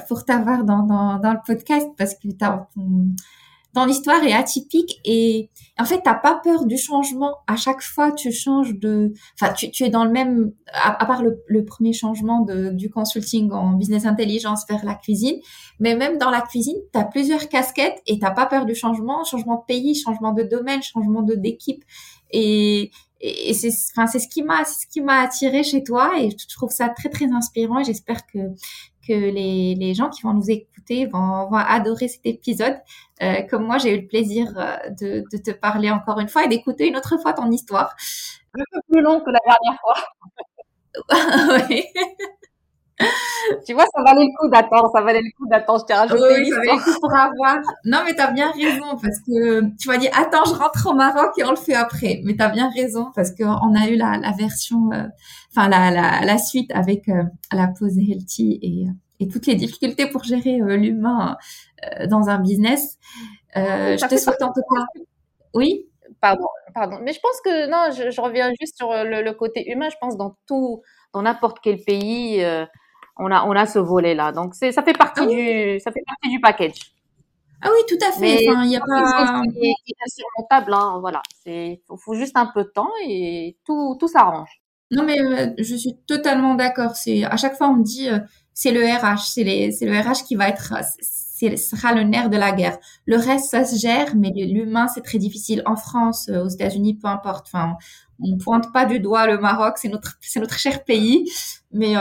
pour 0.08 0.24
t'avoir 0.24 0.64
dans, 0.64 0.84
dans, 0.84 1.18
dans, 1.20 1.34
le 1.34 1.40
podcast 1.46 1.90
parce 1.98 2.16
que 2.16 2.30
t'as, 2.30 2.68
ton 3.74 3.88
histoire 3.88 4.24
est 4.24 4.34
atypique 4.34 5.00
et 5.06 5.50
en 5.80 5.86
fait 5.86 6.02
t'as 6.04 6.16
pas 6.16 6.40
peur 6.44 6.66
du 6.66 6.78
changement. 6.78 7.38
À 7.48 7.56
chaque 7.56 7.82
fois 7.82 8.12
tu 8.12 8.32
changes 8.32 8.76
de 8.78 9.14
enfin 9.40 9.54
tu, 9.54 9.72
tu 9.72 9.84
es 9.84 9.90
dans 9.90 10.04
le 10.04 10.12
même 10.12 10.52
à, 10.74 11.06
part 11.06 11.24
le, 11.24 11.42
le, 11.48 11.64
premier 11.64 11.94
changement 11.94 12.42
de, 12.42 12.70
du 12.70 12.90
consulting 12.90 13.52
en 13.52 13.74
business 13.74 14.06
intelligence 14.06 14.66
vers 14.70 14.84
la 14.84 14.96
cuisine 14.96 15.40
mais 15.80 15.96
même 15.96 16.18
dans 16.18 16.30
la 16.30 16.42
cuisine 16.42 16.78
tu 16.94 17.00
as 17.00 17.06
plusieurs 17.06 17.48
casquettes 17.50 18.02
et 18.08 18.20
t'as 18.20 18.32
pas 18.32 18.46
peur 18.46 18.66
du 18.66 18.76
changement. 18.76 19.24
Changement 19.24 19.56
de 19.56 19.66
pays 19.66 19.96
changement 19.96 20.34
de 20.34 20.44
domaine 20.44 20.82
changement 20.82 21.22
de 21.22 21.36
d'équipe. 21.36 21.84
Et 22.32 22.92
et 23.22 23.54
c'est 23.54 23.72
enfin 23.96 24.08
c'est 24.08 24.20
ce 24.20 24.28
qui 24.28 24.42
m'a 24.42 24.66
ce 24.66 24.88
qui 24.88 25.00
m'a 25.00 25.22
attiré 25.22 25.64
chez 25.64 25.84
toi 25.84 26.14
et 26.20 26.32
je 26.32 26.56
trouve 26.56 26.72
ça 26.72 26.90
très 26.90 27.10
très 27.10 27.32
inspirant 27.32 27.80
et 27.80 27.84
j'espère 27.84 28.26
que 28.26 28.40
que 29.08 29.14
les, 29.14 29.76
les 29.76 29.94
gens 29.94 30.10
qui 30.10 30.22
vont 30.24 30.34
nous 30.34 30.50
écouter 30.50 30.71
vont, 31.12 31.50
vont 31.50 31.58
adorer 31.58 32.08
cet 32.08 32.26
épisode. 32.26 32.78
Euh, 33.22 33.42
comme 33.50 33.66
moi, 33.66 33.78
j'ai 33.78 33.96
eu 33.96 34.02
le 34.02 34.08
plaisir 34.08 34.54
euh, 34.58 34.90
de, 34.90 35.24
de, 35.32 35.38
te 35.38 35.52
parler 35.52 35.92
encore 35.92 36.20
une 36.20 36.30
fois 36.30 36.46
et 36.46 36.48
d'écouter 36.48 36.88
une 36.88 36.98
autre 36.98 37.18
fois 37.22 37.34
ton 37.34 37.50
histoire. 37.52 37.96
Un 38.54 38.64
peu 38.72 38.80
plus 38.92 39.02
long 39.02 39.22
que 39.22 39.30
la 39.30 39.40
dernière 39.46 39.80
fois. 39.82 39.96
oui. 41.70 41.86
tu 43.66 43.74
vois, 43.74 43.86
ça 43.86 44.04
valait 44.04 44.26
le 44.26 44.38
coup 44.40 44.50
d'attendre, 44.50 44.90
ça 44.94 45.02
valait 45.02 45.22
le 45.22 45.32
coup 45.38 45.48
d'attendre. 45.48 45.82
Je 45.82 45.86
t'ai 45.86 45.94
rajouté 45.94 46.22
oui, 46.22 46.50
ça 46.50 46.58
valait 46.58 46.74
le 46.74 46.84
coup 46.84 47.00
pour 47.00 47.14
avoir. 47.14 47.58
Non, 47.86 48.00
mais 48.06 48.14
t'as 48.14 48.32
bien 48.32 48.52
raison 48.52 48.98
parce 49.02 49.20
que 49.20 49.62
tu 49.78 49.88
m'as 49.88 49.98
dit 49.98 50.10
attends, 50.10 50.46
je 50.46 50.54
rentre 50.54 50.88
au 50.90 50.94
Maroc 50.94 51.32
et 51.38 51.44
on 51.44 51.52
le 51.52 51.56
fait 51.56 51.76
après. 51.76 52.22
Mais 52.26 52.36
t'as 52.36 52.50
bien 52.50 52.70
raison 52.70 53.12
parce 53.16 53.32
qu'on 53.32 53.76
a 53.76 53.88
eu 53.88 53.96
la, 53.96 54.18
la 54.18 54.32
version, 54.32 54.92
euh, 54.94 55.08
enfin 55.52 55.70
la, 55.70 55.92
la, 55.92 56.26
la, 56.26 56.38
suite 56.38 56.72
avec 56.74 57.08
euh, 57.10 57.24
la 57.52 57.68
pause 57.68 57.98
healthy 57.98 58.60
et 58.62 58.88
et 59.22 59.28
toutes 59.28 59.48
les 59.48 59.56
difficultés 59.56 60.08
pour 60.08 60.24
gérer 60.24 60.58
l'humain 60.78 61.38
dans 62.08 62.30
un 62.30 62.40
business. 62.40 62.98
je 63.56 64.08
te 64.08 64.18
souhaite 64.18 64.42
en 64.42 64.52
tout 64.52 64.64
cas. 64.74 64.86
Oui. 65.54 65.88
Pardon, 66.20 66.48
pardon. 66.76 67.00
Mais 67.02 67.14
je 67.14 67.20
pense 67.20 67.40
que 67.42 67.70
non, 67.70 67.92
je, 67.92 68.22
reviens 68.22 68.52
juste 68.60 68.78
sur 68.78 68.92
le, 68.92 69.32
côté 69.32 69.72
humain. 69.72 69.90
Je 69.90 69.96
pense 70.00 70.18
dans 70.18 70.36
tout, 70.48 70.82
dans 71.14 71.22
n'importe 71.22 71.60
quel 71.64 71.78
pays, 71.78 72.46
on 73.18 73.32
a 73.32 73.44
on 73.46 73.52
a 73.52 73.66
ce 73.66 73.80
volet 73.80 74.14
là. 74.16 74.32
Donc 74.32 74.56
c'est 74.56 74.72
ça 74.72 74.84
fait 74.84 74.94
partie 74.94 75.22
ah 75.24 75.28
du 75.28 75.80
ça 75.80 75.92
fait 75.92 76.04
partie 76.06 76.30
du 76.30 76.42
package. 76.42 76.94
Ah 77.62 77.70
oui, 77.72 77.80
tout 77.88 78.04
à 78.06 78.12
fait. 78.12 78.44
il 78.44 78.68
n'y 78.68 78.76
a 78.76 78.80
pas. 78.80 79.44
Insurmontable, 80.06 80.74
hein, 80.74 80.98
voilà. 81.00 81.22
C'est, 81.44 81.82
faut, 82.04 82.16
juste 82.16 82.36
un 82.36 82.48
peu 82.48 82.64
de 82.64 82.70
temps 82.70 82.90
et 83.06 83.58
tout, 83.66 83.98
tout 84.00 84.08
s'arrange. 84.08 84.61
Non, 84.92 85.04
mais 85.06 85.20
euh, 85.22 85.54
je 85.58 85.76
suis 85.76 85.96
totalement 86.06 86.56
d'accord. 86.56 86.96
C'est 86.96 87.24
à 87.24 87.38
chaque 87.38 87.56
fois 87.56 87.70
on 87.70 87.76
me 87.78 87.84
dit 87.84 88.10
euh, 88.10 88.20
c'est 88.54 88.72
le 88.72 88.82
RH, 88.84 89.22
c'est 89.34 89.44
le 89.86 90.00
RH 90.00 90.26
qui 90.28 90.36
va 90.36 90.50
être, 90.50 90.74
c'est 91.00 91.56
sera 91.58 91.94
le 91.94 92.04
nerf 92.04 92.30
de 92.30 92.38
la 92.38 92.52
guerre. 92.52 92.78
Le 93.06 93.16
reste 93.18 93.50
ça 93.52 93.64
se 93.64 93.78
gère, 93.80 94.16
mais 94.16 94.32
l'humain 94.36 94.88
c'est 94.90 95.02
très 95.02 95.18
difficile. 95.18 95.64
En 95.66 95.78
France, 95.78 96.28
euh, 96.30 96.44
aux 96.44 96.50
États-Unis, 96.50 96.96
peu 96.96 97.08
importe. 97.08 97.48
Enfin, 97.48 97.76
on 98.20 98.38
pointe 98.38 98.72
pas 98.74 98.86
du 98.86 99.00
doigt 99.00 99.26
le 99.28 99.38
Maroc, 99.40 99.78
c'est 99.78 99.88
notre, 99.90 100.18
c'est 100.22 100.40
notre 100.42 100.60
cher 100.60 100.84
pays. 100.84 101.26
Mais 101.72 101.96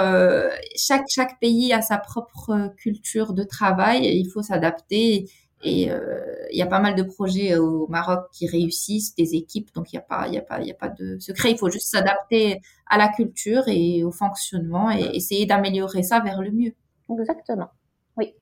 chaque 0.76 1.04
chaque 1.08 1.38
pays 1.40 1.72
a 1.72 1.80
sa 1.82 1.96
propre 1.96 2.72
culture 2.76 3.32
de 3.34 3.44
travail 3.44 4.04
et 4.06 4.16
il 4.16 4.28
faut 4.28 4.42
s'adapter. 4.42 5.28
Et 5.62 5.90
euh, 5.90 6.20
il 6.50 6.58
y 6.58 6.62
a 6.62 6.66
pas 6.66 6.80
mal 6.80 6.94
de 6.94 7.02
projets 7.02 7.56
au 7.56 7.86
Maroc 7.88 8.30
qui 8.32 8.46
réussissent, 8.46 9.14
des 9.14 9.34
équipes, 9.34 9.72
donc 9.74 9.92
il 9.92 9.96
n'y 9.96 9.98
a 9.98 10.02
pas, 10.02 10.26
il 10.26 10.34
y 10.34 10.38
a 10.38 10.42
pas, 10.42 10.60
il 10.60 10.66
y 10.66 10.70
a 10.70 10.74
pas 10.74 10.88
de 10.88 11.18
secret. 11.18 11.50
Il 11.50 11.58
faut 11.58 11.70
juste 11.70 11.88
s'adapter 11.88 12.60
à 12.86 12.96
la 12.96 13.08
culture 13.08 13.64
et 13.66 14.02
au 14.02 14.10
fonctionnement 14.10 14.90
et 14.90 15.10
essayer 15.14 15.44
d'améliorer 15.44 16.02
ça 16.02 16.20
vers 16.20 16.40
le 16.40 16.50
mieux. 16.50 16.72
Exactement. 17.10 17.68
Oui. 18.16 18.34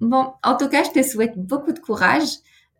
Bon, 0.00 0.32
en 0.42 0.56
tout 0.56 0.68
cas, 0.68 0.82
je 0.84 0.90
te 0.90 1.02
souhaite 1.02 1.36
beaucoup 1.36 1.72
de 1.72 1.78
courage 1.78 2.28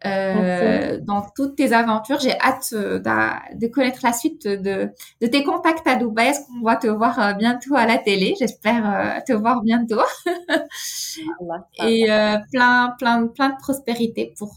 euh, 0.06 0.98
dans 1.02 1.26
toutes 1.34 1.56
tes 1.56 1.72
aventures. 1.72 2.18
J'ai 2.20 2.38
hâte 2.40 2.68
euh, 2.74 2.98
de, 2.98 3.66
connaître 3.68 4.00
la 4.02 4.12
suite 4.12 4.46
de, 4.46 4.90
de 5.20 5.26
tes 5.26 5.42
contacts 5.42 5.86
à 5.86 5.96
Dubaï. 5.96 6.28
Est-ce 6.28 6.40
qu'on 6.46 6.62
va 6.62 6.76
te 6.76 6.86
voir 6.86 7.18
euh, 7.18 7.32
bientôt 7.32 7.74
à 7.74 7.86
la 7.86 7.98
télé? 7.98 8.34
J'espère 8.38 8.84
euh, 8.86 9.20
te 9.26 9.32
voir 9.32 9.62
bientôt. 9.62 10.02
Et 11.84 12.06
plein, 12.52 12.94
plein, 12.98 13.26
plein 13.28 13.50
de 13.50 13.56
prospérité 13.58 14.34
pour 14.36 14.56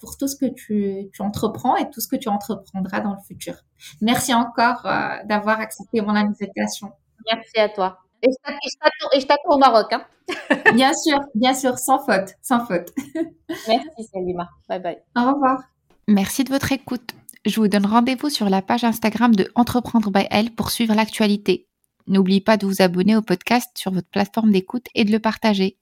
pour 0.00 0.16
tout 0.16 0.28
ce 0.28 0.36
que 0.36 0.46
tu, 0.46 1.08
tu 1.12 1.22
entreprends 1.22 1.76
et 1.76 1.88
tout 1.90 2.00
ce 2.00 2.08
que 2.08 2.16
tu 2.16 2.28
entreprendras 2.28 3.00
dans 3.00 3.12
le 3.12 3.20
futur. 3.26 3.54
Merci 4.00 4.34
encore 4.34 4.82
d'avoir 5.24 5.60
accepté 5.60 6.00
mon 6.00 6.14
invitation. 6.14 6.92
Merci 7.26 7.58
à 7.58 7.68
toi. 7.68 7.98
Et 8.22 8.30
je 9.20 9.26
t'attends 9.26 9.54
au 9.54 9.58
Maroc. 9.58 9.92
Hein. 9.92 10.04
bien 10.74 10.92
sûr, 10.94 11.18
bien 11.34 11.54
sûr, 11.54 11.78
sans 11.78 11.98
faute, 11.98 12.34
sans 12.42 12.64
faute. 12.66 12.92
Merci 13.68 14.04
Salima. 14.12 14.48
Bye 14.68 14.80
bye. 14.80 14.98
Au 15.16 15.32
revoir. 15.32 15.62
Merci 16.06 16.44
de 16.44 16.50
votre 16.50 16.72
écoute. 16.72 17.14
Je 17.46 17.60
vous 17.60 17.68
donne 17.68 17.86
rendez-vous 17.86 18.30
sur 18.30 18.50
la 18.50 18.62
page 18.62 18.84
Instagram 18.84 19.34
de 19.34 19.50
Entreprendre 19.54 20.10
by 20.10 20.26
Elle 20.30 20.50
pour 20.50 20.70
suivre 20.70 20.94
l'actualité. 20.94 21.68
N'oubliez 22.06 22.40
pas 22.40 22.56
de 22.56 22.66
vous 22.66 22.82
abonner 22.82 23.16
au 23.16 23.22
podcast 23.22 23.70
sur 23.76 23.92
votre 23.92 24.08
plateforme 24.08 24.50
d'écoute 24.50 24.86
et 24.94 25.04
de 25.04 25.12
le 25.12 25.18
partager. 25.18 25.78